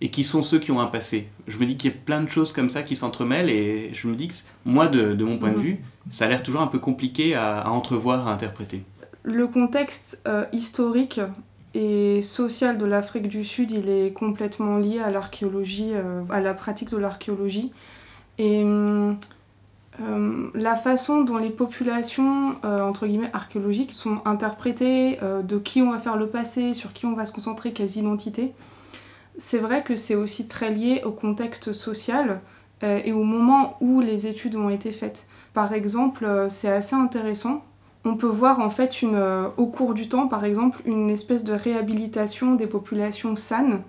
et 0.00 0.10
qui 0.10 0.24
sont 0.24 0.42
ceux 0.42 0.58
qui 0.58 0.72
ont 0.72 0.80
un 0.80 0.86
passé. 0.86 1.28
Je 1.46 1.58
me 1.58 1.66
dis 1.66 1.76
qu'il 1.76 1.90
y 1.90 1.94
a 1.94 1.96
plein 1.96 2.22
de 2.22 2.28
choses 2.28 2.52
comme 2.52 2.70
ça 2.70 2.82
qui 2.82 2.96
s'entremêlent, 2.96 3.50
et 3.50 3.90
je 3.94 4.08
me 4.08 4.14
dis 4.16 4.28
que 4.28 4.34
moi, 4.64 4.88
de, 4.88 5.14
de 5.14 5.24
mon 5.24 5.38
point 5.38 5.50
de 5.50 5.56
Mhm. 5.56 5.62
vue, 5.62 5.78
ça 6.10 6.24
a 6.24 6.28
l'air 6.28 6.42
toujours 6.42 6.60
un 6.62 6.66
peu 6.66 6.78
compliqué 6.80 7.34
à, 7.34 7.60
à 7.60 7.68
entrevoir, 7.70 8.26
à 8.26 8.32
interpréter. 8.32 8.82
Le 9.22 9.46
contexte 9.46 10.20
euh, 10.26 10.44
historique 10.52 11.20
et 11.74 12.20
social 12.22 12.78
de 12.78 12.84
l'Afrique 12.84 13.28
du 13.28 13.44
Sud, 13.44 13.70
il 13.70 13.88
est 13.88 14.12
complètement 14.12 14.76
lié 14.78 14.98
à 14.98 15.10
l'archéologie, 15.10 15.92
euh, 15.94 16.22
à 16.30 16.40
la 16.40 16.54
pratique 16.54 16.90
de 16.90 16.96
l'archéologie. 16.96 17.72
Et 18.38 18.62
hum, 18.64 19.16
euh, 20.00 20.48
la 20.54 20.74
façon 20.74 21.22
dont 21.22 21.36
les 21.36 21.50
populations, 21.50 22.56
euh, 22.64 22.80
entre 22.80 23.06
guillemets, 23.06 23.30
archéologiques 23.32 23.92
sont 23.92 24.20
interprétées, 24.24 25.18
euh, 25.22 25.42
de 25.42 25.58
qui 25.58 25.82
on 25.82 25.90
va 25.90 25.98
faire 25.98 26.16
le 26.16 26.28
passé, 26.28 26.74
sur 26.74 26.92
qui 26.92 27.04
on 27.04 27.14
va 27.14 27.26
se 27.26 27.32
concentrer, 27.32 27.72
quelles 27.72 27.96
identités, 27.96 28.54
c'est 29.36 29.58
vrai 29.58 29.82
que 29.82 29.96
c'est 29.96 30.14
aussi 30.14 30.46
très 30.46 30.70
lié 30.70 31.02
au 31.04 31.10
contexte 31.10 31.72
social 31.72 32.40
et 32.82 33.12
au 33.12 33.22
moment 33.22 33.76
où 33.80 34.00
les 34.00 34.26
études 34.26 34.56
ont 34.56 34.68
été 34.68 34.90
faites. 34.90 35.24
Par 35.54 35.72
exemple, 35.72 36.26
c'est 36.48 36.68
assez 36.68 36.96
intéressant. 36.96 37.64
On 38.04 38.16
peut 38.16 38.26
voir 38.26 38.58
en 38.58 38.70
fait 38.70 39.02
une, 39.02 39.22
au 39.56 39.66
cours 39.66 39.94
du 39.94 40.08
temps, 40.08 40.26
par 40.26 40.44
exemple, 40.44 40.82
une 40.84 41.08
espèce 41.08 41.44
de 41.44 41.52
réhabilitation 41.52 42.56
des 42.56 42.66
populations 42.66 43.36
sanes 43.36 43.82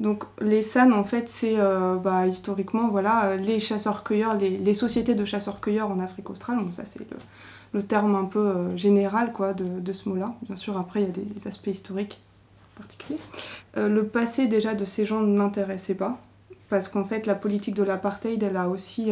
donc 0.00 0.24
les 0.40 0.62
SAN, 0.62 0.92
en 0.92 1.04
fait, 1.04 1.28
c'est 1.28 1.56
euh, 1.58 1.96
bah, 1.96 2.26
historiquement 2.26 2.88
voilà, 2.88 3.36
les 3.36 3.58
chasseurs-cueilleurs, 3.58 4.34
les, 4.34 4.74
sociétés 4.74 5.14
de 5.14 5.26
chasseurs-cueilleurs 5.26 5.90
en 5.90 6.00
Afrique 6.00 6.30
australe. 6.30 6.56
Donc 6.56 6.72
ça, 6.72 6.86
c'est 6.86 7.00
le, 7.74 7.82
terme 7.82 8.14
un 8.14 8.24
peu 8.24 8.38
euh, 8.38 8.76
général 8.78 9.32
quoi, 9.32 9.52
de, 9.52 9.92
ce 9.92 10.08
mot-là. 10.08 10.34
Bien 10.42 10.56
sûr, 10.56 10.78
après, 10.78 11.02
il 11.02 11.06
y 11.06 11.10
a 11.10 11.12
des, 11.12 11.46
aspects 11.46 11.66
historiques 11.68 12.22
particuliers. 12.76 13.18
Euh, 13.76 13.88
le 13.88 14.06
passé, 14.06 14.48
déjà, 14.48 14.74
de 14.74 14.86
ces 14.86 15.04
gens 15.04 15.20
n'intéressait 15.20 15.94
pas. 15.94 16.18
Parce 16.70 16.88
qu'en 16.88 17.04
fait, 17.04 17.26
la 17.26 17.34
politique 17.34 17.74
de 17.74 17.82
l'apartheid, 17.82 18.42
elle 18.42 18.56
a 18.56 18.68
aussi... 18.68 19.10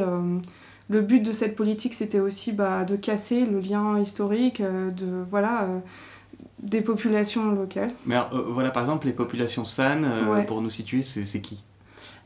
le 0.89 1.01
but 1.01 1.21
de 1.21 1.33
cette 1.33 1.57
politique, 1.57 1.93
c'était 1.93 2.21
aussi 2.21 2.53
bah, 2.53 2.85
de 2.85 2.95
casser 2.95 3.45
le 3.45 3.59
lien 3.59 3.99
historique, 3.99 4.63
de... 4.63 5.25
Voilà 5.29 5.67
des 6.61 6.81
populations 6.81 7.53
locales. 7.53 7.93
Mais 8.07 8.15
alors, 8.15 8.31
euh, 8.35 8.45
voilà, 8.49 8.71
par 8.71 8.83
exemple, 8.83 9.07
les 9.07 9.13
populations 9.13 9.65
San, 9.65 10.05
euh, 10.05 10.43
pour 10.43 10.61
nous 10.61 10.71
situer, 10.71 11.03
c'est 11.03 11.41
qui? 11.41 11.63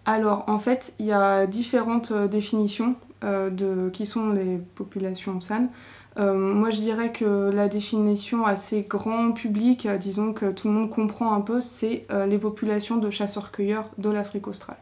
Alors, 0.04 0.44
en 0.48 0.58
fait, 0.58 0.94
il 0.98 1.06
y 1.06 1.12
a 1.12 1.46
différentes 1.46 2.10
euh, 2.12 2.26
définitions 2.26 2.96
de 3.22 3.88
qui 3.92 4.04
sont 4.04 4.30
les 4.30 4.58
populations 4.74 5.38
San. 5.38 5.68
moi, 6.16 6.70
je 6.70 6.80
dirais 6.80 7.12
que 7.12 7.52
la 7.54 7.68
définition 7.68 8.44
assez 8.44 8.84
grand 8.88 9.30
public, 9.30 9.86
disons 10.00 10.32
que 10.32 10.50
tout 10.50 10.66
le 10.66 10.74
monde 10.74 10.90
comprend 10.90 11.32
un 11.32 11.40
peu, 11.40 11.60
c'est 11.60 12.04
les 12.26 12.38
populations 12.38 12.96
de 12.96 13.10
chasseurs-cueilleurs 13.10 13.88
de 13.96 14.10
l'Afrique 14.10 14.48
australe. 14.48 14.78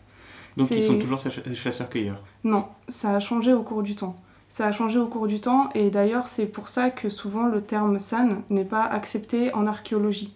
Donc, 0.57 0.71
ils 0.71 0.83
sont 0.83 0.99
toujours 0.99 1.19
chasseurs-cueilleurs? 1.19 2.25
Non, 2.43 2.65
ça 2.89 3.11
a 3.11 3.21
changé 3.21 3.53
au 3.53 3.63
cours 3.63 3.83
du 3.83 3.95
temps. 3.95 4.17
Ça 4.51 4.67
a 4.67 4.73
changé 4.73 4.99
au 4.99 5.07
cours 5.07 5.29
du 5.29 5.39
temps 5.39 5.69
et 5.77 5.91
d'ailleurs 5.91 6.27
c'est 6.27 6.45
pour 6.45 6.69
ça 6.69 6.91
que 6.91 7.09
souvent 7.09 7.47
le 7.47 7.61
terme 7.61 8.01
san 8.01 8.43
n'est 8.51 8.65
pas 8.65 8.83
accepté 8.83 9.55
en 9.55 9.65
archéologie. 9.65 10.35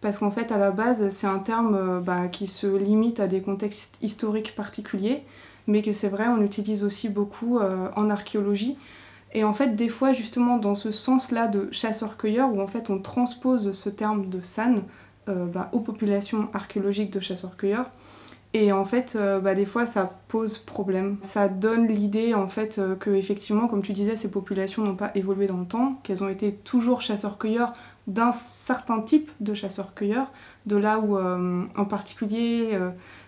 Parce 0.00 0.18
qu'en 0.18 0.32
fait 0.32 0.50
à 0.50 0.58
la 0.58 0.72
base 0.72 1.08
c'est 1.10 1.28
un 1.28 1.38
terme 1.38 1.76
euh, 1.76 2.00
bah, 2.00 2.26
qui 2.26 2.48
se 2.48 2.66
limite 2.66 3.20
à 3.20 3.28
des 3.28 3.40
contextes 3.40 3.98
historiques 4.02 4.56
particuliers, 4.56 5.22
mais 5.68 5.80
que 5.80 5.92
c'est 5.92 6.08
vrai 6.08 6.26
on 6.26 6.42
utilise 6.42 6.82
aussi 6.82 7.08
beaucoup 7.08 7.60
euh, 7.60 7.88
en 7.94 8.10
archéologie. 8.10 8.76
Et 9.32 9.44
en 9.44 9.52
fait 9.52 9.76
des 9.76 9.88
fois 9.88 10.10
justement 10.10 10.58
dans 10.58 10.74
ce 10.74 10.90
sens-là 10.90 11.46
de 11.46 11.68
chasseur-cueilleur 11.70 12.52
où 12.52 12.60
en 12.60 12.66
fait 12.66 12.90
on 12.90 12.98
transpose 12.98 13.70
ce 13.70 13.88
terme 13.88 14.28
de 14.28 14.40
san 14.40 14.82
euh, 15.28 15.46
bah, 15.46 15.68
aux 15.70 15.78
populations 15.78 16.48
archéologiques 16.52 17.12
de 17.12 17.20
chasseurs-cueilleurs, 17.20 17.92
et 18.54 18.70
en 18.70 18.84
fait, 18.84 19.16
euh, 19.16 19.40
bah, 19.40 19.54
des 19.54 19.64
fois, 19.64 19.86
ça 19.86 20.18
pose 20.28 20.58
problème. 20.58 21.16
Ça 21.22 21.48
donne 21.48 21.86
l'idée, 21.86 22.34
en 22.34 22.48
fait, 22.48 22.78
euh, 22.78 22.96
que 22.96 23.10
effectivement, 23.10 23.66
comme 23.66 23.82
tu 23.82 23.92
disais, 23.92 24.14
ces 24.14 24.30
populations 24.30 24.82
n'ont 24.82 24.94
pas 24.94 25.10
évolué 25.14 25.46
dans 25.46 25.56
le 25.56 25.64
temps, 25.64 25.98
qu'elles 26.02 26.22
ont 26.22 26.28
été 26.28 26.52
toujours 26.52 27.00
chasseurs-cueilleurs 27.00 27.72
d'un 28.08 28.32
certain 28.32 29.00
type 29.00 29.30
de 29.40 29.54
chasseurs-cueilleurs, 29.54 30.32
de 30.66 30.76
là 30.76 30.98
où, 30.98 31.16
euh, 31.16 31.64
en 31.76 31.84
particulier, 31.86 32.76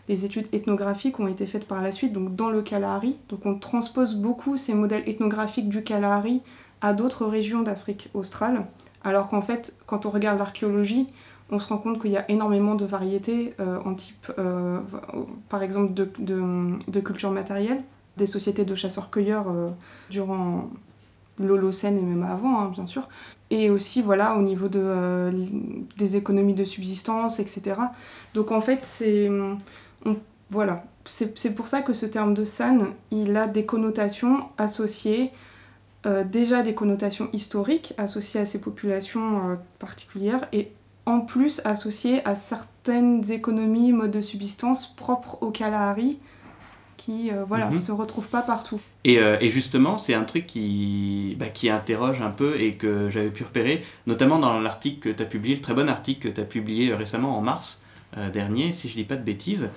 les 0.08 0.24
études 0.24 0.48
ethnographiques 0.52 1.20
ont 1.20 1.28
été 1.28 1.46
faites 1.46 1.64
par 1.64 1.80
la 1.80 1.92
suite, 1.92 2.12
donc 2.12 2.34
dans 2.34 2.50
le 2.50 2.60
Kalahari. 2.60 3.16
Donc 3.28 3.46
on 3.46 3.56
transpose 3.56 4.16
beaucoup 4.16 4.56
ces 4.56 4.74
modèles 4.74 5.08
ethnographiques 5.08 5.68
du 5.68 5.84
Kalahari 5.84 6.42
à 6.80 6.92
d'autres 6.92 7.24
régions 7.24 7.62
d'Afrique 7.62 8.10
australe, 8.14 8.66
alors 9.04 9.28
qu'en 9.28 9.40
fait, 9.40 9.76
quand 9.86 10.06
on 10.06 10.10
regarde 10.10 10.38
l'archéologie, 10.38 11.06
on 11.50 11.58
se 11.58 11.66
rend 11.68 11.78
compte 11.78 12.00
qu'il 12.00 12.10
y 12.10 12.16
a 12.16 12.30
énormément 12.30 12.74
de 12.74 12.84
variétés 12.84 13.54
euh, 13.60 13.78
en 13.84 13.94
type, 13.94 14.32
euh, 14.38 14.80
par 15.48 15.62
exemple, 15.62 15.92
de, 15.92 16.10
de, 16.18 17.00
culture 17.00 17.30
matérielle, 17.30 17.82
des 18.16 18.26
sociétés 18.26 18.64
de 18.64 18.74
chasseurs-cueilleurs 18.74 19.46
euh, 19.48 19.70
durant 20.10 20.70
l'Holocène 21.38 21.98
et 21.98 22.02
même 22.02 22.22
avant, 22.22 22.60
hein, 22.60 22.70
bien 22.72 22.86
sûr, 22.86 23.08
et 23.50 23.68
aussi 23.68 24.00
voilà, 24.00 24.36
au 24.36 24.42
niveau 24.42 24.68
de, 24.68 25.32
des 25.96 26.16
économies 26.16 26.54
de 26.54 26.64
subsistance, 26.64 27.40
etc. 27.40 27.76
Donc 28.34 28.52
en 28.52 28.60
fait, 28.60 28.82
c'est 28.82 29.30
voilà, 30.50 30.84
c'est 31.04 31.54
pour 31.54 31.66
ça 31.66 31.82
que 31.82 31.92
ce 31.92 32.06
terme 32.06 32.34
de 32.34 32.44
san, 32.44 32.92
il 33.10 33.36
a 33.36 33.48
des 33.48 33.66
connotations 33.66 34.44
associées 34.58 35.32
déjà 36.26 36.62
des 36.62 36.74
connotations 36.74 37.30
historiques 37.32 37.94
associées 37.96 38.38
à 38.38 38.46
ces 38.46 38.60
populations 38.60 39.58
particulières 39.78 40.46
et 40.52 40.70
en 41.06 41.20
plus 41.20 41.60
associé 41.64 42.26
à 42.26 42.34
certaines 42.34 43.30
économies, 43.30 43.92
modes 43.92 44.10
de 44.10 44.20
subsistance 44.20 44.94
propres 44.94 45.38
au 45.42 45.50
Kalahari 45.50 46.18
qui 46.96 47.30
euh, 47.30 47.44
voilà, 47.46 47.66
ne 47.66 47.72
mhm. 47.72 47.78
se 47.78 47.92
retrouvent 47.92 48.28
pas 48.28 48.42
partout. 48.42 48.80
Et, 49.04 49.18
euh, 49.18 49.36
et 49.40 49.50
justement, 49.50 49.98
c'est 49.98 50.14
un 50.14 50.24
truc 50.24 50.46
qui, 50.46 51.36
bah, 51.38 51.48
qui 51.48 51.68
interroge 51.68 52.22
un 52.22 52.30
peu 52.30 52.58
et 52.60 52.74
que 52.74 53.10
j'avais 53.10 53.30
pu 53.30 53.44
repérer, 53.44 53.84
notamment 54.06 54.38
dans 54.38 54.60
l'article 54.60 55.00
que 55.00 55.08
tu 55.10 55.22
as 55.22 55.26
publié, 55.26 55.54
le 55.54 55.60
très 55.60 55.74
bon 55.74 55.88
article 55.88 56.28
que 56.28 56.34
tu 56.34 56.40
as 56.40 56.44
publié 56.44 56.90
euh, 56.90 56.96
récemment 56.96 57.36
en 57.36 57.40
mars 57.40 57.80
dernier, 58.32 58.72
si 58.72 58.88
je 58.88 58.94
dis 58.94 59.02
pas 59.02 59.16
de 59.16 59.24
bêtises, 59.24 59.68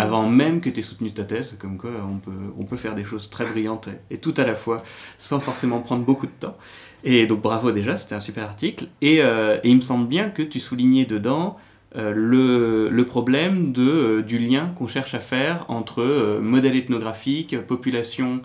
avant 0.00 0.28
même 0.28 0.60
que 0.60 0.68
tu 0.68 0.80
aies 0.80 0.82
soutenu 0.82 1.12
ta 1.12 1.22
thèse, 1.22 1.56
comme 1.56 1.78
quoi 1.78 1.92
on 2.04 2.18
peut, 2.18 2.52
on 2.58 2.64
peut 2.64 2.76
faire 2.76 2.96
des 2.96 3.04
choses 3.04 3.30
très 3.30 3.44
brillantes 3.44 3.86
et, 3.86 4.16
et 4.16 4.18
tout 4.18 4.34
à 4.38 4.44
la 4.44 4.56
fois 4.56 4.82
sans 5.18 5.38
forcément 5.38 5.78
prendre 5.78 6.04
beaucoup 6.04 6.26
de 6.26 6.32
temps. 6.32 6.56
Et 7.04 7.26
donc 7.26 7.40
bravo 7.40 7.72
déjà, 7.72 7.96
c'était 7.96 8.14
un 8.14 8.20
super 8.20 8.44
article. 8.44 8.86
Et, 9.00 9.22
euh, 9.22 9.58
et, 9.62 9.70
il 9.70 9.76
me 9.76 9.80
semble 9.80 10.06
bien 10.08 10.28
que 10.28 10.42
tu 10.42 10.60
soulignais 10.60 11.04
dedans 11.04 11.56
euh, 11.96 12.12
le, 12.14 12.88
le, 12.88 13.04
problème 13.04 13.72
de, 13.72 13.82
euh, 13.82 14.22
du 14.22 14.38
lien 14.38 14.70
qu'on 14.76 14.86
cherche 14.86 15.14
à 15.14 15.20
faire 15.20 15.64
entre 15.68 16.38
modèle 16.40 16.76
ethnographique, 16.76 17.58
population 17.66 18.42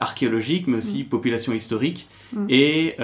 archéologique, 0.00 0.68
mais 0.68 0.76
aussi 0.76 1.02
mm. 1.02 1.06
population 1.06 1.52
historique, 1.52 2.08
mm. 2.32 2.46
et, 2.48 2.96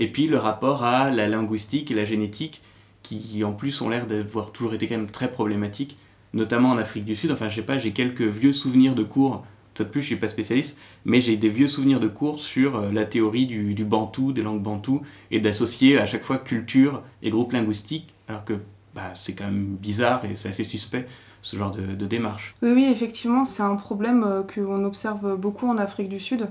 et 0.00 0.06
puis 0.06 0.26
le 0.26 0.38
rapport 0.38 0.82
à 0.82 1.10
la 1.10 1.28
linguistique 1.28 1.90
et 1.90 1.94
la 1.94 2.06
génétique, 2.06 2.62
qui 3.02 3.44
en 3.44 3.52
plus 3.52 3.82
ont 3.82 3.90
l'air 3.90 4.06
d'avoir 4.06 4.50
toujours 4.50 4.72
été 4.72 4.86
quand 4.86 4.96
même 4.96 5.10
très 5.10 5.30
problématiques, 5.30 5.98
notamment 6.32 6.70
en 6.70 6.78
Afrique 6.78 7.04
du 7.04 7.14
Sud. 7.14 7.30
Enfin, 7.30 7.50
je 7.50 7.56
sais 7.56 7.62
pas, 7.62 7.76
j'ai 7.76 7.92
quelques 7.92 8.22
vieux 8.22 8.54
souvenirs 8.54 8.94
de 8.94 9.02
cours 9.02 9.44
de 9.84 9.90
plus, 9.90 10.00
je 10.00 10.06
suis 10.06 10.16
pas 10.16 10.28
spécialiste, 10.28 10.76
mais 11.04 11.20
j'ai 11.20 11.36
des 11.36 11.48
vieux 11.48 11.68
souvenirs 11.68 12.00
de 12.00 12.08
cours 12.08 12.40
sur 12.40 12.76
euh, 12.76 12.92
la 12.92 13.04
théorie 13.04 13.46
du, 13.46 13.84
bantou, 13.84 14.32
des 14.32 14.42
langues 14.42 14.62
bantou, 14.62 15.02
et 15.30 15.40
d'associer 15.40 15.98
à 15.98 16.06
chaque 16.06 16.24
fois 16.24 16.38
culture 16.38 17.02
et 17.22 17.30
groupe 17.30 17.52
linguistique, 17.52 18.14
alors 18.28 18.44
que 18.44 18.54
bah, 18.94 19.10
c'est 19.14 19.34
quand 19.34 19.44
même 19.44 19.76
bizarre 19.80 20.24
et 20.24 20.34
c'est 20.34 20.48
assez 20.48 20.64
suspect 20.64 21.06
ce 21.42 21.56
genre 21.56 21.70
de, 21.70 22.06
démarche. 22.06 22.54
Oui, 22.62 22.72
oui, 22.72 22.88
effectivement, 22.90 23.44
c'est 23.44 23.62
un 23.62 23.76
problème 23.76 24.24
euh, 24.24 24.42
qu'on 24.42 24.84
observe 24.84 25.36
beaucoup 25.36 25.68
en 25.68 25.78
Afrique 25.78 26.08
du 26.08 26.20
Sud, 26.20 26.48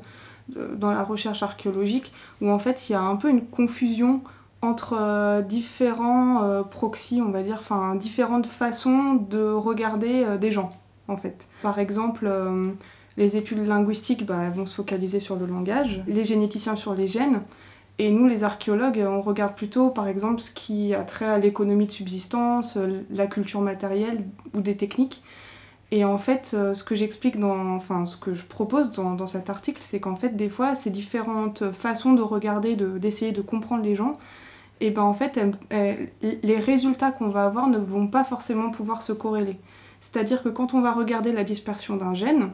dans 0.78 0.91
la 0.91 1.03
recherche 1.03 1.43
archéologique, 1.43 2.13
où 2.39 2.49
en 2.49 2.57
fait 2.57 2.88
il 2.88 2.93
y 2.93 2.95
a 2.95 3.01
un 3.01 3.17
peu 3.17 3.30
une 3.30 3.45
confusion 3.45 4.21
entre 4.61 4.95
euh, 4.97 5.41
différents 5.41 6.63
proxys, 6.63 7.21
on 7.21 7.32
va 7.32 7.43
dire, 7.43 7.57
enfin 7.59 7.95
différentes 7.95 8.45
façons 8.45 9.15
de 9.15 9.51
regarder 9.51 10.25
des 10.39 10.51
gens, 10.51 10.71
en 11.09 11.17
fait. 11.17 11.49
Par 11.61 11.80
exemple, 11.80 12.30
les 13.18 13.36
études 13.36 13.65
linguistiques 13.65 14.26
bah, 14.26 14.49
vont 14.49 14.65
se 14.65 14.76
focaliser 14.76 15.20
sur 15.20 15.36
le 15.36 15.45
langage, 15.45 16.03
les 16.07 16.24
généticiens 16.24 16.76
sur 16.76 16.93
les 16.93 17.07
gènes, 17.07 17.41
et 17.99 18.11
nous, 18.11 18.28
les 18.28 18.43
archéologues, 18.43 19.03
on 19.07 19.22
regarde 19.22 19.55
plutôt, 19.55 19.89
par 19.89 20.07
exemple, 20.07 20.39
ce 20.39 20.51
qui 20.51 20.93
a 20.93 21.03
trait 21.03 21.26
à 21.26 21.39
l'économie 21.39 21.88
de 21.88 21.91
subsistance, 21.91 22.78
la 23.09 23.26
culture 23.26 23.61
matérielle 23.61 24.24
ou 24.53 24.61
des 24.61 24.78
techniques. 24.78 25.24
Et 25.89 26.05
en 26.05 26.18
fait, 26.18 26.51
euh, 26.53 26.74
ce 26.74 26.84
que 26.84 26.95
j'explique 26.95 27.39
dans, 27.39 27.76
enfin, 27.76 28.05
ce 28.05 28.18
que 28.18 28.34
je 28.34 28.43
propose 28.43 28.91
dans, 28.91 29.26
cet 29.26 29.49
article, 29.49 29.80
c'est 29.82 29.99
qu'en 29.99 30.15
fait, 30.15 30.36
des 30.36 30.49
fois, 30.49 30.76
ces 30.76 30.89
différentes 30.89 31.72
façons 31.72 32.13
de 32.13 32.22
regarder, 32.22 32.76
d'essayer 32.76 33.32
de, 33.32 33.41
comprendre 33.41 33.84
les 33.84 33.95
gens, 33.95 34.18
et 34.80 34.91
ben 34.91 35.01
en 35.01 35.13
fait, 35.13 35.39
les 36.22 36.59
résultats 36.59 37.11
qu'on 37.11 37.30
va 37.30 37.45
avoir 37.45 37.68
ne 37.68 37.80
vont 37.80 38.07
pas 38.07 38.24
forcément 38.24 38.70
pouvoir 38.70 39.01
se 39.01 39.11
corréler. 39.11 39.57
C'est-à-dire 40.01 40.43
que 40.43 40.49
quand 40.49 40.76
on 40.76 40.82
va 40.82 40.91
regarder 40.91 41.32
la 41.32 41.43
dispersion 41.43 41.95
d'un 41.97 42.13
gène, 42.13 42.51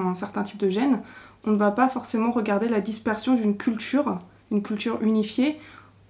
un 0.00 0.14
certain 0.14 0.42
type 0.42 0.58
de 0.58 0.70
gènes, 0.70 1.02
on 1.46 1.50
ne 1.50 1.56
va 1.56 1.70
pas 1.70 1.88
forcément 1.88 2.30
regarder 2.30 2.68
la 2.68 2.80
dispersion 2.80 3.34
d'une 3.34 3.56
culture, 3.56 4.18
une 4.50 4.62
culture 4.62 5.02
unifiée, 5.02 5.58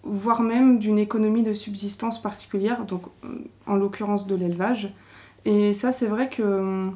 voire 0.04 0.42
même 0.42 0.78
d'une 0.78 0.98
économie 0.98 1.42
de 1.42 1.52
subsistance 1.52 2.20
particulière, 2.20 2.84
donc 2.84 3.02
euh, 3.24 3.28
en 3.66 3.76
l'occurrence 3.76 4.26
de 4.26 4.34
l'élevage. 4.34 4.92
Et 5.44 5.72
ça, 5.72 5.92
c'est 5.92 6.06
vrai 6.06 6.28
que 6.28 6.42
euh, 6.42 6.86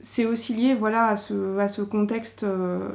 c'est 0.00 0.26
aussi 0.26 0.54
lié 0.54 0.74
voilà, 0.74 1.08
à, 1.08 1.16
ce, 1.16 1.82
contexte 1.82 2.44
euh, 2.44 2.88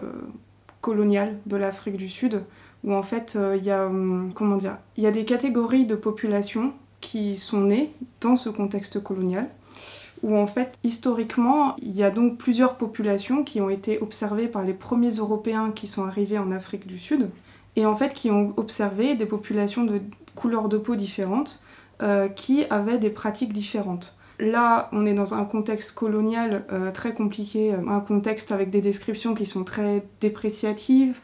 colonial 0.82 1.38
de 1.46 1.56
l'Afrique 1.56 1.98
du 1.98 2.10
Sud, 2.10 2.44
où 2.84 2.94
en 2.94 3.04
fait, 3.04 3.38
il 3.56 3.64
y, 3.64 3.72
a, 3.72 3.90
dire, 4.58 4.78
y 4.98 5.06
a 5.06 5.12
des 5.12 5.24
catégories 5.24 5.86
de 5.86 5.96
populations 5.96 6.74
qui 7.00 7.38
sont 7.38 7.62
nées 7.62 7.94
dans 8.20 8.36
ce 8.36 8.50
contexte 8.50 9.02
colonial 9.02 9.48
où 10.24 10.38
en 10.38 10.48
fait, 10.48 10.80
historiquement, 10.84 11.76
il 11.82 11.92
y 11.92 12.02
a 12.02 12.10
donc 12.10 12.38
plusieurs 12.38 12.76
populations 12.76 13.44
qui 13.44 13.62
ont 13.62 13.70
été 13.70 14.00
observées 14.00 14.48
par 14.48 14.64
les 14.64 14.74
premiers 14.74 15.12
Européens 15.12 15.72
qui 15.72 15.86
sont 15.86 16.04
arrivés 16.04 16.40
en 16.40 16.52
Afrique 16.52 16.88
du 16.88 16.98
Sud, 16.98 17.30
et 17.76 17.86
en 17.86 17.96
fait 17.96 18.14
qui 18.14 18.32
ont 18.32 18.54
observé 18.56 19.16
des 19.16 19.26
populations 19.26 19.84
de 19.84 20.02
couleurs 20.34 20.70
de 20.70 20.78
peau 20.78 20.96
différentes 20.96 21.60
euh, 22.02 22.30
qui 22.30 22.66
avaient 22.70 22.98
des 22.98 23.10
pratiques 23.10 23.54
différentes. 23.54 24.16
Là, 24.40 24.90
on 24.94 25.06
est 25.06 25.14
dans 25.14 25.34
un 25.36 25.44
contexte 25.44 25.92
colonial 25.92 26.66
euh, 26.72 26.92
très 26.92 27.14
compliqué, 27.14 27.74
un 27.74 28.00
contexte 28.00 28.52
avec 28.52 28.70
des 28.70 28.82
descriptions 28.82 29.36
qui 29.36 29.46
sont 29.46 29.64
très 29.64 30.06
dépréciatives, 30.22 31.20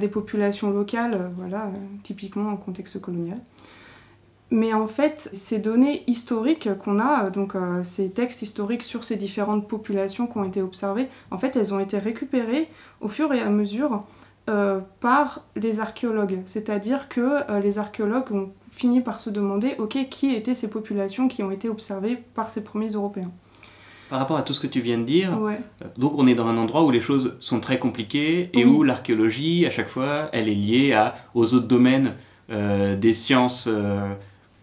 des 0.00 0.08
populations 0.08 0.70
locales, 0.72 1.30
voilà, 1.36 1.70
typiquement 2.02 2.50
un 2.50 2.56
contexte 2.56 3.00
colonial. 3.00 3.38
Mais 4.50 4.72
en 4.72 4.86
fait, 4.86 5.30
ces 5.34 5.58
données 5.58 6.04
historiques 6.06 6.68
qu'on 6.78 6.98
a, 6.98 7.28
donc 7.28 7.54
euh, 7.54 7.82
ces 7.82 8.10
textes 8.10 8.40
historiques 8.40 8.82
sur 8.82 9.04
ces 9.04 9.16
différentes 9.16 9.68
populations 9.68 10.26
qui 10.26 10.38
ont 10.38 10.44
été 10.44 10.62
observées, 10.62 11.08
en 11.30 11.36
fait, 11.36 11.54
elles 11.56 11.74
ont 11.74 11.80
été 11.80 11.98
récupérées 11.98 12.68
au 13.00 13.08
fur 13.08 13.32
et 13.34 13.40
à 13.40 13.50
mesure 13.50 14.04
euh, 14.48 14.80
par 15.00 15.44
les 15.54 15.80
archéologues. 15.80 16.40
C'est-à-dire 16.46 17.10
que 17.10 17.50
euh, 17.50 17.60
les 17.60 17.78
archéologues 17.78 18.32
ont 18.32 18.50
fini 18.72 19.02
par 19.02 19.20
se 19.20 19.28
demander, 19.28 19.74
ok, 19.78 20.08
qui 20.08 20.34
étaient 20.34 20.54
ces 20.54 20.70
populations 20.70 21.28
qui 21.28 21.42
ont 21.42 21.50
été 21.50 21.68
observées 21.68 22.16
par 22.34 22.48
ces 22.48 22.64
premiers 22.64 22.90
Européens. 22.90 23.30
Par 24.08 24.18
rapport 24.18 24.38
à 24.38 24.42
tout 24.42 24.54
ce 24.54 24.60
que 24.60 24.66
tu 24.66 24.80
viens 24.80 24.96
de 24.96 25.04
dire, 25.04 25.38
donc 25.98 26.14
on 26.16 26.26
est 26.26 26.34
dans 26.34 26.46
un 26.46 26.56
endroit 26.56 26.82
où 26.82 26.90
les 26.90 27.00
choses 27.00 27.36
sont 27.40 27.60
très 27.60 27.78
compliquées 27.78 28.48
et 28.54 28.64
où 28.64 28.82
l'archéologie, 28.82 29.66
à 29.66 29.70
chaque 29.70 29.88
fois, 29.88 30.30
elle 30.32 30.48
est 30.48 30.54
liée 30.54 30.94
à, 30.94 31.14
aux 31.34 31.52
autres 31.52 31.66
domaines 31.66 32.14
des 32.48 33.12
sciences 33.12 33.68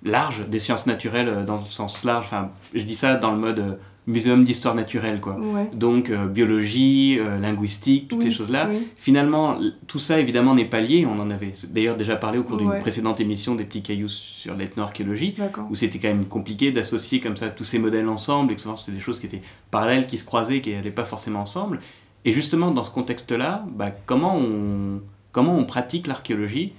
large 0.05 0.47
des 0.47 0.59
sciences 0.59 0.85
naturelles 0.85 1.27
euh, 1.27 1.43
dans 1.43 1.57
le 1.57 1.69
sens 1.69 2.03
large. 2.05 2.25
Enfin, 2.25 2.51
je 2.73 2.83
dis 2.83 2.95
ça 2.95 3.15
dans 3.15 3.31
le 3.31 3.37
mode 3.37 3.59
euh, 3.59 3.75
muséum 4.07 4.43
d'histoire 4.43 4.75
naturelle, 4.75 5.19
quoi. 5.19 5.35
Donc 5.73 6.11
euh, 6.11 6.27
biologie, 6.27 7.17
linguistique, 7.41 8.07
toutes 8.07 8.21
ces 8.21 8.29
choses-là. 8.29 8.69
Finalement, 8.95 9.57
tout 9.87 9.97
ça 9.97 10.19
évidemment 10.19 10.53
n'est 10.53 10.65
pas 10.65 10.79
lié. 10.79 11.07
On 11.07 11.19
en 11.19 11.31
avait 11.31 11.53
d'ailleurs 11.69 11.95
déjà 11.95 12.15
parlé 12.15 12.37
au 12.37 12.43
cours 12.43 12.57
d'une 12.57 12.79
précédente 12.81 13.19
émission 13.19 13.55
des 13.55 13.63
petits 13.63 13.81
cailloux 13.81 14.07
sur 14.07 14.55
l'ethnoarchéologie, 14.55 15.33
où 15.71 15.75
c'était 15.75 15.97
quand 15.97 16.09
même 16.09 16.25
compliqué 16.25 16.71
d'associer 16.71 17.19
comme 17.19 17.35
ça 17.35 17.49
tous 17.49 17.63
ces 17.63 17.79
modèles 17.79 18.07
ensemble, 18.07 18.53
et 18.53 18.55
que 18.55 18.61
souvent 18.61 18.75
c'était 18.75 18.95
des 18.95 19.03
choses 19.03 19.19
qui 19.19 19.25
étaient 19.25 19.41
parallèles, 19.71 20.05
qui 20.05 20.19
se 20.19 20.23
croisaient, 20.23 20.61
qui 20.61 20.71
n'allaient 20.71 20.91
pas 20.91 21.05
forcément 21.05 21.39
ensemble. 21.39 21.79
Et 22.25 22.31
justement, 22.31 22.69
dans 22.69 22.83
ce 22.83 22.91
contexte-là, 22.91 23.65
bah, 23.75 23.89
comment, 24.05 24.37
on, 24.37 25.01
comment 25.31 25.57
on 25.57 25.65
pratique 25.65 26.05
l'archéologie 26.05 26.73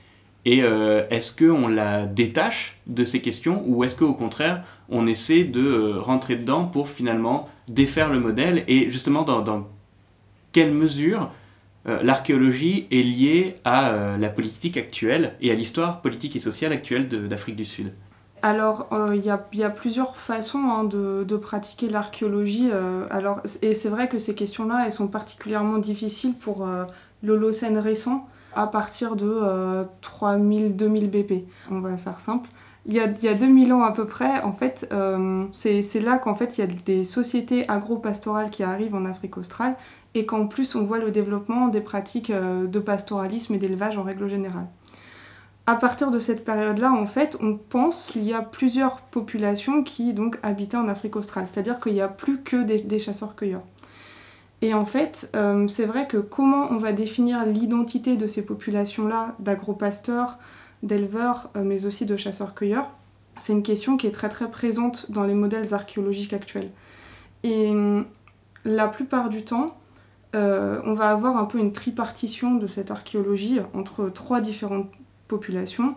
et 0.46 0.62
euh, 0.62 1.02
est-ce 1.10 1.32
qu'on 1.32 1.66
la 1.66 2.06
détache 2.06 2.78
de 2.86 3.04
ces 3.04 3.20
questions 3.20 3.64
ou 3.66 3.82
est-ce 3.82 3.96
qu'au 3.96 4.14
contraire, 4.14 4.62
on 4.88 5.08
essaie 5.08 5.42
de 5.42 5.60
euh, 5.60 6.00
rentrer 6.00 6.36
dedans 6.36 6.66
pour 6.66 6.88
finalement 6.88 7.48
défaire 7.66 8.12
le 8.12 8.20
modèle 8.20 8.62
Et 8.68 8.88
justement, 8.88 9.22
dans, 9.24 9.66
quelle 10.52 10.72
mesure 10.72 11.32
euh, 11.88 12.00
l'archéologie 12.04 12.86
est 12.92 13.02
liée 13.02 13.56
à 13.64 14.16
la 14.16 14.28
politique 14.28 14.76
actuelle 14.76 15.34
et 15.40 15.50
à 15.50 15.54
l'histoire 15.56 16.00
politique 16.00 16.36
et 16.36 16.38
sociale 16.38 16.72
actuelle 16.72 17.08
d'Afrique 17.08 17.56
du 17.56 17.64
Sud? 17.64 17.92
Alors, 18.42 18.86
il 19.12 19.24
y, 19.24 19.64
a 19.64 19.70
plusieurs 19.70 20.16
façons 20.16 20.62
hein, 20.68 20.84
de, 20.84 21.24
de, 21.26 21.36
pratiquer 21.36 21.88
l'archéologie. 21.88 22.70
alors, 23.10 23.40
et 23.62 23.74
c'est 23.74 23.88
vrai 23.88 24.08
que 24.08 24.18
ces 24.18 24.36
questions-là, 24.36 24.84
elles 24.86 24.92
sont 24.92 25.08
particulièrement 25.08 25.78
difficiles 25.78 26.34
pour 26.34 26.68
l'Holocène 27.24 27.78
récent 27.78 28.28
à 28.56 28.66
partir 28.66 29.14
de 29.14 29.42
3000-2000 30.02 31.04
euh, 31.04 31.08
BP. 31.08 31.44
On 31.70 31.80
va 31.80 31.96
faire 31.96 32.20
simple. 32.20 32.48
Il 32.86 32.94
y, 32.94 33.00
a, 33.00 33.06
il 33.06 33.24
y 33.24 33.28
a 33.28 33.34
2000 33.34 33.72
ans 33.72 33.82
à 33.82 33.90
peu 33.90 34.06
près, 34.06 34.40
en 34.42 34.52
fait, 34.52 34.88
euh, 34.92 35.44
c'est 35.52 36.00
là 36.00 36.18
qu'en 36.18 36.36
fait 36.36 36.56
il 36.56 36.60
y 36.60 36.64
a 36.64 36.68
des 36.68 37.02
sociétés 37.02 37.68
agro-pastorales 37.68 38.48
qui 38.48 38.62
arrivent 38.62 38.94
en 38.94 39.04
Afrique 39.04 39.36
australe 39.36 39.74
et 40.14 40.24
qu'en 40.24 40.46
plus 40.46 40.76
on 40.76 40.84
voit 40.84 40.98
le 40.98 41.10
développement 41.10 41.66
des 41.66 41.80
pratiques 41.80 42.30
euh, 42.30 42.68
de 42.68 42.78
pastoralisme 42.78 43.54
et 43.54 43.58
d'élevage 43.58 43.98
en 43.98 44.04
règle 44.04 44.28
générale. 44.28 44.68
À 45.66 45.74
partir 45.74 46.12
de 46.12 46.20
cette 46.20 46.44
période-là, 46.44 46.92
en 46.92 47.06
fait, 47.06 47.36
on 47.40 47.56
pense 47.56 48.08
qu'il 48.12 48.22
y 48.22 48.32
a 48.32 48.40
plusieurs 48.40 49.00
populations 49.00 49.82
qui 49.82 50.14
donc 50.14 50.38
habitaient 50.44 50.76
en 50.76 50.86
Afrique 50.86 51.16
australe, 51.16 51.48
c'est-à-dire 51.48 51.78
qu'il 51.78 51.94
n'y 51.94 52.00
a 52.00 52.08
plus 52.08 52.40
que 52.42 52.62
des 52.62 52.98
chasseurs-cueilleurs. 53.00 53.64
Et 54.66 54.74
en 54.74 54.84
fait, 54.84 55.30
euh, 55.36 55.68
c'est 55.68 55.84
vrai 55.84 56.08
que 56.08 56.16
comment 56.16 56.72
on 56.72 56.76
va 56.78 56.90
définir 56.90 57.46
l'identité 57.46 58.16
de 58.16 58.26
ces 58.26 58.44
populations-là, 58.44 59.36
d'agropasteurs, 59.38 60.38
d'éleveurs, 60.82 61.50
euh, 61.56 61.62
mais 61.62 61.86
aussi 61.86 62.04
de 62.04 62.16
chasseurs-cueilleurs, 62.16 62.90
c'est 63.36 63.52
une 63.52 63.62
question 63.62 63.96
qui 63.96 64.08
est 64.08 64.10
très 64.10 64.28
très 64.28 64.50
présente 64.50 65.08
dans 65.08 65.22
les 65.22 65.34
modèles 65.34 65.72
archéologiques 65.72 66.32
actuels. 66.32 66.72
Et 67.44 67.70
hum, 67.70 68.06
la 68.64 68.88
plupart 68.88 69.28
du 69.28 69.44
temps, 69.44 69.78
euh, 70.34 70.80
on 70.84 70.94
va 70.94 71.10
avoir 71.10 71.36
un 71.36 71.44
peu 71.44 71.58
une 71.58 71.72
tripartition 71.72 72.56
de 72.56 72.66
cette 72.66 72.90
archéologie 72.90 73.60
entre 73.72 74.08
trois 74.08 74.40
différentes 74.40 74.90
populations. 75.28 75.94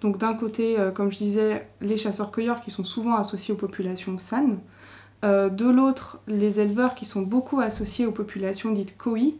Donc 0.00 0.16
d'un 0.16 0.32
côté, 0.32 0.76
comme 0.94 1.12
je 1.12 1.18
disais, 1.18 1.68
les 1.82 1.98
chasseurs-cueilleurs 1.98 2.62
qui 2.62 2.70
sont 2.70 2.84
souvent 2.84 3.16
associés 3.16 3.52
aux 3.52 3.58
populations 3.58 4.16
San, 4.16 4.58
euh, 5.26 5.48
de 5.48 5.68
l'autre, 5.68 6.20
les 6.26 6.60
éleveurs 6.60 6.94
qui 6.94 7.04
sont 7.04 7.22
beaucoup 7.22 7.60
associés 7.60 8.06
aux 8.06 8.12
populations 8.12 8.70
dites 8.70 8.96
Koi, 8.96 9.34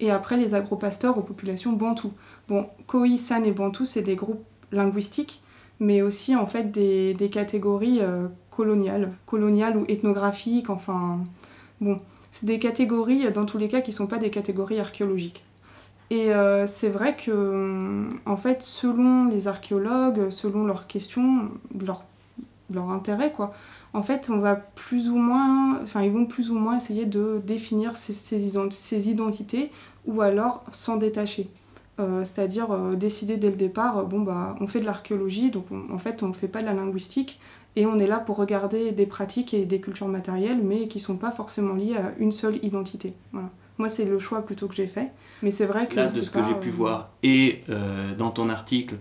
et 0.00 0.10
après 0.10 0.36
les 0.36 0.54
agropasteurs 0.54 1.16
aux 1.16 1.22
populations 1.22 1.72
Bantou. 1.72 2.12
Bon, 2.48 2.66
Koi, 2.86 3.16
San 3.18 3.44
et 3.46 3.52
Bantou, 3.52 3.84
c'est 3.84 4.02
des 4.02 4.16
groupes 4.16 4.44
linguistiques, 4.72 5.42
mais 5.80 6.02
aussi 6.02 6.36
en 6.36 6.46
fait 6.46 6.70
des, 6.70 7.30
catégories 7.32 8.00
euh, 8.00 8.26
coloniales, 8.50 9.12
coloniales 9.26 9.76
ou 9.76 9.84
ethnographiques, 9.88 10.70
enfin 10.70 11.20
bon, 11.80 12.00
c'est 12.32 12.46
des 12.46 12.58
catégories 12.58 13.30
dans 13.32 13.44
tous 13.44 13.58
les 13.58 13.68
cas 13.68 13.80
qui 13.80 13.90
ne 13.90 13.96
sont 13.96 14.06
pas 14.06 14.18
des 14.18 14.30
catégories 14.30 14.80
archéologiques. 14.80 15.44
Et 16.10 16.32
euh, 16.32 16.66
c'est 16.66 16.88
vrai 16.88 17.16
que, 17.16 18.08
en 18.24 18.36
fait, 18.36 18.62
selon 18.62 19.28
les 19.28 19.46
archéologues, 19.46 20.30
selon 20.30 20.64
leurs 20.64 20.86
questions, 20.86 21.50
leur, 21.78 22.04
leur 22.72 22.90
intérêt, 22.90 23.30
quoi, 23.30 23.52
en 23.94 24.02
fait, 24.02 24.28
on 24.30 24.38
va 24.38 24.56
plus 24.56 25.08
ou 25.08 25.16
moins, 25.16 25.80
enfin, 25.82 26.02
ils 26.02 26.10
vont 26.10 26.26
plus 26.26 26.50
ou 26.50 26.58
moins 26.58 26.76
essayer 26.76 27.06
de 27.06 27.40
définir 27.44 27.96
ces, 27.96 29.08
identités 29.08 29.70
ou 30.06 30.20
alors 30.20 30.64
s'en 30.72 30.96
détacher. 30.96 31.48
Euh, 32.00 32.24
c'est-à-dire 32.24 32.70
euh, 32.70 32.94
décider 32.94 33.38
dès 33.38 33.50
le 33.50 33.56
départ, 33.56 33.98
euh, 33.98 34.02
bon 34.04 34.20
bah 34.20 34.54
on 34.60 34.68
fait 34.68 34.78
de 34.78 34.86
l'archéologie, 34.86 35.50
donc 35.50 35.66
en 35.90 35.98
fait 35.98 36.22
on 36.22 36.28
ne 36.28 36.32
fait 36.32 36.46
pas 36.46 36.60
de 36.60 36.66
la 36.66 36.74
linguistique, 36.74 37.40
et 37.74 37.86
on 37.86 37.98
est 37.98 38.06
là 38.06 38.20
pour 38.20 38.36
regarder 38.36 38.92
des 38.92 39.04
pratiques 39.04 39.52
et 39.52 39.64
des 39.64 39.80
cultures 39.80 40.06
matérielles, 40.06 40.60
mais 40.62 40.86
qui 40.86 40.98
ne 40.98 41.02
sont 41.02 41.16
pas 41.16 41.32
forcément 41.32 41.74
liées 41.74 41.96
à 41.96 42.12
une 42.20 42.30
seule 42.30 42.64
identité. 42.64 43.14
Moi 43.78 43.88
c'est 43.88 44.04
le 44.04 44.20
choix 44.20 44.42
plutôt 44.42 44.68
que 44.68 44.76
j'ai 44.76 44.86
fait, 44.86 45.10
mais 45.42 45.50
c'est 45.50 45.66
vrai 45.66 45.88
que... 45.88 45.96
Là, 45.96 46.06
de 46.06 46.22
ce 46.22 46.30
que 46.30 46.44
j'ai 46.44 46.54
pu 46.54 46.70
voir, 46.70 47.10
et 47.24 47.62
dans 48.16 48.30
ton 48.30 48.48
article, 48.48 48.94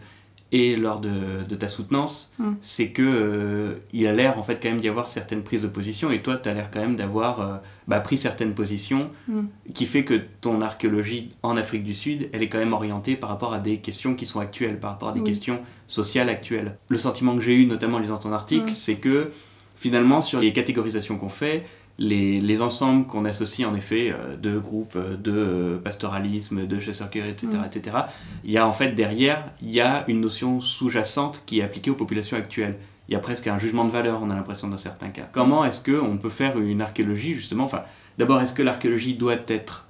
et 0.52 0.76
lors 0.78 1.00
de, 1.00 1.44
de 1.48 1.56
ta 1.56 1.68
soutenance, 1.68 2.34
mm. 2.40 2.52
c'est 2.62 2.90
que 2.90 3.02
euh, 3.02 3.76
il 3.92 4.08
a 4.08 4.14
l'air 4.14 4.38
en 4.38 4.44
fait 4.44 4.60
quand 4.62 4.70
même 4.70 4.80
d'y 4.80 4.88
avoir 4.88 5.08
certaines 5.08 5.44
prises 5.44 5.62
de 5.62 5.68
position 5.68 6.10
et 6.10 6.22
toi 6.22 6.38
tu 6.38 6.48
as 6.48 6.54
l'air 6.54 6.72
quand 6.72 6.80
même 6.80 6.96
d'avoir 6.96 7.42
euh, 7.42 7.58
bah, 7.88 8.00
pris 8.00 8.18
certaines 8.18 8.54
positions 8.54 9.10
mm. 9.28 9.42
qui 9.74 9.86
fait 9.86 10.06
que 10.06 10.22
ton 10.42 10.62
archéologie 10.62 11.30
en 11.44 11.58
Afrique 11.58 11.84
du 11.84 11.94
Sud 11.94 12.30
elle 12.32 12.44
est 12.44 12.50
quand 12.50 12.60
même 12.60 12.74
orientée 12.74 13.16
par 13.16 13.30
rapport 13.30 13.54
à 13.54 13.60
des 13.60 13.80
questions 13.80 14.16
qui 14.16 14.26
sont 14.26 14.40
actuelles, 14.40 14.80
par 14.80 14.92
rapport 14.92 15.10
à 15.10 15.12
des 15.14 15.24
questions 15.24 15.60
sociales 15.88 16.30
actuelles. 16.30 16.78
Le 16.88 16.98
sentiment 16.98 17.36
que 17.36 17.42
j'ai 17.42 17.56
eu 17.56 17.66
notamment 17.66 17.98
en 17.98 18.00
lisant 18.00 18.18
ton 18.18 18.32
article, 18.32 18.72
mm. 18.72 18.76
c'est 18.76 18.96
que 18.96 19.32
finalement 19.76 20.22
sur 20.22 20.40
les 20.40 20.54
catégorisations 20.54 21.18
qu'on 21.18 21.30
fait, 21.30 21.66
les, 22.00 22.62
ensembles 22.62 23.08
qu'on 23.08 23.26
associe 23.26 23.68
en 23.68 23.76
effet 23.76 24.12
euh, 24.12 24.36
de 24.36 24.58
groupes 24.58 24.96
euh, 24.96 25.16
de 25.16 25.32
euh, 25.32 25.78
pastoralisme, 25.78 26.66
de 26.66 26.80
chasseurs-cueilleurs, 26.80 27.30
etc., 27.30 27.48
mm. 27.54 27.66
etc., 27.66 27.98
il 28.44 28.52
y 28.52 28.58
a 28.58 28.68
en 28.68 28.74
fait 28.74 28.92
derrière, 28.92 29.44
il 29.62 29.72
y 29.72 29.82
a 29.82 30.04
une 30.08 30.22
notion 30.22 30.62
sous-jacente 30.62 31.44
qui 31.46 31.60
est 31.60 31.64
appliquée 31.64 31.92
aux 31.92 31.96
populations 31.96 32.38
actuelles. 32.38 32.78
Il 33.10 33.14
y 33.14 33.16
a 33.16 33.20
presque 33.20 33.48
un 33.48 33.58
jugement 33.58 33.86
de 33.86 33.92
valeur, 33.92 34.20
on 34.22 34.30
a 34.30 34.36
l'impression 34.36 34.68
dans 34.68 34.78
certains 34.78 35.10
cas. 35.10 35.30
Comment 35.32 35.64
est-ce 35.64 35.82
qu'on 35.82 36.18
peut 36.18 36.30
faire 36.30 36.60
une 36.60 36.82
archéologie 36.82 37.36
justement 37.36 37.64
enfin, 37.64 37.84
D'abord, 38.18 38.42
est-ce 38.42 38.54
que 38.54 38.64
l'archéologie 38.64 39.14
doit 39.14 39.38
être 39.48 39.88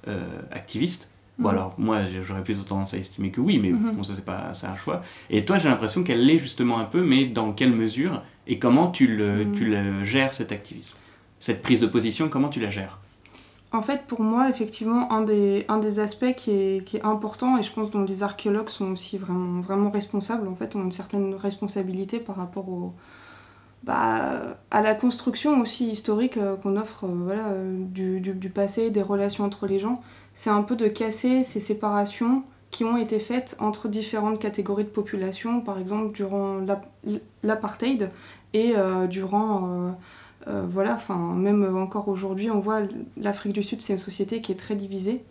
activiste? 0.52 1.10
Bon 1.38 1.48
mm. 1.48 1.52
alors, 1.52 1.74
moi 1.78 2.00
j'aurais 2.22 2.42
plutôt 2.42 2.62
tendance 2.62 2.94
à 2.94 2.98
estimer 2.98 3.30
que 3.30 3.40
oui, 3.40 3.58
mais 3.58 3.70
mm-hmm. 3.70 3.94
bon 3.94 4.02
ça 4.02 4.14
c'est 4.14 4.24
pas 4.24 4.52
un 4.62 4.76
choix. 4.76 5.02
Et 5.30 5.44
toi 5.44 5.56
j'ai 5.58 5.68
l'impression 5.68 6.02
qu'elle 6.02 6.24
l'est 6.24 6.38
justement 6.38 6.78
un 6.78 6.84
peu, 6.84 7.02
mais 7.02 7.26
dans 7.26 7.52
quelle 7.52 7.72
mesure 7.72 8.22
et 8.46 8.58
comment 8.58 8.90
tu 8.90 9.06
le, 9.06 9.44
mm. 9.44 9.52
tu 9.52 9.64
le 9.64 10.04
gères 10.04 10.32
cet 10.32 10.52
activisme? 10.52 10.96
Cette 11.40 11.62
prise 11.62 11.80
de 11.80 11.86
position, 11.86 12.28
comment 12.28 12.48
tu 12.48 12.60
la 12.60 12.70
gères? 12.70 12.98
En 13.70 13.82
fait, 13.82 14.02
pour 14.06 14.22
moi, 14.22 14.48
effectivement, 14.48 15.12
un 15.12 15.20
des, 15.20 15.66
un 15.68 15.76
des 15.76 16.00
aspects 16.00 16.34
qui 16.34 16.50
est, 16.52 16.84
qui 16.84 16.96
est, 16.96 17.04
important, 17.04 17.58
et 17.58 17.62
je 17.62 17.70
pense 17.70 17.90
dont 17.90 18.02
les 18.02 18.22
archéologues 18.22 18.70
sont 18.70 18.92
aussi 18.92 19.18
vraiment, 19.18 19.60
vraiment 19.60 19.90
responsables, 19.90 20.48
en 20.48 20.56
fait, 20.56 20.74
ont 20.74 20.82
une 20.82 20.92
certaine 20.92 21.34
responsabilité 21.34 22.18
par 22.18 22.36
rapport 22.36 22.68
au, 22.68 22.94
bah, 23.84 24.56
à 24.70 24.80
la 24.80 24.94
construction 24.94 25.60
aussi 25.60 25.90
historique 25.90 26.36
euh, 26.36 26.56
qu'on 26.56 26.76
offre 26.76 27.04
euh, 27.04 27.24
voilà, 27.26 27.44
du, 27.90 28.20
du, 28.20 28.50
passé, 28.50 28.90
des 28.90 29.02
relations 29.02 29.44
entre 29.44 29.66
les 29.66 29.78
gens, 29.78 30.02
c'est 30.34 30.50
un 30.50 30.62
peu 30.62 30.74
de 30.74 30.88
casser 30.88 31.44
ces 31.44 31.60
séparations 31.60 32.42
qui 32.70 32.84
ont 32.84 32.96
été 32.96 33.18
faites 33.18 33.56
entre 33.60 33.88
différentes 33.88 34.40
catégories 34.40 34.84
de 34.84 34.90
population, 34.90 35.60
par 35.60 35.78
exemple 35.78 36.12
durant 36.14 36.58
l'apartheid 37.42 38.10
et 38.52 38.74
euh, 38.76 39.06
durant 39.06 39.96
voilà, 40.46 40.94
enfin, 40.94 41.16
même 41.16 41.76
encore 41.76 42.08
aujourd'hui, 42.08 42.50
on 42.50 42.60
voit 42.60 42.80
l'Afrique 43.16 43.52
du 43.52 43.62
Sud, 43.62 43.82
c'est 43.82 43.92
une 43.92 43.98
société 43.98 44.40
qui 44.40 44.52
est 44.52 44.56
très 44.56 44.74
divisée. 44.74 45.22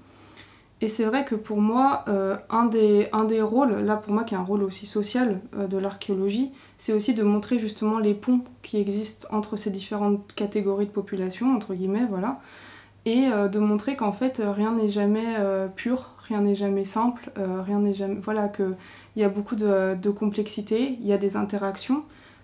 Et 0.79 0.87
c'est 0.87 1.05
vrai 1.05 1.25
que 1.25 1.33
pour 1.33 1.59
moi, 1.59 2.05
euh, 2.07 2.37
un, 2.51 2.65
des, 2.65 3.07
un 3.11 3.23
des 3.23 3.41
rôles, 3.41 3.73
là 3.79 3.97
pour 3.97 4.13
moi 4.13 4.23
qui 4.23 4.35
est 4.35 4.37
un 4.37 4.43
rôle 4.43 4.61
aussi 4.61 4.85
social 4.85 5.41
euh, 5.55 5.65
de 5.65 5.77
l'archéologie, 5.77 6.51
c'est 6.77 6.93
aussi 6.93 7.15
de 7.15 7.23
montrer 7.23 7.57
justement 7.57 7.97
les 7.97 8.13
ponts 8.13 8.41
qui 8.61 8.77
existent 8.77 9.27
entre 9.31 9.55
ces 9.55 9.71
différentes 9.71 10.33
catégories 10.33 10.85
de 10.85 10.91
population, 10.91 11.55
entre 11.55 11.73
guillemets, 11.73 12.05
voilà, 12.07 12.39
et 13.05 13.29
de 13.29 13.59
montrer 13.59 13.95
qu'en 13.95 14.11
fait 14.11 14.41
rien 14.45 14.73
n'est 14.73 14.89
jamais 14.89 15.35
pur, 15.77 16.09
rien 16.27 16.41
n'est 16.41 16.55
jamais 16.55 16.83
simple, 16.83 17.31
rien 17.37 17.79
n'est 17.79 17.93
jamais. 17.93 18.19
Voilà, 18.21 18.49
qu'il 18.49 18.75
y 19.15 19.23
a 19.23 19.29
beaucoup 19.29 19.55
de, 19.55 19.95
de 19.95 20.09
complexité, 20.09 20.97
il 20.99 21.07
y 21.07 21.13
a 21.13 21.17
des 21.17 21.37
interactions, 21.37 22.03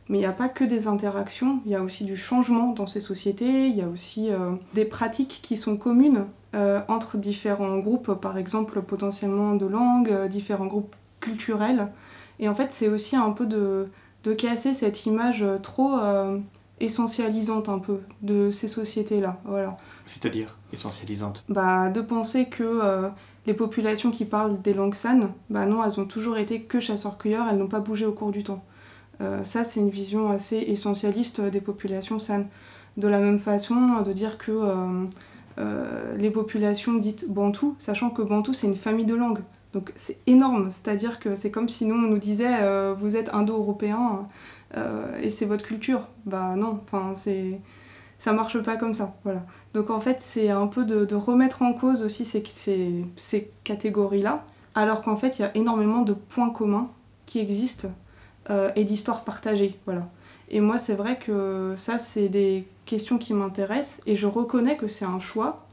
mais 0.09 0.17
il 0.17 0.21
n'y 0.21 0.27
a 0.27 0.33
pas 0.33 0.49
que 0.49 0.63
des 0.63 0.87
interactions, 0.87 1.59
il 1.65 1.71
y 1.71 1.75
a 1.75 1.81
aussi 1.81 2.03
du 2.03 2.17
changement 2.17 2.73
dans 2.73 2.87
ces 2.87 2.99
sociétés, 2.99 3.67
il 3.67 3.75
y 3.75 3.81
a 3.81 3.87
aussi 3.87 4.29
euh, 4.29 4.51
des 4.73 4.85
pratiques 4.85 5.39
qui 5.41 5.55
sont 5.55 5.77
communes 5.77 6.25
euh, 6.55 6.81
entre 6.87 7.17
différents 7.17 7.77
groupes, 7.77 8.13
par 8.13 8.37
exemple 8.37 8.81
potentiellement 8.81 9.55
de 9.55 9.65
langue, 9.65 10.09
euh, 10.09 10.27
différents 10.27 10.67
groupes 10.67 10.95
culturels. 11.19 11.87
Et 12.39 12.49
en 12.49 12.53
fait, 12.53 12.71
c'est 12.71 12.89
aussi 12.89 13.15
un 13.15 13.31
peu 13.31 13.45
de, 13.45 13.87
de, 14.23 14.33
casser 14.33 14.73
cette 14.73 15.05
image 15.05 15.45
trop 15.61 15.97
essentialisante 16.79 17.69
un 17.69 17.79
peu 17.79 17.99
de 18.21 18.49
ces 18.51 18.67
sociétés-là. 18.67 19.39
Voilà. 19.45 19.77
C'est-à-dire 20.05 20.57
essentialisante? 20.73 21.45
Bah, 21.47 21.89
De 21.89 22.01
penser 22.01 22.45
que 22.45 23.11
les 23.45 23.53
populations 23.53 24.11
qui 24.11 24.25
parlent 24.25 24.61
des 24.61 24.73
langues 24.73 24.95
sanes, 24.95 25.31
bah 25.49 25.65
non, 25.65 25.83
elles 25.83 25.99
ont 25.99 26.05
toujours 26.05 26.37
été 26.37 26.63
que 26.63 26.79
chasseurs-cueilleurs, 26.79 27.47
elles 27.49 27.57
n'ont 27.57 27.67
pas 27.67 27.79
bougé 27.79 28.05
au 28.05 28.13
cours 28.13 28.31
du 28.31 28.43
temps. 28.43 28.63
Euh, 29.23 29.43
ça, 29.43 29.63
c'est 29.63 29.79
une 29.79 29.89
vision 29.89 30.29
assez 30.29 30.57
essentialiste 30.57 31.41
des 31.41 31.61
populations 31.61 32.19
saines. 32.19 32.47
De 32.97 33.07
la 33.07 33.19
même 33.19 33.39
façon, 33.39 34.01
de 34.01 34.13
dire 34.13 34.37
que 34.37 34.51
euh, 34.51 35.05
euh, 35.57 36.15
les 36.17 36.29
populations 36.29 36.93
dites 36.93 37.29
bantou, 37.29 37.75
sachant 37.79 38.09
que 38.09 38.21
bantou, 38.21 38.53
c'est 38.53 38.67
une 38.67 38.75
famille 38.75 39.05
de 39.05 39.15
langues. 39.15 39.41
Donc 39.73 39.91
c'est 39.95 40.17
énorme, 40.27 40.69
c'est-à-dire 40.69 41.19
que 41.19 41.33
c'est 41.33 41.49
comme 41.49 41.67
si 41.67 41.85
nous, 41.85 41.95
on 41.95 42.07
nous 42.07 42.19
disait 42.19 42.93
vous 42.93 43.15
êtes 43.15 43.33
indo-européen 43.33 44.27
et 45.19 45.31
c'est 45.31 45.45
votre 45.45 45.65
culture. 45.65 46.09
Bah 46.27 46.53
non, 46.55 46.79
enfin 46.83 47.13
c'est 47.15 47.59
ça 48.19 48.33
marche 48.33 48.61
pas 48.61 48.77
comme 48.77 48.93
ça. 48.93 49.15
Voilà. 49.23 49.43
Donc 49.73 49.89
en 49.89 49.99
fait, 49.99 50.17
c'est 50.21 50.51
un 50.51 50.67
peu 50.67 50.85
de, 50.85 51.15
remettre 51.15 51.63
en 51.63 51.73
cause 51.73 52.03
aussi 52.03 52.23
ces, 52.23 52.43
ces 53.15 53.51
catégories-là, 53.63 54.45
alors 54.75 55.01
qu'en 55.01 55.15
fait, 55.15 55.39
il 55.39 55.41
y 55.41 55.45
a 55.45 55.57
énormément 55.57 56.03
de 56.03 56.13
points 56.13 56.51
communs 56.51 56.91
qui 57.25 57.39
existent 57.39 57.89
euh, 58.49 58.71
et 58.75 58.83
d'histoires 58.83 59.23
partagées. 59.23 59.79
Voilà. 59.85 60.09
Et 60.49 60.59
moi, 60.59 60.77
c'est 60.77 60.93
vrai 60.93 61.17
que 61.17 61.73
ça, 61.77 61.97
c'est 61.97 62.29
des 62.29 62.67
questions 62.85 63.17
qui 63.17 63.33
m'intéressent 63.33 64.01
et 64.05 64.15
je 64.15 64.27
reconnais 64.27 64.77
que 64.77 64.87
c'est 64.87 65.05
un 65.05 65.19
choix 65.19 65.65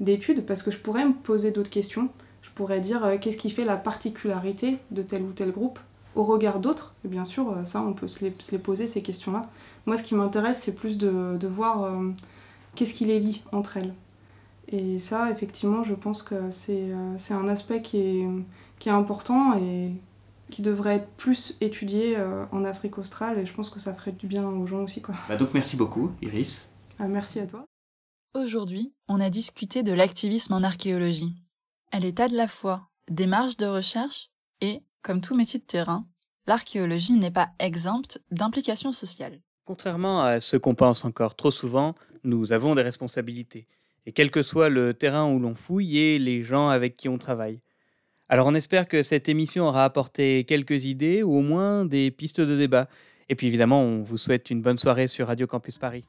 d'étude 0.00 0.44
parce 0.44 0.62
que 0.62 0.70
je 0.70 0.78
pourrais 0.78 1.04
me 1.04 1.14
poser 1.14 1.50
d'autres 1.50 1.70
questions. 1.70 2.08
Je 2.42 2.50
pourrais 2.54 2.80
dire 2.80 3.04
euh, 3.04 3.16
qu'est-ce 3.18 3.36
qui 3.36 3.50
fait 3.50 3.64
la 3.64 3.76
particularité 3.76 4.78
de 4.90 5.02
tel 5.02 5.22
ou 5.22 5.32
tel 5.32 5.50
groupe 5.50 5.78
au 6.14 6.22
regard 6.22 6.60
d'autres? 6.60 6.94
Et 7.04 7.08
bien 7.08 7.24
sûr, 7.24 7.50
euh, 7.50 7.64
ça, 7.64 7.82
on 7.82 7.94
peut 7.94 8.08
se 8.08 8.24
les, 8.24 8.58
poser, 8.58 8.86
ces 8.86 9.02
questions-là. 9.02 9.48
Moi, 9.86 9.96
ce 9.96 10.02
qui 10.02 10.14
m'intéresse, 10.14 10.60
c'est 10.62 10.74
plus 10.74 10.98
de, 10.98 11.36
de 11.38 11.48
voir 11.48 11.90
qu'est-ce 12.74 12.92
qui 12.92 13.06
les 13.06 13.18
lie 13.18 13.42
entre 13.52 13.78
elles. 13.78 13.94
Et 14.70 14.98
ça, 14.98 15.30
effectivement, 15.30 15.82
je 15.82 15.94
pense 15.94 16.22
que 16.22 16.50
c'est 16.50 16.92
un 17.30 17.48
aspect 17.48 17.80
qui 17.80 17.98
est, 17.98 18.28
qui 18.78 18.90
est 18.90 18.92
important 18.92 19.56
et 19.56 19.92
qui 20.50 20.62
devrait 20.62 20.96
être 20.96 21.10
plus 21.16 21.56
étudié 21.60 22.16
euh, 22.16 22.46
en 22.52 22.64
Afrique 22.64 22.98
australe 22.98 23.38
et 23.38 23.46
je 23.46 23.52
pense 23.52 23.70
que 23.70 23.80
ça 23.80 23.94
ferait 23.94 24.12
du 24.12 24.26
bien 24.26 24.46
aux 24.46 24.66
gens 24.66 24.82
aussi. 24.82 25.02
Quoi. 25.02 25.14
Bah 25.28 25.36
donc 25.36 25.54
merci 25.54 25.76
beaucoup 25.76 26.12
Iris. 26.22 26.68
Ah, 26.98 27.08
merci 27.08 27.40
à 27.40 27.46
toi. 27.46 27.64
Aujourd'hui, 28.34 28.92
on 29.08 29.20
a 29.20 29.30
discuté 29.30 29.82
de 29.82 29.92
l'activisme 29.92 30.52
en 30.52 30.62
archéologie. 30.62 31.34
À 31.92 31.98
l'état 31.98 32.28
de 32.28 32.36
la 32.36 32.46
fois 32.46 32.88
démarche 33.10 33.56
de 33.56 33.66
recherche 33.66 34.30
et, 34.60 34.82
comme 35.02 35.20
tout 35.20 35.34
métier 35.34 35.58
de 35.58 35.64
terrain, 35.64 36.06
l'archéologie 36.46 37.14
n'est 37.14 37.30
pas 37.30 37.48
exempte 37.58 38.20
d'implications 38.30 38.92
sociales. 38.92 39.40
Contrairement 39.64 40.22
à 40.22 40.40
ce 40.40 40.56
qu'on 40.56 40.74
pense 40.74 41.04
encore 41.04 41.36
trop 41.36 41.50
souvent, 41.50 41.94
nous 42.24 42.52
avons 42.52 42.74
des 42.74 42.82
responsabilités. 42.82 43.66
Et 44.06 44.12
quel 44.12 44.30
que 44.30 44.42
soit 44.42 44.68
le 44.68 44.94
terrain 44.94 45.30
où 45.30 45.38
l'on 45.38 45.54
fouille 45.54 45.98
et 45.98 46.18
les 46.18 46.42
gens 46.42 46.68
avec 46.68 46.96
qui 46.96 47.08
on 47.08 47.18
travaille. 47.18 47.60
Alors 48.30 48.46
on 48.46 48.54
espère 48.54 48.88
que 48.88 49.02
cette 49.02 49.28
émission 49.28 49.66
aura 49.66 49.84
apporté 49.84 50.44
quelques 50.44 50.84
idées 50.84 51.22
ou 51.22 51.38
au 51.38 51.40
moins 51.40 51.86
des 51.86 52.10
pistes 52.10 52.42
de 52.42 52.56
débat. 52.56 52.88
Et 53.30 53.34
puis 53.34 53.46
évidemment, 53.46 53.82
on 53.82 54.02
vous 54.02 54.18
souhaite 54.18 54.50
une 54.50 54.60
bonne 54.60 54.78
soirée 54.78 55.06
sur 55.06 55.28
Radio 55.28 55.46
Campus 55.46 55.78
Paris. 55.78 56.04